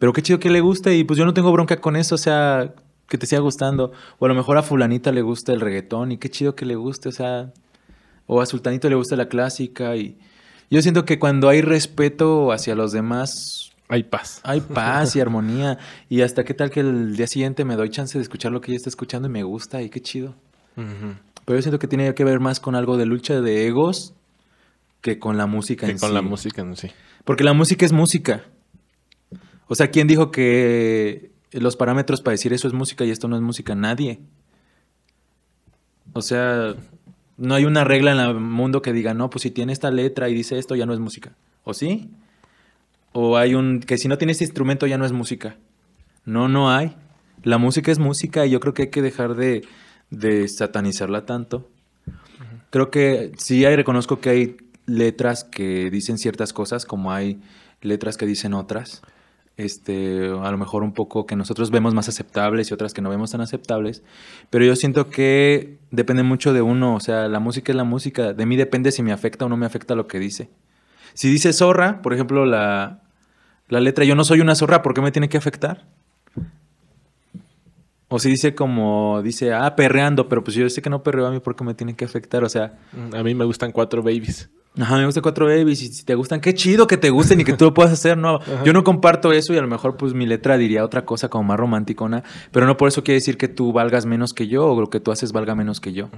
[0.00, 2.18] pero qué chido que le guste y pues yo no tengo bronca con eso, o
[2.18, 2.74] sea,
[3.08, 3.92] que te siga gustando.
[4.18, 6.74] O a lo mejor a fulanita le gusta el reggaetón y qué chido que le
[6.74, 7.52] guste, o sea,
[8.26, 10.18] o a sultanito le gusta la clásica y
[10.70, 14.40] yo siento que cuando hay respeto hacia los demás, hay paz.
[14.42, 15.78] Hay paz y armonía.
[16.08, 18.72] Y hasta qué tal que el día siguiente me doy chance de escuchar lo que
[18.72, 20.34] ella está escuchando y me gusta y qué chido.
[20.74, 24.12] Pero yo siento que tiene que ver más con algo de lucha de egos
[25.00, 26.14] que con la música que en con sí.
[26.14, 26.90] la música en sí.
[27.24, 28.44] Porque la música es música.
[29.68, 31.30] O sea, ¿quién dijo que
[31.60, 33.74] los parámetros para decir eso es música y esto no es música?
[33.74, 34.20] Nadie.
[36.12, 36.74] O sea,
[37.36, 40.28] no hay una regla en el mundo que diga, no, pues si tiene esta letra
[40.28, 41.32] y dice esto, ya no es música.
[41.64, 42.10] ¿O sí?
[43.12, 45.56] O hay un que si no tiene este instrumento ya no es música.
[46.24, 46.96] No, no hay.
[47.42, 49.66] La música es música y yo creo que hay que dejar de,
[50.10, 51.68] de satanizarla tanto.
[52.70, 54.56] Creo que sí hay, reconozco que hay
[54.86, 57.40] letras que dicen ciertas cosas, como hay
[57.80, 59.02] letras que dicen otras.
[59.56, 63.08] Este, a lo mejor un poco que nosotros vemos más aceptables y otras que no
[63.08, 64.02] vemos tan aceptables.
[64.50, 66.94] Pero yo siento que depende mucho de uno.
[66.94, 68.34] O sea, la música es la música.
[68.34, 70.50] De mí depende si me afecta o no me afecta lo que dice.
[71.14, 73.02] Si dice zorra, por ejemplo, la,
[73.68, 75.86] la letra yo no soy una zorra, ¿por qué me tiene que afectar?
[78.08, 81.30] O si dice como, dice, ah, perreando, pero pues yo sé que no perreo a
[81.30, 82.44] mí, ¿por qué me tiene que afectar?
[82.44, 82.78] O sea...
[83.12, 84.48] A mí me gustan cuatro babies.
[84.78, 87.44] Ajá, me gustan cuatro babies y si te gustan, qué chido que te gusten y
[87.44, 88.36] que tú lo puedas hacer, ¿no?
[88.40, 88.62] Ajá.
[88.62, 91.44] Yo no comparto eso y a lo mejor pues mi letra diría otra cosa como
[91.44, 92.22] más romanticona,
[92.52, 95.00] pero no por eso quiere decir que tú valgas menos que yo o lo que
[95.00, 96.08] tú haces valga menos que yo.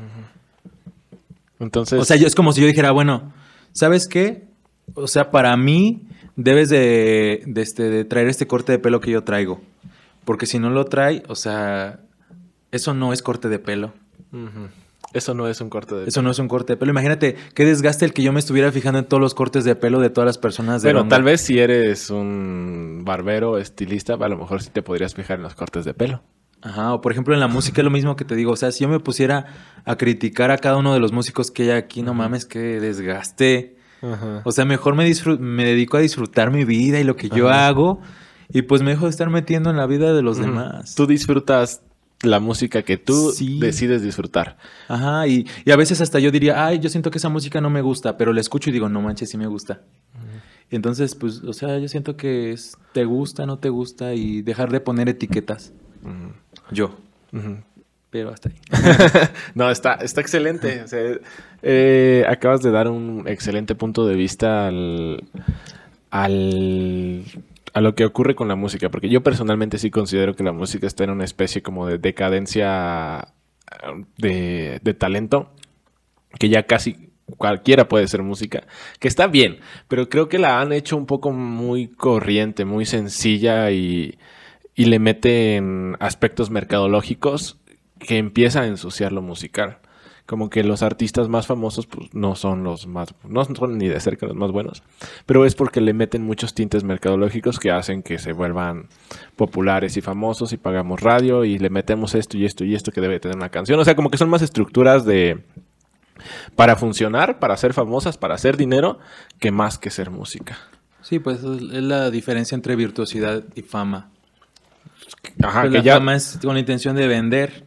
[1.58, 1.98] Entonces...
[1.98, 3.32] O sea, yo, es como si yo dijera, bueno,
[3.72, 4.44] ¿sabes qué?
[4.94, 6.02] O sea, para mí
[6.36, 9.60] debes de, de, este, de traer este corte de pelo que yo traigo.
[10.28, 12.00] Porque si no lo trae, o sea,
[12.70, 13.94] eso no es corte de pelo.
[14.30, 14.68] Uh -huh.
[15.14, 16.08] Eso no es un corte de pelo.
[16.10, 16.90] Eso no es un corte de pelo.
[16.90, 20.00] Imagínate qué desgaste el que yo me estuviera fijando en todos los cortes de pelo
[20.00, 21.16] de todas las personas de Bueno, onda.
[21.16, 25.44] tal vez si eres un barbero, estilista, a lo mejor sí te podrías fijar en
[25.44, 26.22] los cortes de pelo.
[26.60, 28.52] Ajá, o por ejemplo en la música es lo mismo que te digo.
[28.52, 29.46] O sea, si yo me pusiera
[29.86, 33.76] a criticar a cada uno de los músicos que hay aquí, no mames, qué desgaste.
[34.02, 34.42] -huh.
[34.44, 38.02] O sea, mejor me, me dedico a disfrutar mi vida y lo que yo hago.
[38.50, 40.94] Y pues me dejo de estar metiendo en la vida de los demás.
[40.94, 41.82] Tú disfrutas
[42.22, 43.58] la música que tú sí.
[43.60, 44.56] decides disfrutar.
[44.88, 47.70] Ajá, y, y, a veces hasta yo diría, ay, yo siento que esa música no
[47.70, 49.82] me gusta, pero la escucho y digo, no manches, sí me gusta.
[50.70, 54.70] Entonces, pues, o sea, yo siento que es, te gusta, no te gusta y dejar
[54.70, 55.72] de poner etiquetas.
[56.70, 56.96] Yo.
[58.10, 58.56] Pero hasta ahí.
[59.54, 60.82] no, está, está excelente.
[60.82, 61.00] O sea,
[61.62, 65.24] eh, acabas de dar un excelente punto de vista al,
[66.10, 67.24] al
[67.72, 70.86] a lo que ocurre con la música, porque yo personalmente sí considero que la música
[70.86, 73.28] está en una especie como de decadencia
[74.16, 75.50] de, talento,
[76.38, 78.66] que ya casi cualquiera puede ser música,
[78.98, 83.70] que está bien, pero creo que la han hecho un poco muy corriente, muy sencilla
[83.70, 84.18] y,
[84.74, 87.58] y le meten aspectos mercadológicos
[87.98, 89.78] que empieza a ensuciar lo musical
[90.28, 93.98] como que los artistas más famosos pues, no son los más, no son ni de
[93.98, 94.82] cerca los más buenos,
[95.24, 98.88] pero es porque le meten muchos tintes mercadológicos que hacen que se vuelvan
[99.36, 103.00] populares y famosos y pagamos radio y le metemos esto y esto y esto que
[103.00, 105.44] debe tener una canción, o sea, como que son más estructuras de
[106.54, 108.98] para funcionar, para ser famosas, para hacer dinero,
[109.40, 110.58] que más que ser música.
[111.00, 114.10] Sí, pues es la diferencia entre virtuosidad y fama.
[115.42, 115.94] Ajá, pues que la ya...
[115.94, 117.64] fama es con la intención de vender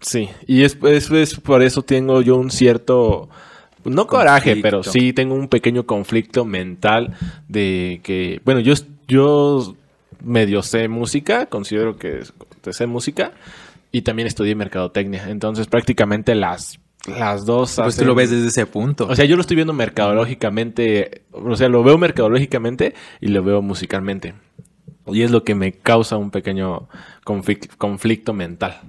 [0.00, 3.28] Sí, y es, es, es, por eso tengo yo un cierto,
[3.84, 7.16] no coraje, pero sí tengo un pequeño conflicto mental
[7.48, 8.74] de que, bueno, yo,
[9.08, 9.74] yo
[10.22, 12.22] medio sé música, considero que
[12.70, 13.32] sé música,
[13.90, 17.74] y también estudié mercadotecnia, entonces prácticamente las, las dos...
[17.76, 19.06] Pues hacen, tú lo ves desde ese punto.
[19.08, 23.62] O sea, yo lo estoy viendo mercadológicamente, o sea, lo veo mercadológicamente y lo veo
[23.62, 24.34] musicalmente.
[25.06, 26.88] Y es lo que me causa un pequeño
[27.24, 28.80] conflicto mental.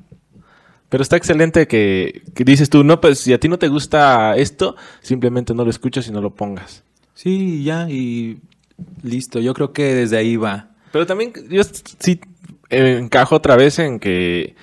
[0.89, 4.35] Pero está excelente que, que dices tú, no, pues si a ti no te gusta
[4.35, 6.83] esto, simplemente no lo escuchas y no lo pongas.
[7.13, 8.39] Sí, ya, y
[9.03, 9.39] listo.
[9.39, 10.69] Yo creo que desde ahí va.
[10.91, 12.19] Pero también yo sí
[12.69, 14.55] encajo otra vez en que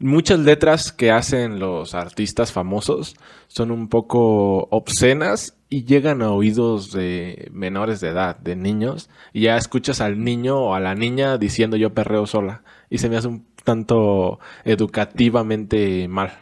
[0.00, 3.16] muchas letras que hacen los artistas famosos
[3.48, 9.42] son un poco obscenas y llegan a oídos de menores de edad, de niños, y
[9.42, 12.62] ya escuchas al niño o a la niña diciendo yo perreo sola.
[12.90, 16.38] Y se me hace un tanto educativamente mal.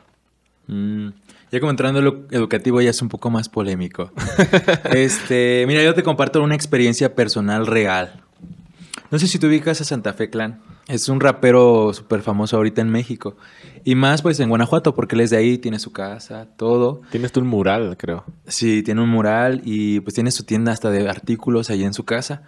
[0.67, 1.09] Mm,
[1.51, 4.11] ya como entrando en lo educativo ya es un poco más polémico.
[4.93, 8.23] este, mira, yo te comparto una experiencia personal real.
[9.11, 10.61] No sé si tú ubicas a Santa Fe Clan.
[10.89, 13.37] Es un rapero súper famoso ahorita en México.
[13.85, 17.03] Y más pues en Guanajuato, porque él es de ahí, tiene su casa, todo.
[17.11, 18.25] Tienes tú un mural, creo.
[18.47, 22.05] Sí, tiene un mural y pues tiene su tienda hasta de artículos ahí en su
[22.05, 22.43] casa.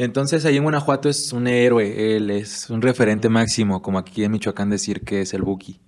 [0.00, 4.32] Entonces ahí en Guanajuato es un héroe, él es un referente máximo, como aquí en
[4.32, 5.78] Michoacán decir que es el Buki.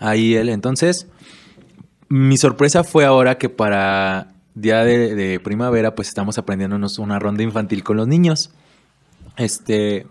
[0.00, 1.06] Ahí él, entonces
[2.10, 7.82] mi sorpresa fue ahora que para día de, primavera, pues estamos aprendiéndonos una ronda infantil
[7.82, 8.50] con los niños.
[9.38, 10.06] Este.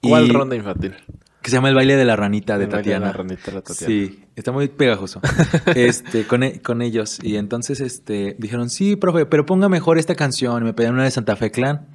[0.00, 0.94] ¿Cuál ronda infantil?
[1.42, 3.06] Que se llama el baile de la ranita de El baile de Tatiana.
[3.08, 3.92] la ranita de la Tatiana.
[3.92, 5.20] Sí, está muy pegajoso.
[5.74, 7.18] este, con, e- con ellos.
[7.22, 10.62] Y entonces, este, dijeron, sí, profe, pero ponga mejor esta canción.
[10.62, 11.88] Y me pedían una de Santa Fe Clan.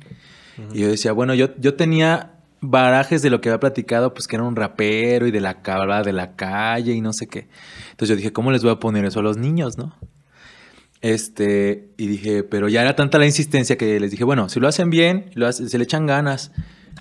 [0.73, 2.31] Y yo decía, bueno, yo, yo tenía
[2.61, 6.01] barajes de lo que había platicado, pues que era un rapero y de la cabra
[6.01, 7.47] de la calle y no sé qué.
[7.91, 9.93] Entonces yo dije, ¿cómo les voy a poner eso a los niños, no?
[11.01, 14.67] Este, y dije, pero ya era tanta la insistencia que les dije, bueno, si lo
[14.67, 16.51] hacen bien, lo hace- se le echan ganas,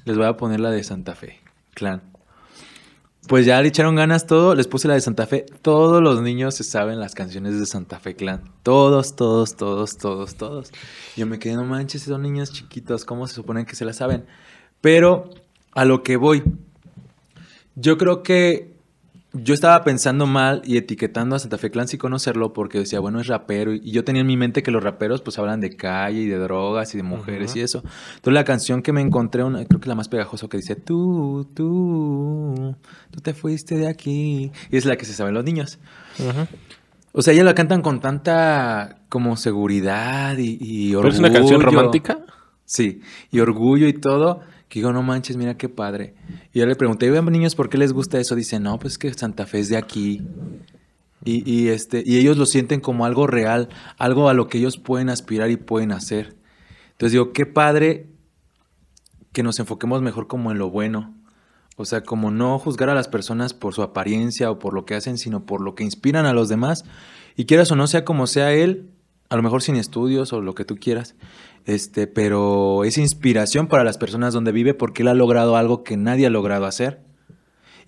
[0.05, 1.41] les voy a poner la de Santa Fe,
[1.74, 2.03] clan.
[3.28, 5.47] Pues ya le echaron ganas todo, les puse la de Santa Fe.
[5.61, 8.53] Todos los niños se saben las canciones de Santa Fe Clan.
[8.62, 10.70] Todos, todos, todos, todos, todos.
[11.16, 14.27] Yo me quedé, no manches, son niños chiquitos, ¿cómo se suponen que se la saben?
[14.81, 15.31] Pero
[15.73, 16.44] a lo que voy,
[17.74, 18.76] yo creo que
[19.43, 23.21] yo estaba pensando mal y etiquetando a Santa Fe Clan sin conocerlo porque decía, bueno,
[23.21, 23.73] es rapero.
[23.73, 26.39] Y yo tenía en mi mente que los raperos pues hablan de calle y de
[26.39, 27.83] drogas y de mujeres y eso.
[28.17, 31.49] Entonces la canción que me encontré, una, creo que la más pegajosa que dice, tú,
[31.55, 32.77] tú,
[33.11, 34.53] tú te fuiste de aquí.
[34.71, 35.79] Y es la que se saben los niños.
[37.13, 41.15] O sea, ellos la cantan con tanta como seguridad y, y ¿Pero orgullo.
[41.15, 42.19] es una canción romántica?
[42.65, 43.01] Sí,
[43.31, 44.41] y orgullo y todo.
[44.69, 46.15] Que digo, no manches, mira qué padre.
[46.53, 48.35] Y yo le pregunté, vean niños, ¿por qué les gusta eso?
[48.35, 50.23] Dice, no, pues que Santa Fe es de aquí.
[51.25, 53.69] Y, y, este, y ellos lo sienten como algo real,
[53.99, 56.37] algo a lo que ellos pueden aspirar y pueden hacer.
[56.93, 58.07] Entonces digo, qué padre
[59.33, 61.15] que nos enfoquemos mejor como en lo bueno.
[61.77, 64.95] O sea, como no juzgar a las personas por su apariencia o por lo que
[64.95, 66.85] hacen, sino por lo que inspiran a los demás.
[67.37, 68.89] Y quieras o no sea como sea él,
[69.29, 71.17] a lo mejor sin estudios o lo que tú quieras.
[71.67, 75.97] Este, pero es inspiración para las personas donde vive porque él ha logrado algo que
[75.97, 77.01] nadie ha logrado hacer.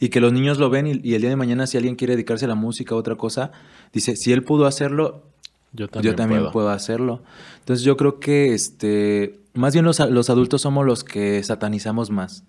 [0.01, 2.15] Y que los niños lo ven y, y el día de mañana si alguien quiere
[2.15, 3.51] dedicarse a la música o otra cosa,
[3.93, 5.25] dice, si él pudo hacerlo,
[5.73, 6.53] Yo también, yo también puedo.
[6.53, 6.71] puedo.
[6.71, 7.23] hacerlo.
[7.61, 12.45] Entonces yo creo que este, más bien los, los adultos somos los que satanizamos más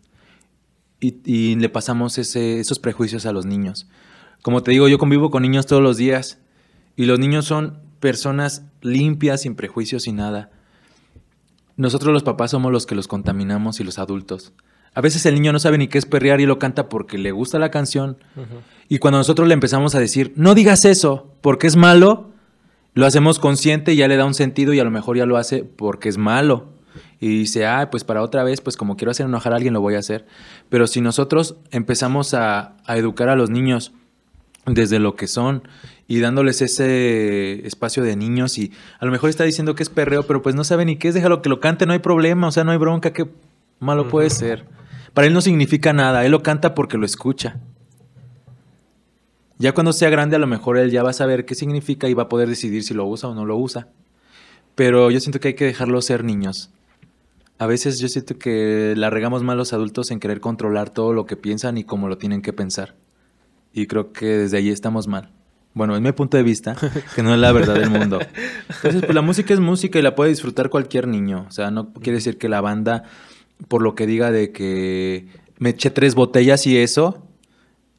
[0.99, 3.87] y, y le pasamos ese, esos prejuicios a los niños.
[4.41, 6.39] Como te digo, yo convivo con niños todos los días
[6.95, 10.51] y los niños son personas limpias, sin prejuicios y nada.
[11.79, 14.51] Nosotros los papás somos los que los contaminamos y los adultos.
[14.93, 17.31] A veces el niño no sabe ni qué es perrear y lo canta porque le
[17.31, 18.17] gusta la canción.
[18.89, 22.31] Y cuando nosotros le empezamos a decir, no digas eso, porque es malo,
[22.95, 25.37] lo hacemos consciente y ya le da un sentido y a lo mejor ya lo
[25.37, 26.67] hace porque es malo.
[27.21, 29.79] Y dice, ah, pues para otra vez, pues como quiero hacer enojar a alguien, lo
[29.79, 30.25] voy a hacer.
[30.67, 33.93] Pero si nosotros empezamos a, a educar a los niños
[34.65, 35.63] desde lo que son
[36.07, 40.23] y dándoles ese espacio de niños y a lo mejor está diciendo que es perreo,
[40.23, 42.51] pero pues no sabe ni qué es, déjalo que lo cante, no hay problema, o
[42.51, 43.29] sea, no hay bronca, qué
[43.79, 44.65] malo puede ser.
[45.13, 47.59] Para él no significa nada, él lo canta porque lo escucha.
[49.57, 52.13] Ya cuando sea grande a lo mejor él ya va a saber qué significa y
[52.13, 53.87] va a poder decidir si lo usa o no lo usa.
[54.75, 56.71] Pero yo siento que hay que dejarlo ser niños.
[57.57, 61.25] A veces yo siento que la regamos mal los adultos en querer controlar todo lo
[61.25, 62.95] que piensan y cómo lo tienen que pensar.
[63.73, 65.31] Y creo que desde ahí estamos mal.
[65.73, 66.75] Bueno, es mi punto de vista,
[67.15, 68.19] que no es la verdad del mundo.
[68.75, 71.45] Entonces, pues la música es música y la puede disfrutar cualquier niño.
[71.47, 73.03] O sea, no quiere decir que la banda,
[73.67, 75.27] por lo que diga de que
[75.57, 77.23] me eché tres botellas y eso,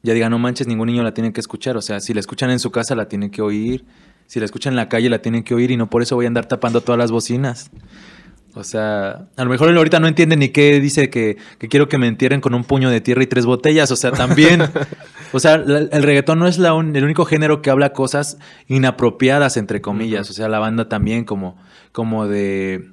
[0.03, 1.77] ya diga, no manches, ningún niño la tiene que escuchar.
[1.77, 3.85] O sea, si la escuchan en su casa, la tienen que oír.
[4.27, 6.25] Si la escuchan en la calle, la tienen que oír y no por eso voy
[6.25, 7.71] a andar tapando todas las bocinas.
[8.53, 11.87] O sea, a lo mejor él ahorita no entiende ni qué dice que, que quiero
[11.87, 13.91] que me entierren con un puño de tierra y tres botellas.
[13.91, 14.63] O sea, también.
[15.33, 18.37] o sea, la- el reggaetón no es la un- el único género que habla cosas
[18.67, 20.29] inapropiadas, entre comillas.
[20.29, 21.57] O sea, la banda también, como,
[21.91, 22.89] como de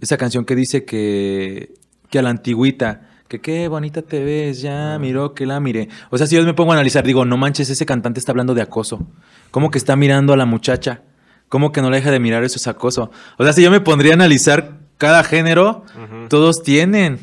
[0.00, 1.74] esa canción que dice que,
[2.10, 5.88] que a la antigüita, Que qué bonita te ves, ya miró que la miré.
[6.10, 8.52] O sea, si yo me pongo a analizar, digo, no manches, ese cantante está hablando
[8.54, 9.06] de acoso.
[9.50, 11.00] ¿Cómo que está mirando a la muchacha?
[11.48, 12.44] ¿Cómo que no la deja de mirar?
[12.44, 13.10] Eso es acoso.
[13.38, 15.86] O sea, si yo me pondría a analizar cada género,
[16.28, 17.20] todos tienen.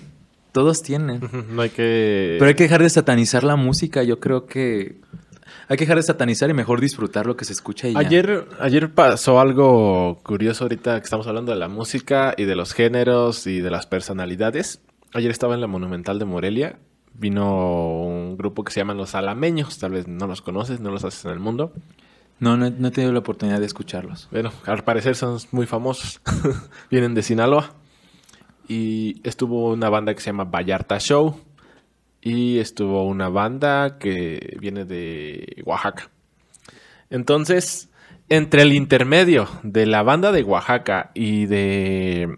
[0.51, 1.21] Todos tienen.
[1.51, 2.35] No hay que.
[2.39, 4.03] Pero hay que dejar de satanizar la música.
[4.03, 4.99] Yo creo que
[5.67, 7.88] hay que dejar de satanizar y mejor disfrutar lo que se escucha.
[7.88, 7.99] Y ya.
[7.99, 12.73] Ayer, ayer pasó algo curioso ahorita que estamos hablando de la música y de los
[12.73, 14.81] géneros y de las personalidades.
[15.13, 16.77] Ayer estaba en la Monumental de Morelia.
[17.13, 19.77] Vino un grupo que se llaman Los Alameños.
[19.77, 21.73] Tal vez no los conoces, no los haces en el mundo.
[22.39, 24.30] No, no, he- no he tenido la oportunidad de escucharlos.
[24.31, 26.21] Bueno, al parecer son muy famosos.
[26.89, 27.73] Vienen de Sinaloa.
[28.69, 31.37] Y estuvo una banda que se llama Vallarta Show.
[32.21, 36.09] Y estuvo una banda que viene de Oaxaca.
[37.09, 37.89] Entonces,
[38.29, 42.37] entre el intermedio de la banda de Oaxaca y de...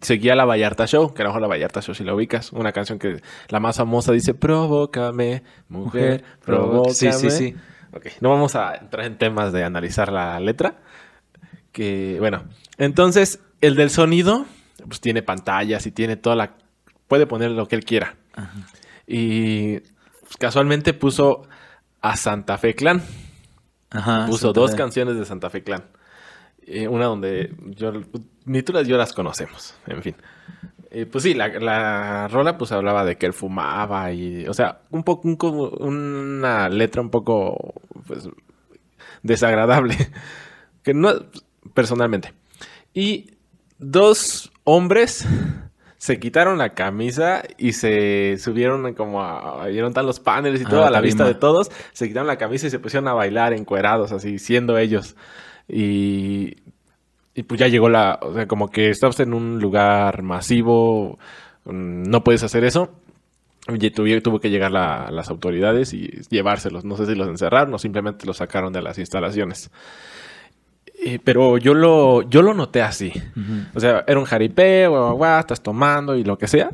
[0.00, 2.52] Seguía la Vallarta Show, que a lo mejor la Vallarta Show si la ubicas.
[2.52, 6.94] Una canción que la más famosa dice, provócame, mujer, provócame.
[6.94, 7.54] Sí, sí, sí.
[7.92, 10.78] Ok, no vamos a entrar en temas de analizar la letra.
[11.70, 12.44] Que, bueno,
[12.76, 14.46] entonces el del sonido,
[14.86, 16.56] pues tiene pantallas y tiene toda la...
[17.08, 18.16] Puede poner lo que él quiera.
[19.06, 21.42] Y pues, casualmente puso
[22.00, 23.02] a Santa Fe Clan.
[23.90, 24.26] Ajá.
[24.26, 24.76] puso Santa dos Fe.
[24.76, 25.84] canciones de Santa Fe Clan.
[26.66, 27.92] Eh, una donde yo,
[28.46, 30.16] ni tú las yo las conocemos, en fin.
[30.90, 34.80] Eh, pues sí, la, la rola pues hablaba de que él fumaba y, o sea,
[34.90, 37.74] un poco, un una letra un poco,
[38.06, 38.28] pues,
[39.22, 39.96] desagradable.
[40.82, 41.10] que no,
[41.74, 42.32] personalmente.
[42.92, 43.33] Y
[43.90, 45.26] dos hombres
[45.98, 49.66] se quitaron la camisa y se subieron como a...
[49.68, 51.70] Vieron tan los paneles y A todo a la vista de todos.
[51.92, 55.16] Se quitaron la camisa y se pusieron a bailar encuerados, así, siendo ellos.
[55.68, 56.56] Y...
[57.36, 58.18] Y pues ya llegó la...
[58.22, 61.18] O sea, como que estás en un lugar masivo,
[61.64, 62.90] mm, no puedes hacer eso.
[63.66, 66.84] Y tuvi- tuvo que llegar la- las autoridades y llevárselos.
[66.84, 69.70] No sé si los encerraron o simplemente los sacaron de las instalaciones.
[71.04, 73.12] Eh, pero yo lo, yo lo noté así.
[73.74, 76.70] O sea, era un jaripeo, guau, guau, estás tomando y lo que sea.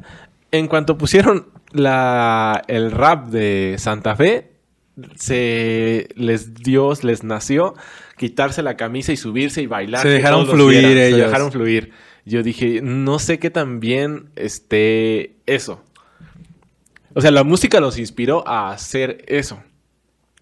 [0.52, 4.52] En cuanto pusieron la, el rap de Santa Fe,
[5.16, 7.74] se les dio, les nació
[8.20, 10.02] quitarse la camisa y subirse y bailar.
[10.02, 10.92] Se dejaron fluir vieran.
[10.92, 11.20] Se ellos.
[11.20, 11.90] dejaron fluir.
[12.26, 15.82] Yo dije, no sé qué tan bien esté eso.
[17.14, 19.62] O sea, la música los inspiró a hacer eso.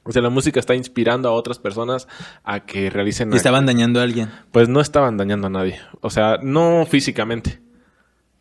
[0.08, 2.08] O sea, la música está inspirando a otras personas
[2.42, 3.32] a que realicen...
[3.32, 4.30] Y estaban dañando a alguien.
[4.50, 5.78] Pues no estaban dañando a nadie.
[6.00, 7.60] O sea, no físicamente.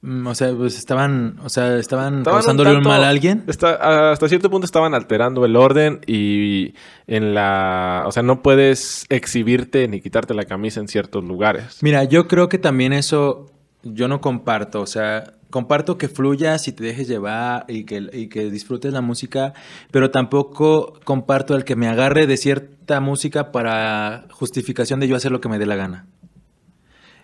[0.02, 3.44] Mm, O sea, pues estaban, o sea, estaban, Estaban causándole un, tanto- mal a alguien.
[3.48, 6.74] está- hasta cierto punto estaban alterando el orden y
[7.08, 8.04] en la...
[8.06, 11.80] O sea, no puedes exhibirte ni quitarte la camisa en ciertos lugares.
[11.82, 13.52] Mira, yo creo que también eso
[13.84, 14.82] yo no comparto.
[14.82, 19.02] O sea, comparto que fluyas y te dejes llevar y que, y que disfrutes la
[19.02, 19.54] música,
[19.92, 25.32] pero tampoco comparto el que me agarre de cierta música para justificación de yo hacer
[25.32, 26.06] lo que me dé la gana.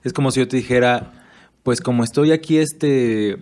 [0.03, 1.11] Es como si yo te dijera,
[1.63, 3.37] pues como estoy aquí este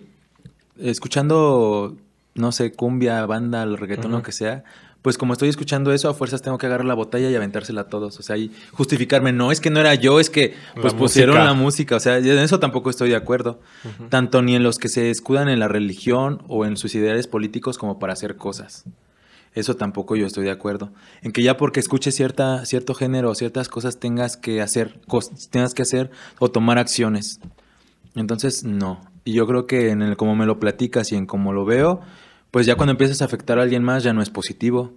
[0.78, 1.96] escuchando,
[2.34, 4.16] no sé, cumbia, banda, reggaetón, Ujú.
[4.18, 4.64] lo que sea,
[5.02, 7.88] pues como estoy escuchando eso, a fuerzas tengo que agarrar la botella y aventársela a
[7.88, 8.18] todos.
[8.20, 11.34] O sea, y justificarme, no es que no era yo, es que pues La pusieron
[11.36, 11.44] música.
[11.44, 11.96] la música.
[11.96, 13.60] O sea, en eso tampoco estoy de acuerdo.
[14.08, 17.78] Tanto ni en los que se escudan en la religión o en sus ideales políticos
[17.78, 18.84] como para hacer cosas.
[19.54, 20.92] Eso tampoco yo estoy de acuerdo.
[21.20, 24.98] En que ya porque escuches cierta, cierto género o ciertas cosas tengas que hacer,
[25.50, 27.38] tengas que hacer o tomar acciones.
[28.14, 29.00] Entonces, no.
[29.24, 32.00] Y yo creo que en el cómo me lo platicas y en cómo lo veo,
[32.52, 34.92] pues ya cuando empiezas a afectar a alguien más ya no es positivo.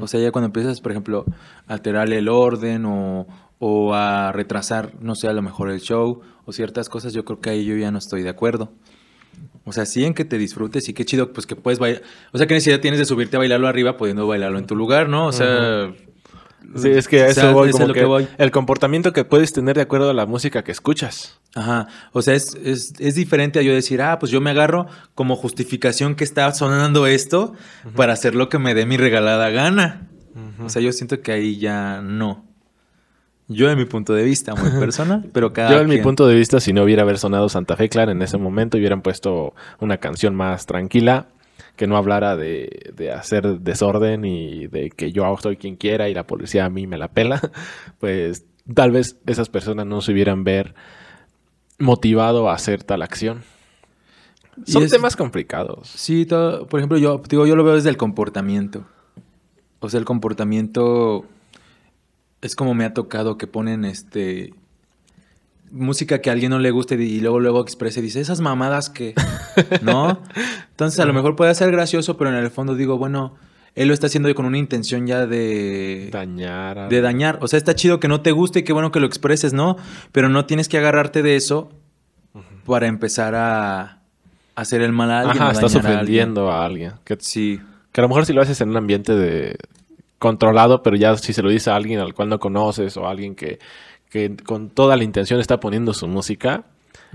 [0.00, 1.24] O sea, ya cuando empiezas, por ejemplo,
[1.68, 3.28] a alterarle el orden o,
[3.60, 7.40] o a retrasar, no sé, a lo mejor el show o ciertas cosas, yo creo
[7.40, 8.72] que ahí yo ya no estoy de acuerdo.
[9.64, 12.02] O sea, sí en que te disfrutes y qué chido, pues que puedes bailar.
[12.32, 15.08] O sea, qué necesidad tienes de subirte a bailarlo arriba pudiendo bailarlo en tu lugar,
[15.08, 15.26] ¿no?
[15.26, 15.94] O sea,
[16.76, 18.28] Sí, es que a o eso sea, voy, es como lo que, que voy.
[18.36, 21.40] el comportamiento que puedes tener de acuerdo a la música que escuchas.
[21.54, 24.86] Ajá, o sea, es, es, es diferente a yo decir, ah, pues yo me agarro
[25.14, 27.54] como justificación que está sonando esto
[27.96, 30.08] para hacer lo que me dé mi regalada gana.
[30.64, 32.44] O sea, yo siento que ahí ya no.
[33.48, 36.34] Yo en mi punto de vista, muy personal, pero cada Yo en mi punto de
[36.34, 39.96] vista, si no hubiera haber sonado Santa Fe Clan en ese momento, hubieran puesto una
[39.96, 41.28] canción más tranquila,
[41.78, 46.14] que no hablara de, de hacer desorden y de que yo soy quien quiera y
[46.14, 47.40] la policía a mí me la pela,
[48.00, 48.44] pues
[48.74, 50.74] tal vez esas personas no se hubieran ver
[51.78, 53.42] motivado a hacer tal acción.
[54.66, 55.88] Son es- temas complicados.
[55.88, 58.84] Sí, todo- por ejemplo, yo digo, yo lo veo desde el comportamiento.
[59.80, 61.24] O sea, el comportamiento
[62.40, 64.52] es como me ha tocado que ponen este
[65.70, 68.90] música que a alguien no le guste y luego luego exprese y dice, esas mamadas
[68.90, 69.14] que,
[69.82, 70.22] ¿no?
[70.70, 73.34] Entonces a lo mejor puede ser gracioso, pero en el fondo digo, bueno,
[73.74, 76.78] él lo está haciendo con una intención ya de dañar.
[76.78, 76.88] A...
[76.88, 77.38] De dañar.
[77.42, 79.76] O sea, está chido que no te guste y qué bueno que lo expreses, ¿no?
[80.10, 81.70] Pero no tienes que agarrarte de eso
[82.66, 84.00] para empezar a
[84.56, 85.42] hacer el mal a alguien.
[85.42, 86.94] Ajá, estás ofendiendo a alguien.
[87.04, 87.60] Que, sí.
[87.92, 89.56] Que a lo mejor si lo haces en un ambiente de
[90.18, 93.10] controlado, pero ya si se lo dice a alguien al cual no conoces o a
[93.10, 93.60] alguien que,
[94.10, 96.64] que con toda la intención está poniendo su música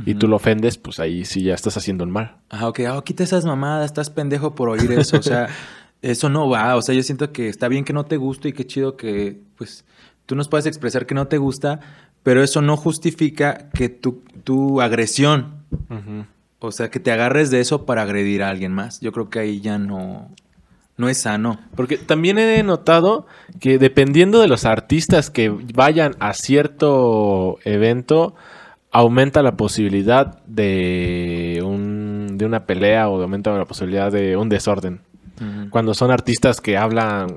[0.05, 2.37] y tú lo ofendes, pues ahí sí ya estás haciendo un mal.
[2.49, 5.17] Ajá, ok, oh, quita esas mamadas, estás pendejo por oír eso.
[5.17, 5.49] O sea,
[6.01, 6.75] eso no va.
[6.75, 9.39] O sea, yo siento que está bien que no te guste y qué chido que,
[9.57, 9.85] pues,
[10.25, 11.79] tú nos puedes expresar que no te gusta,
[12.23, 15.63] pero eso no justifica que tu, tu agresión,
[16.59, 18.99] o sea, que te agarres de eso para agredir a alguien más.
[19.01, 20.31] Yo creo que ahí ya no,
[20.97, 21.59] no es sano.
[21.75, 23.25] Porque también he notado
[23.59, 28.35] que dependiendo de los artistas que vayan a cierto evento,
[28.91, 35.01] aumenta la posibilidad de, un, de una pelea o aumenta la posibilidad de un desorden.
[35.71, 37.27] Cuando son artistas que hablan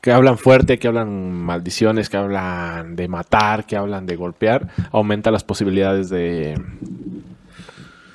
[0.00, 5.30] que hablan fuerte, que hablan maldiciones, que hablan de matar, que hablan de golpear, aumenta
[5.30, 6.54] las posibilidades de,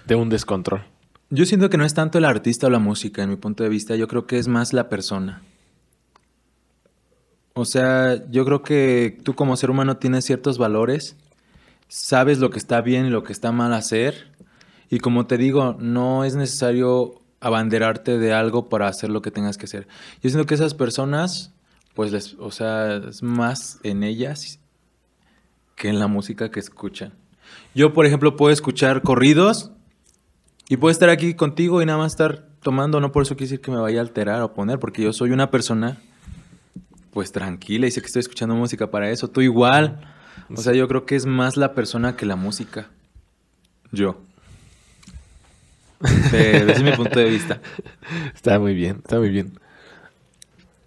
[0.07, 0.83] de un descontrol.
[1.29, 3.69] Yo siento que no es tanto el artista o la música, en mi punto de
[3.69, 5.41] vista, yo creo que es más la persona.
[7.53, 11.15] O sea, yo creo que tú como ser humano tienes ciertos valores,
[11.87, 14.31] sabes lo que está bien y lo que está mal hacer,
[14.89, 19.57] y como te digo, no es necesario abanderarte de algo para hacer lo que tengas
[19.57, 19.87] que hacer.
[20.21, 21.53] Yo siento que esas personas
[21.95, 24.59] pues, les, o sea, es más en ellas
[25.75, 27.13] que en la música que escuchan.
[27.73, 29.71] Yo, por ejemplo, puedo escuchar corridos
[30.67, 33.61] y puedo estar aquí contigo y nada más estar tomando, no por eso quiere decir
[33.61, 35.97] que me vaya a alterar o poner, porque yo soy una persona,
[37.11, 39.29] pues tranquila y sé que estoy escuchando música para eso.
[39.29, 40.11] Tú igual.
[40.49, 42.89] O sea, yo creo que es más la persona que la música.
[43.91, 44.21] Yo.
[45.99, 47.61] Desde es mi punto de vista.
[48.35, 49.57] Está muy bien, está muy bien.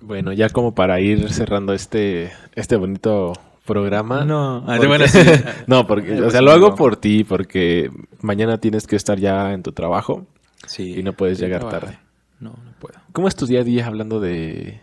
[0.00, 3.32] Bueno, ya como para ir cerrando este, este bonito
[3.68, 4.24] programa.
[4.24, 4.78] No, ah,
[5.66, 7.90] no, porque, o sea, pues lo hago por ti, porque
[8.22, 10.26] mañana tienes que estar ya en tu trabajo.
[10.66, 10.98] Sí.
[10.98, 11.98] Y no puedes llegar tarde.
[12.40, 12.98] No, no puedo.
[13.12, 14.80] ¿Cómo es tu día a día hablando de,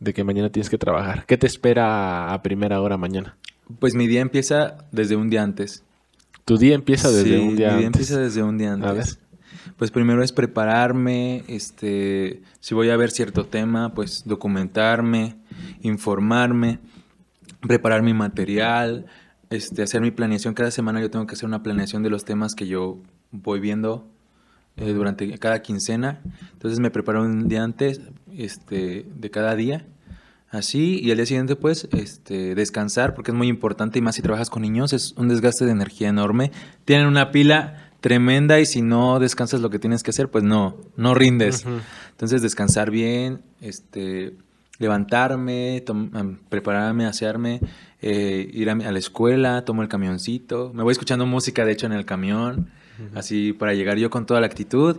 [0.00, 1.24] de que mañana tienes que trabajar?
[1.26, 3.36] ¿Qué te espera a primera hora mañana?
[3.78, 5.84] Pues mi día empieza desde un día antes.
[6.44, 7.76] ¿Tu día empieza desde un día antes?
[7.76, 8.90] Mi día empieza desde un día antes.
[8.90, 9.06] A ver
[9.76, 15.36] pues primero es prepararme, este, si voy a ver cierto tema, pues documentarme,
[15.82, 16.78] informarme,
[17.66, 19.06] preparar mi material,
[19.50, 20.54] este, hacer mi planeación.
[20.54, 22.98] Cada semana yo tengo que hacer una planeación de los temas que yo
[23.30, 24.08] voy viendo
[24.76, 26.20] eh, durante cada quincena.
[26.52, 28.00] Entonces me preparo un día antes
[28.36, 29.86] este, de cada día.
[30.50, 34.22] Así, y al día siguiente, pues, este, descansar, porque es muy importante, y más si
[34.22, 36.52] trabajas con niños, es un desgaste de energía enorme.
[36.84, 40.76] Tienen una pila tremenda y si no descansas lo que tienes que hacer, pues no,
[40.96, 41.64] no rindes.
[42.10, 44.36] Entonces descansar bien, este,
[44.78, 45.82] levantarme,
[46.48, 47.60] prepararme, asearme,
[48.02, 51.92] eh, ir a, la escuela, tomo el camioncito, me voy escuchando música de hecho en
[51.92, 52.70] el camión,
[53.14, 54.98] así para llegar yo con toda la actitud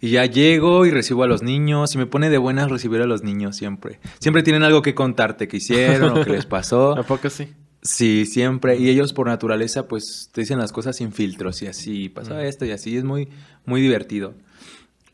[0.00, 3.06] y ya llego y recibo a los niños y me pone de buenas recibir a
[3.06, 4.00] los niños siempre.
[4.18, 6.92] Siempre tienen algo que contarte que hicieron o que les pasó.
[6.98, 7.48] ¿A poco sí?
[7.84, 8.78] Sí, siempre.
[8.78, 12.64] Y ellos por naturaleza, pues te dicen las cosas sin filtros y así, pasa esto
[12.64, 12.96] y así.
[12.96, 13.28] Es muy,
[13.66, 14.34] muy divertido.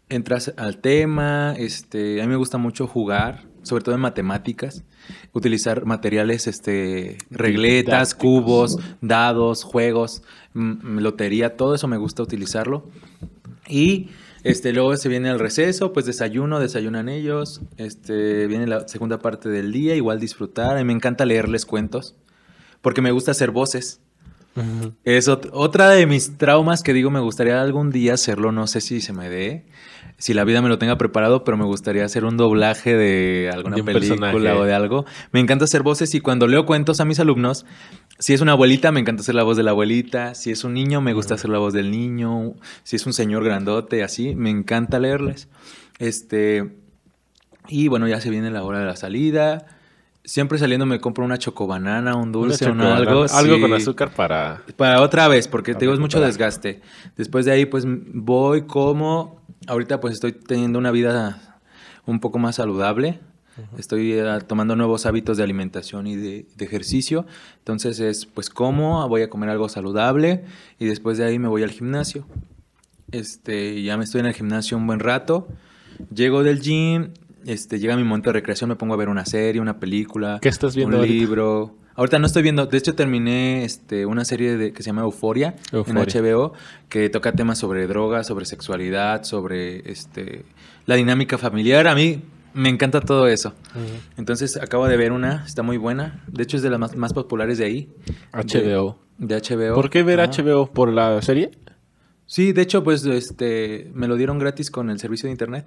[0.09, 4.85] Entras al tema, este, a mí me gusta mucho jugar, sobre todo en matemáticas,
[5.33, 10.23] utilizar materiales, este, regletas, cubos, dados, juegos,
[10.55, 12.89] lotería, todo eso me gusta utilizarlo.
[13.69, 14.11] Y
[14.43, 19.49] este, luego se viene el receso, pues desayuno, desayunan ellos, este, viene la segunda parte
[19.49, 20.77] del día, igual disfrutar.
[20.77, 22.15] A mí me encanta leerles cuentos
[22.81, 24.01] porque me gusta hacer voces.
[25.05, 29.01] Es otra de mis traumas que digo, me gustaría algún día hacerlo, no sé si
[29.01, 29.65] se me dé,
[30.19, 33.77] si la vida me lo tenga preparado, pero me gustaría hacer un doblaje de alguna
[33.77, 35.07] película o de algo.
[35.33, 37.65] Me encanta hacer voces y cuando leo cuentos a mis alumnos,
[38.19, 40.75] si es una abuelita, me encanta hacer la voz de la abuelita, si es un
[40.75, 44.51] niño, me gusta hacer la voz del niño, si es un señor grandote, así, me
[44.51, 45.49] encanta leerles.
[45.99, 46.77] Este,
[47.69, 49.67] y bueno, ya se viene la hora de la salida
[50.25, 53.27] siempre saliendo me compro una chocobanana, un dulce o algo.
[53.33, 54.63] Algo con azúcar para...
[54.77, 56.81] Para otra vez, porque te digo, es mucho desgaste.
[57.17, 59.41] Después de ahí, pues voy, como...
[59.67, 61.61] Ahorita pues estoy teniendo una vida
[62.07, 63.21] un poco más saludable.
[63.77, 67.27] Estoy eh, tomando nuevos hábitos de alimentación y de, ejercicio.
[67.59, 70.45] Entonces es, pues como, voy a comer algo saludable
[70.79, 72.27] y después de ahí me voy al gimnasio.
[73.13, 75.49] Este, ya me estoy en el gimnasio un buen rato.
[76.15, 77.11] Llego del gym,
[77.47, 80.49] este, llega mi momento de recreación, me pongo a ver una serie, una película, ¿Qué
[80.49, 81.75] estás viendo un libro.
[81.95, 85.57] Ahorita no estoy viendo, de hecho terminé este, una serie de, que se llama Euforia,
[85.73, 86.55] en HBO,
[86.89, 90.45] que toca temas sobre drogas, sobre sexualidad, sobre este,
[90.87, 91.87] la dinámica familiar.
[91.89, 92.23] A mí
[92.55, 93.55] me encanta todo eso.
[94.17, 96.25] Entonces acabo de ver una, está muy buena.
[96.27, 97.89] De hecho es de las más, más populares de ahí.
[98.33, 98.99] HBO.
[99.19, 99.75] De, de HBO.
[99.75, 100.21] ¿Por qué ver.
[100.21, 100.73] HBO?
[100.73, 101.51] ¿Por la serie?
[102.31, 105.67] Sí, de hecho, pues, este, me lo dieron gratis con el servicio de internet.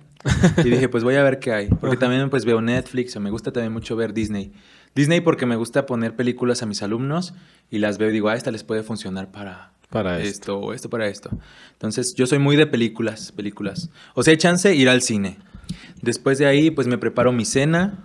[0.63, 1.67] Y dije, pues voy a ver qué hay.
[1.67, 4.53] Porque también, pues, veo Netflix o me gusta también mucho ver Disney.
[4.95, 7.33] Disney porque me gusta poner películas a mis alumnos
[7.69, 10.29] y las veo y digo, ah, esta les puede funcionar para, Para esto.
[10.29, 11.31] esto o esto para esto.
[11.73, 13.89] Entonces, yo soy muy de películas, películas.
[14.13, 15.39] O sea, hay chance ir al cine.
[16.01, 17.99] Después de ahí, pues, me preparo mi cena,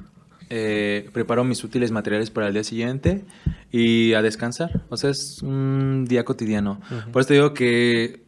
[0.50, 3.22] eh, preparo mis útiles materiales para el día siguiente
[3.70, 4.82] y a descansar.
[4.88, 6.80] O sea, es un día cotidiano.
[7.12, 8.26] Por eso te digo que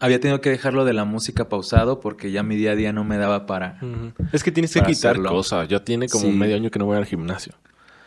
[0.00, 3.04] había tenido que dejarlo de la música pausado porque ya mi día a día no
[3.04, 3.78] me daba para...
[4.32, 5.30] Es que tienes que quitar hacerlo.
[5.30, 5.68] cosas.
[5.68, 6.30] Yo tiene como Sí.
[6.30, 7.54] medio año que no voy al gimnasio.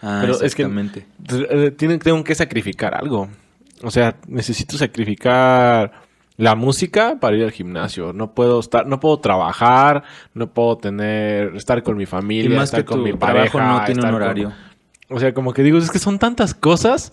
[0.01, 1.05] Ah, Pero es que exactamente.
[1.49, 3.29] eh, tienen, tengo que sacrificar algo.
[3.83, 5.91] O sea, necesito sacrificar
[6.37, 8.13] la música para ir al gimnasio.
[8.13, 10.03] No puedo estar, no puedo trabajar,
[10.33, 13.57] no puedo tener, estar con mi Y familia, más estar que con tu mi trabajo
[13.57, 13.79] pareja.
[13.79, 14.53] no tiene un con- horario.
[15.09, 17.11] O sea, como que digo, es que son tantas cosas.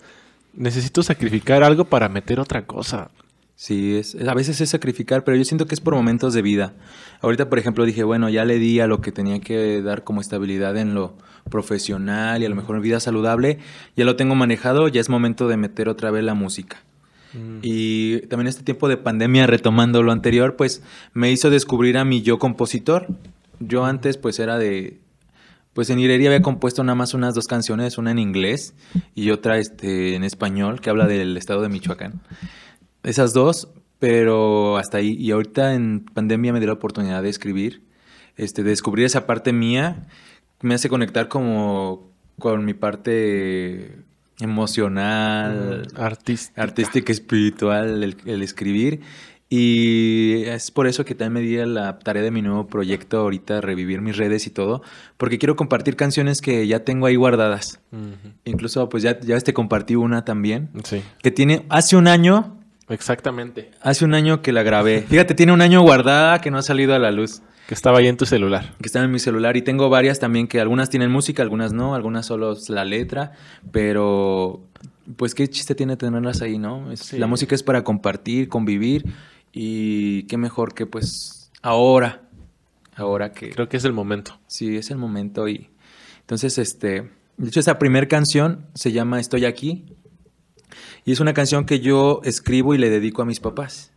[0.53, 3.09] Necesito sacrificar algo para meter otra cosa.
[3.59, 6.75] Sí, es, a veces es sacrificar, pero yo siento que es por momentos de vida.
[7.19, 10.21] Ahorita, por ejemplo, dije, bueno, ya le di a lo que tenía que dar como
[10.21, 11.17] estabilidad en lo
[11.49, 13.59] profesional y a lo mejor en vida saludable,
[13.97, 16.77] ya lo tengo manejado, ya es momento de meter otra vez la música.
[17.61, 20.81] Y también este tiempo de pandemia, retomando lo anterior, pues
[21.11, 23.07] me hizo descubrir a mi yo compositor.
[23.59, 25.01] Yo antes pues era de...
[25.73, 28.73] Pues en Irería había compuesto nada más unas dos canciones, una en inglés
[29.15, 32.21] y otra este, en español, que habla del estado de Michoacán.
[33.09, 35.15] Esas dos, pero hasta ahí.
[35.19, 37.81] Y ahorita en pandemia me dio la oportunidad de escribir,
[38.37, 40.07] este, de descubrir esa parte mía,
[40.61, 43.95] me hace conectar como con mi parte
[44.39, 46.61] emocional, Artista.
[46.61, 49.01] artística, espiritual, el, el escribir.
[49.49, 53.21] Y es por eso que también me di a la tarea de mi nuevo proyecto
[53.21, 54.83] ahorita, revivir mis redes y todo,
[55.17, 57.79] porque quiero compartir canciones que ya tengo ahí guardadas.
[58.45, 62.58] Incluso pues ya, ya te compartí una también, Sí, que tiene hace un año,
[62.89, 63.71] exactamente.
[63.81, 65.01] hace un año que la grabé.
[65.07, 68.07] Fíjate, tiene un año guardada que no ha salido a la luz, Que estaba ahí
[68.07, 68.73] en tu celular.
[68.81, 71.95] que está en mi celular y tengo varias también que algunas tienen música, algunas no,
[71.95, 73.33] algunas solo es la letra,
[73.71, 74.61] pero
[75.17, 76.91] pues qué chiste tiene tenerlas ahí, ¿no?
[76.91, 77.17] Es- Sí.
[77.17, 79.05] La música es para compartir, convivir
[79.51, 82.21] y qué mejor que pues ahora,
[82.95, 84.39] ahora que Creo que es el momento.
[84.47, 85.69] sí es el momento y
[86.21, 89.85] entonces este, de hecho esa primera canción se llama Estoy aquí
[91.09, 93.91] y es una canción que yo escribo y le dedico a mis papás.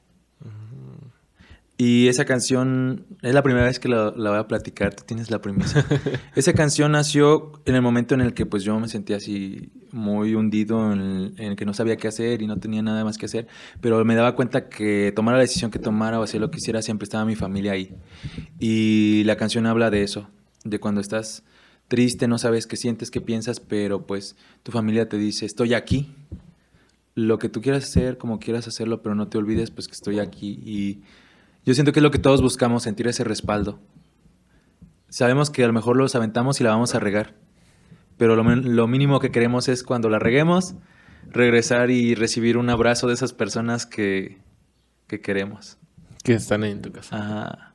[1.76, 5.30] Y esa canción es la primera vez que la, la voy a platicar, tú tienes
[5.30, 5.84] la primicia.
[6.36, 10.34] esa canción nació en el momento en el que pues yo me sentía así muy
[10.34, 13.18] hundido, en el, en el que no sabía qué hacer y no tenía nada más
[13.18, 13.47] que hacer,
[13.82, 16.80] pero me daba cuenta que tomara la decisión que tomara o hacer lo que hiciera,
[16.80, 17.94] siempre estaba mi familia ahí.
[18.59, 20.30] Y la canción habla de eso,
[20.64, 21.43] de cuando estás
[21.89, 26.09] triste, no sabes qué sientes, qué piensas, pero pues tu familia te dice, estoy aquí,
[27.14, 30.18] lo que tú quieras hacer, como quieras hacerlo, pero no te olvides pues que estoy
[30.18, 31.02] aquí y
[31.64, 33.78] yo siento que es lo que todos buscamos, sentir ese respaldo.
[35.09, 37.34] Sabemos que a lo mejor los aventamos y la vamos a regar,
[38.16, 40.74] pero lo, mínimo que queremos es cuando la reguemos,
[41.30, 44.39] regresar y recibir un abrazo de esas personas que,
[45.06, 45.76] que queremos.
[46.24, 47.16] Que están ahí en tu casa.
[47.16, 47.74] Ajá.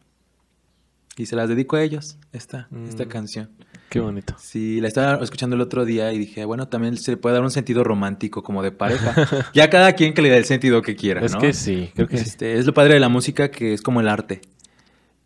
[1.16, 3.10] Y se las dedico a ellos, esta, esta Mm.
[3.10, 3.50] canción.
[3.90, 4.36] Qué bonito.
[4.38, 7.44] Sí, la estaba escuchando el otro día y dije, bueno, también se le puede dar
[7.44, 9.16] un sentido romántico como de pareja.
[9.54, 11.40] ya cada quien que le dé el sentido que quiera, es ¿no?
[11.40, 12.24] que sí, creo que sí.
[12.28, 14.42] Este, es lo padre de la música que es como el arte.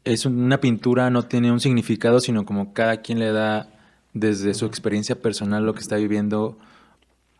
[0.03, 3.67] Es un- una pintura, no tiene un significado, sino como cada quien le da
[4.13, 6.57] desde su experiencia personal lo que está viviendo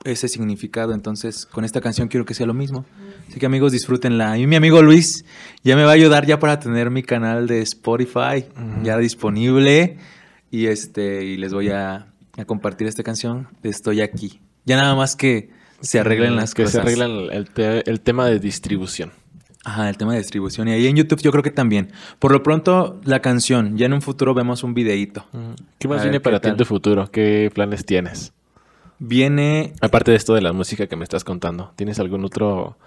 [0.04, 0.94] ese significado.
[0.94, 2.86] Entonces, con esta canción quiero que sea lo mismo.
[3.30, 4.38] Así que amigos, disfrútenla.
[4.40, 5.24] Y mi amigo Luis
[5.64, 8.46] ya me va a ayudar ya para tener mi canal de Spotify
[8.84, 9.98] ya disponible.
[10.52, 12.08] Y este, y les voy a,
[12.38, 14.42] a compartir esta canción de Estoy aquí.
[14.66, 15.50] Ya nada más que
[15.80, 16.74] se arreglen las que cosas.
[16.74, 19.12] se arreglan el, te- el tema de distribución.
[19.64, 20.68] Ajá, el tema de distribución.
[20.68, 21.92] Y ahí en YouTube yo creo que también.
[22.20, 23.78] Por lo pronto, la canción.
[23.78, 25.26] Ya en un futuro vemos un videíto.
[25.80, 27.10] ¿Qué más A viene para ¿qué ti en tu futuro?
[27.12, 28.34] ¿Qué planes tienes?
[29.00, 29.74] Viene.
[29.82, 32.78] Aparte de esto de la música que me estás contando, ¿tienes algún otro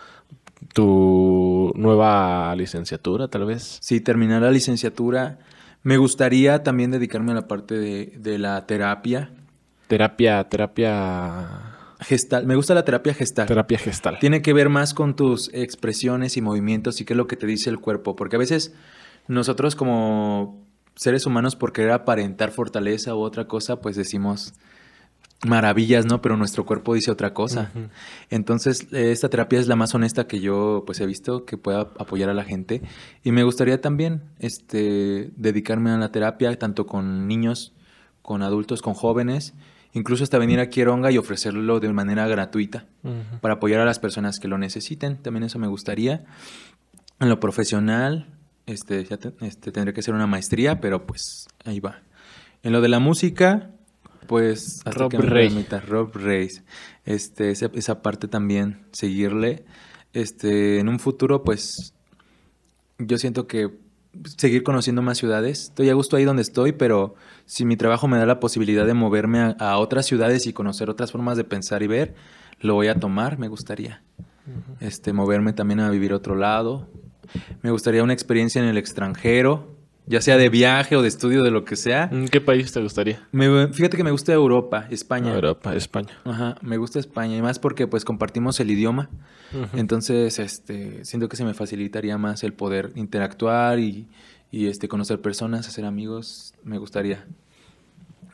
[0.72, 3.78] tu nueva licenciatura tal vez?
[3.80, 5.38] Sí, terminar la licenciatura.
[5.84, 9.30] Me gustaría también dedicarme a la parte de, de la terapia
[9.86, 12.46] Terapia, terapia, gestal.
[12.46, 13.46] Me gusta la terapia gestal.
[13.46, 14.18] terapia gestal.
[14.18, 17.46] Tiene que ver más con tus expresiones y movimientos y qué es lo que te
[17.46, 18.16] dice el cuerpo.
[18.16, 18.74] Porque a veces
[19.28, 24.54] nosotros como seres humanos por querer aparentar fortaleza u otra cosa, pues decimos,
[25.46, 26.20] maravillas, ¿no?
[26.20, 27.70] Pero nuestro cuerpo dice otra cosa.
[28.30, 31.80] Entonces, eh, esta terapia es la más honesta que yo pues he visto que pueda
[31.98, 32.82] apoyar a la gente
[33.22, 37.72] y me gustaría también este dedicarme a la terapia tanto con niños,
[38.22, 39.54] con adultos, con jóvenes,
[39.92, 42.86] incluso hasta venir a Quieronga y ofrecerlo de manera gratuita
[43.40, 45.18] para apoyar a las personas que lo necesiten.
[45.18, 46.24] También eso me gustaría.
[47.20, 48.26] En lo profesional,
[48.66, 52.02] este, ya este, tendré que hacer una maestría, pero pues ahí va.
[52.62, 53.70] En lo de la música,
[54.26, 55.66] pues hasta Rob Rey.
[55.86, 56.62] Rob Reyes.
[57.04, 59.64] Este, esa, parte también, seguirle.
[60.12, 61.94] Este, en un futuro, pues,
[62.98, 63.70] yo siento que
[64.36, 65.64] seguir conociendo más ciudades.
[65.64, 67.14] Estoy a gusto ahí donde estoy, pero
[67.46, 71.12] si mi trabajo me da la posibilidad de moverme a, otras ciudades y conocer otras
[71.12, 72.14] formas de pensar y ver,
[72.60, 74.02] lo voy a tomar, me gustaría.
[74.80, 76.88] Este, moverme también a vivir otro lado.
[77.62, 79.73] Me gustaría una experiencia en el extranjero,
[80.06, 82.08] ya sea de viaje o de estudio, de lo que sea.
[82.12, 83.26] ¿En qué país te gustaría?
[83.32, 85.34] fíjate que me gusta Europa, España.
[85.34, 86.18] Europa, España.
[86.24, 89.08] Ajá, me gusta España y más porque pues compartimos el idioma.
[89.72, 94.08] Entonces, este, siento que se me facilitaría más el poder interactuar y,
[94.50, 96.54] este, conocer personas, hacer amigos.
[96.64, 97.24] Me gustaría.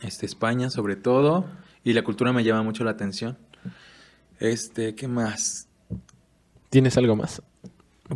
[0.03, 1.47] Este, España sobre todo.
[1.85, 3.39] Y la cultura me llama mucho la atención.
[4.39, 5.69] Este, ¿qué más?
[6.71, 7.43] ¿Tienes algo más?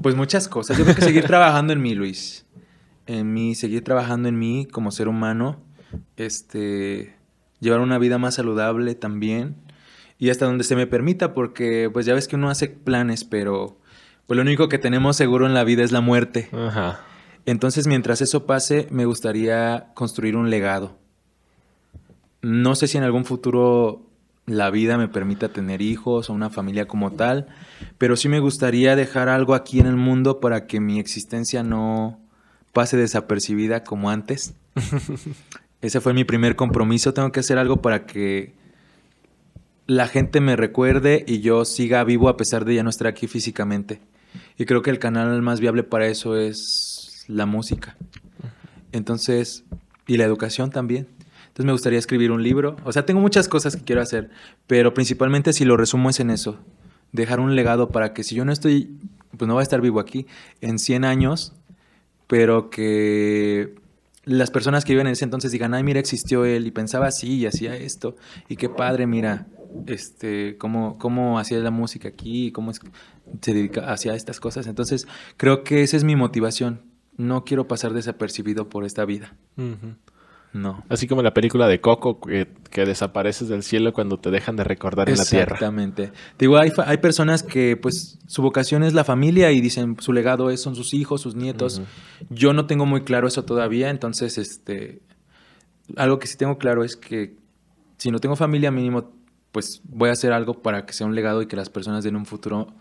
[0.02, 0.76] Pues muchas cosas.
[0.76, 2.43] Yo creo que seguir trabajando en mí, Luis
[3.06, 5.58] en mí, seguir trabajando en mí como ser humano,
[6.16, 7.14] este,
[7.60, 9.56] llevar una vida más saludable también
[10.18, 13.78] y hasta donde se me permita, porque pues ya ves que uno hace planes, pero
[14.26, 16.48] pues lo único que tenemos seguro en la vida es la muerte.
[16.52, 17.00] Ajá.
[17.46, 20.96] Entonces, mientras eso pase, me gustaría construir un legado.
[22.40, 24.02] No sé si en algún futuro
[24.46, 27.48] la vida me permita tener hijos o una familia como tal,
[27.98, 32.20] pero sí me gustaría dejar algo aquí en el mundo para que mi existencia no,
[32.74, 34.52] pase desapercibida como antes.
[35.80, 37.14] Ese fue mi primer compromiso.
[37.14, 38.52] Tengo que hacer algo para que
[39.86, 43.26] la gente me recuerde y yo siga vivo a pesar de ya no estar aquí
[43.26, 44.00] físicamente.
[44.58, 47.96] Y creo que el canal más viable para eso es la música.
[48.92, 49.64] Entonces,
[50.06, 51.08] y la educación también.
[51.46, 52.76] Entonces me gustaría escribir un libro.
[52.84, 54.30] O sea, tengo muchas cosas que quiero hacer,
[54.66, 56.58] pero principalmente si lo resumo es en eso.
[57.12, 58.98] Dejar un legado para que si yo no estoy,
[59.36, 60.26] pues no voy a estar vivo aquí,
[60.60, 61.52] en 100 años
[62.26, 63.74] pero que
[64.24, 67.36] las personas que viven en ese entonces digan, ay, mira, existió él y pensaba así
[67.36, 68.16] y hacía esto,
[68.48, 69.46] y qué padre, mira,
[69.86, 74.66] este, cómo, cómo hacía la música aquí, cómo se dedica hacia estas cosas.
[74.66, 75.06] Entonces,
[75.36, 76.82] creo que esa es mi motivación.
[77.16, 79.36] No quiero pasar desapercibido por esta vida.
[80.54, 80.84] No.
[80.88, 85.10] Así como la película de Coco, que, desapareces del cielo cuando te dejan de recordar
[85.10, 85.56] en la tierra.
[85.56, 86.12] Exactamente.
[86.38, 90.50] Digo, hay, hay personas que, pues, su vocación es la familia y dicen, su legado
[90.50, 91.82] es, son sus hijos, sus nietos.
[92.30, 95.02] Yo no tengo muy claro eso todavía, entonces, este,
[95.96, 97.34] algo que sí tengo claro es que
[97.98, 99.10] si no tengo familia mínimo,
[99.50, 102.14] pues voy a hacer algo para que sea un legado y que las personas en
[102.14, 102.72] un futuro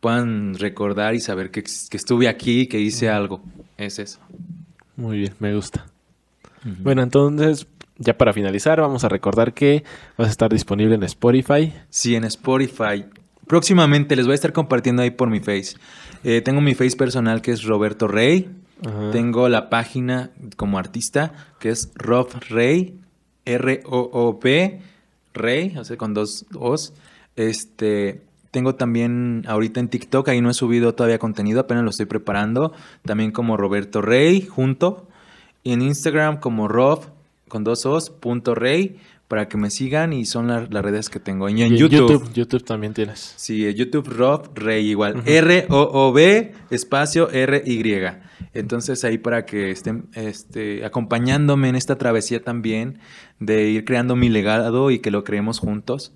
[0.00, 3.42] puedan recordar y saber que, que estuve aquí, que hice algo.
[3.76, 4.18] Es eso.
[4.96, 5.86] Muy bien, me gusta.
[6.64, 7.66] Bueno, entonces,
[7.98, 9.84] ya para finalizar, vamos a recordar que
[10.16, 11.72] vas a estar disponible en Spotify.
[11.90, 13.04] Sí, en Spotify.
[13.46, 15.76] Próximamente les voy a estar compartiendo ahí por mi face.
[16.22, 18.50] Eh, tengo mi face personal que es Roberto Rey.
[19.10, 23.00] Tengo la página como artista que es Rob Rey,
[23.44, 24.80] R-O-O-P,
[25.34, 26.92] Rey, o sea, con dos O's.
[27.34, 28.20] Este,
[28.52, 32.72] tengo también ahorita en TikTok, ahí no he subido todavía contenido, apenas lo estoy preparando.
[33.02, 35.07] También como Roberto Rey, junto.
[35.62, 37.04] Y en Instagram como Rob
[37.48, 38.98] con dos os, punto rey,
[39.28, 41.48] para que me sigan y son las redes que tengo.
[41.50, 42.64] Y en YouTube, YouTube.
[42.64, 43.34] también tienes.
[43.36, 45.22] Sí, YouTube Rob Rey igual.
[45.26, 48.06] R-O-O-B espacio R-Y.
[48.54, 53.00] Entonces ahí para que estén este, acompañándome en esta travesía también
[53.38, 56.12] de ir creando mi legado y que lo creemos juntos.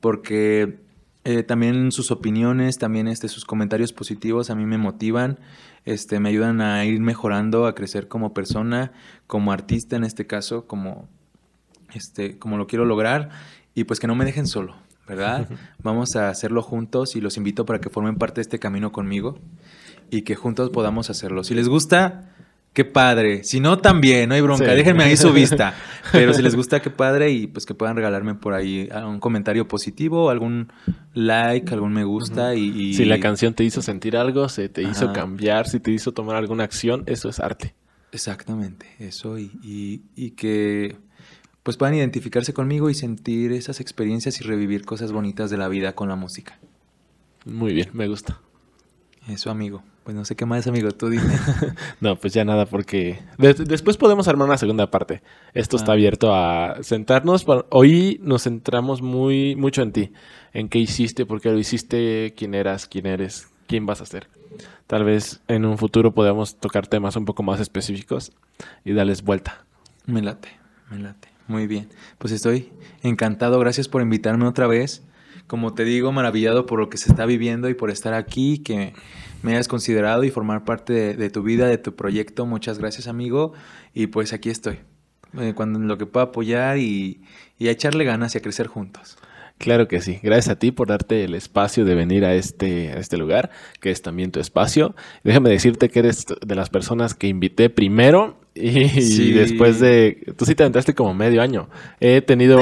[0.00, 0.78] Porque
[1.24, 5.38] eh, también sus opiniones, también este, sus comentarios positivos a mí me motivan
[5.86, 8.92] este, me ayudan a ir mejorando, a crecer como persona,
[9.26, 11.08] como artista en este caso, como,
[11.94, 13.30] este, como lo quiero lograr
[13.74, 14.76] y pues que no me dejen solo,
[15.08, 15.48] ¿verdad?
[15.82, 19.38] Vamos a hacerlo juntos y los invito para que formen parte de este camino conmigo
[20.10, 21.44] y que juntos podamos hacerlo.
[21.44, 22.34] Si les gusta,
[22.76, 23.42] qué padre.
[23.42, 24.74] Si no, también, no hay bronca.
[24.74, 25.74] Déjenme ahí su vista.
[26.12, 27.30] Pero si les gusta, qué padre.
[27.30, 30.70] Y pues que puedan regalarme por ahí un comentario positivo, algún
[31.14, 32.54] like, algún me gusta.
[32.54, 36.12] y, Si la canción te hizo sentir algo, se te hizo cambiar, si te hizo
[36.12, 37.74] tomar alguna acción, eso es arte.
[38.12, 39.38] Exactamente, eso.
[39.38, 40.98] Y, y que
[41.62, 45.94] pues puedan identificarse conmigo y sentir esas experiencias y revivir cosas bonitas de la vida
[45.94, 46.60] con la música.
[47.46, 48.38] Muy bien, me gusta.
[49.28, 49.82] Eso, amigo.
[50.06, 51.24] Pues no sé qué más, amigo, tú dime.
[52.00, 55.20] no, pues ya nada, porque des- después podemos armar una segunda parte.
[55.52, 55.94] Esto está Ah.
[55.94, 57.44] abierto a sentarnos.
[57.70, 60.12] Hoy nos centramos muy mucho en ti,
[60.52, 64.28] en qué hiciste, por qué lo hiciste, quién eras, quién eres, quién vas a ser.
[64.86, 68.30] Tal vez en un futuro podamos tocar temas un poco más específicos
[68.84, 69.64] y darles vuelta.
[70.06, 70.50] Me late,
[70.88, 71.26] me late.
[71.48, 71.88] Muy bien.
[72.18, 72.70] Pues estoy
[73.02, 73.58] encantado.
[73.58, 75.02] Gracias por invitarme otra vez.
[75.48, 78.94] Como te digo, maravillado por lo que se está viviendo y por estar aquí, que
[79.46, 82.44] me hayas considerado y formar parte de, de tu vida, de tu proyecto.
[82.46, 83.52] Muchas gracias, amigo.
[83.94, 84.80] Y pues aquí estoy.
[85.38, 87.20] Eh, cuando en lo que pueda apoyar y,
[87.58, 89.16] y a echarle ganas y a crecer juntos.
[89.58, 90.18] Claro que sí.
[90.22, 93.50] Gracias a ti por darte el espacio de venir a este, a este lugar,
[93.80, 94.94] que es también tu espacio.
[95.24, 99.32] Déjame decirte que eres de las personas que invité primero y, Sí.
[99.32, 100.34] después de...
[100.36, 101.68] Tú sí te aventaste como medio año.
[102.00, 102.60] He tenido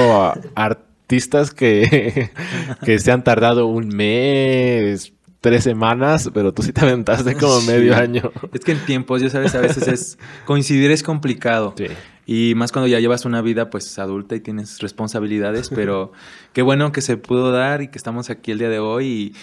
[0.55, 2.29] artistas que,
[2.85, 5.11] que se han tardado un mes,
[5.49, 7.67] tres semanas, pero tú sí te aventaste como Sí.
[7.67, 8.31] medio año.
[8.51, 11.75] Es que en tiempos, ya sabes, a veces es coincidir es complicado.
[11.77, 11.85] Sí.
[12.25, 16.11] Y más cuando ya llevas una vida pues adulta y tienes responsabilidades, pero
[16.53, 19.35] qué bueno que se pudo dar y que estamos aquí el día de hoy y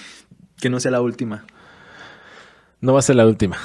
[0.60, 1.44] que no sea la última.
[2.82, 3.56] No va a ser la última.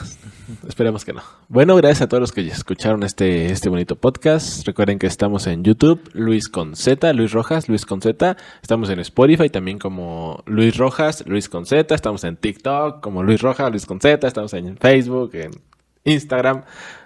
[0.68, 1.23] Esperemos que no.
[1.49, 4.64] Bueno, gracias a todos los que escucharon este, este bonito podcast.
[4.68, 8.38] Recuerden que estamos en YouTube, Luis con Z, Luis Rojas, Luis con Z.
[8.61, 11.95] Estamos en Spotify también como Luis Rojas, Luis con Z.
[11.95, 14.27] Estamos en TikTok como Luis Rojas, Luis con Z.
[14.27, 15.49] Estamos en Facebook, en
[16.03, 16.61] Instagram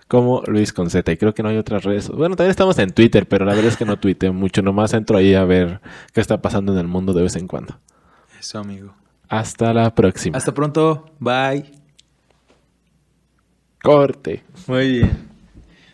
[0.09, 1.09] como Luis con Z.
[1.13, 2.09] Y creo que no hay otras redes.
[2.09, 4.61] Bueno, también estamos en Twitter, pero la verdad es que no tuiteo mucho.
[4.61, 5.79] Nomás entro ahí a ver
[6.11, 7.79] qué está pasando en el mundo de vez en cuando.
[8.38, 8.93] Eso, amigo.
[9.29, 10.38] Hasta la próxima.
[10.38, 11.05] Hasta pronto.
[11.17, 11.81] Bye.
[13.82, 14.44] Corte.
[14.68, 15.30] Muy bien.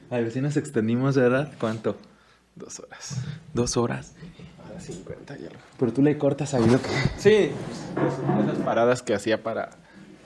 [0.09, 1.53] A ver si nos extendimos, ¿verdad?
[1.59, 1.97] ¿Cuánto?
[2.55, 3.21] Dos horas.
[3.53, 4.13] Dos horas.
[4.67, 5.59] Ahora 50 y algo.
[5.79, 6.89] Pero tú le cortas ahí lo que...
[7.17, 7.51] Sí,
[8.41, 9.69] esas paradas que hacía para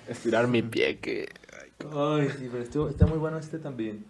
[0.08, 1.30] estirar mi pie que...
[1.54, 4.06] ay, Ay, sí, pero estuvo- está muy bueno este también.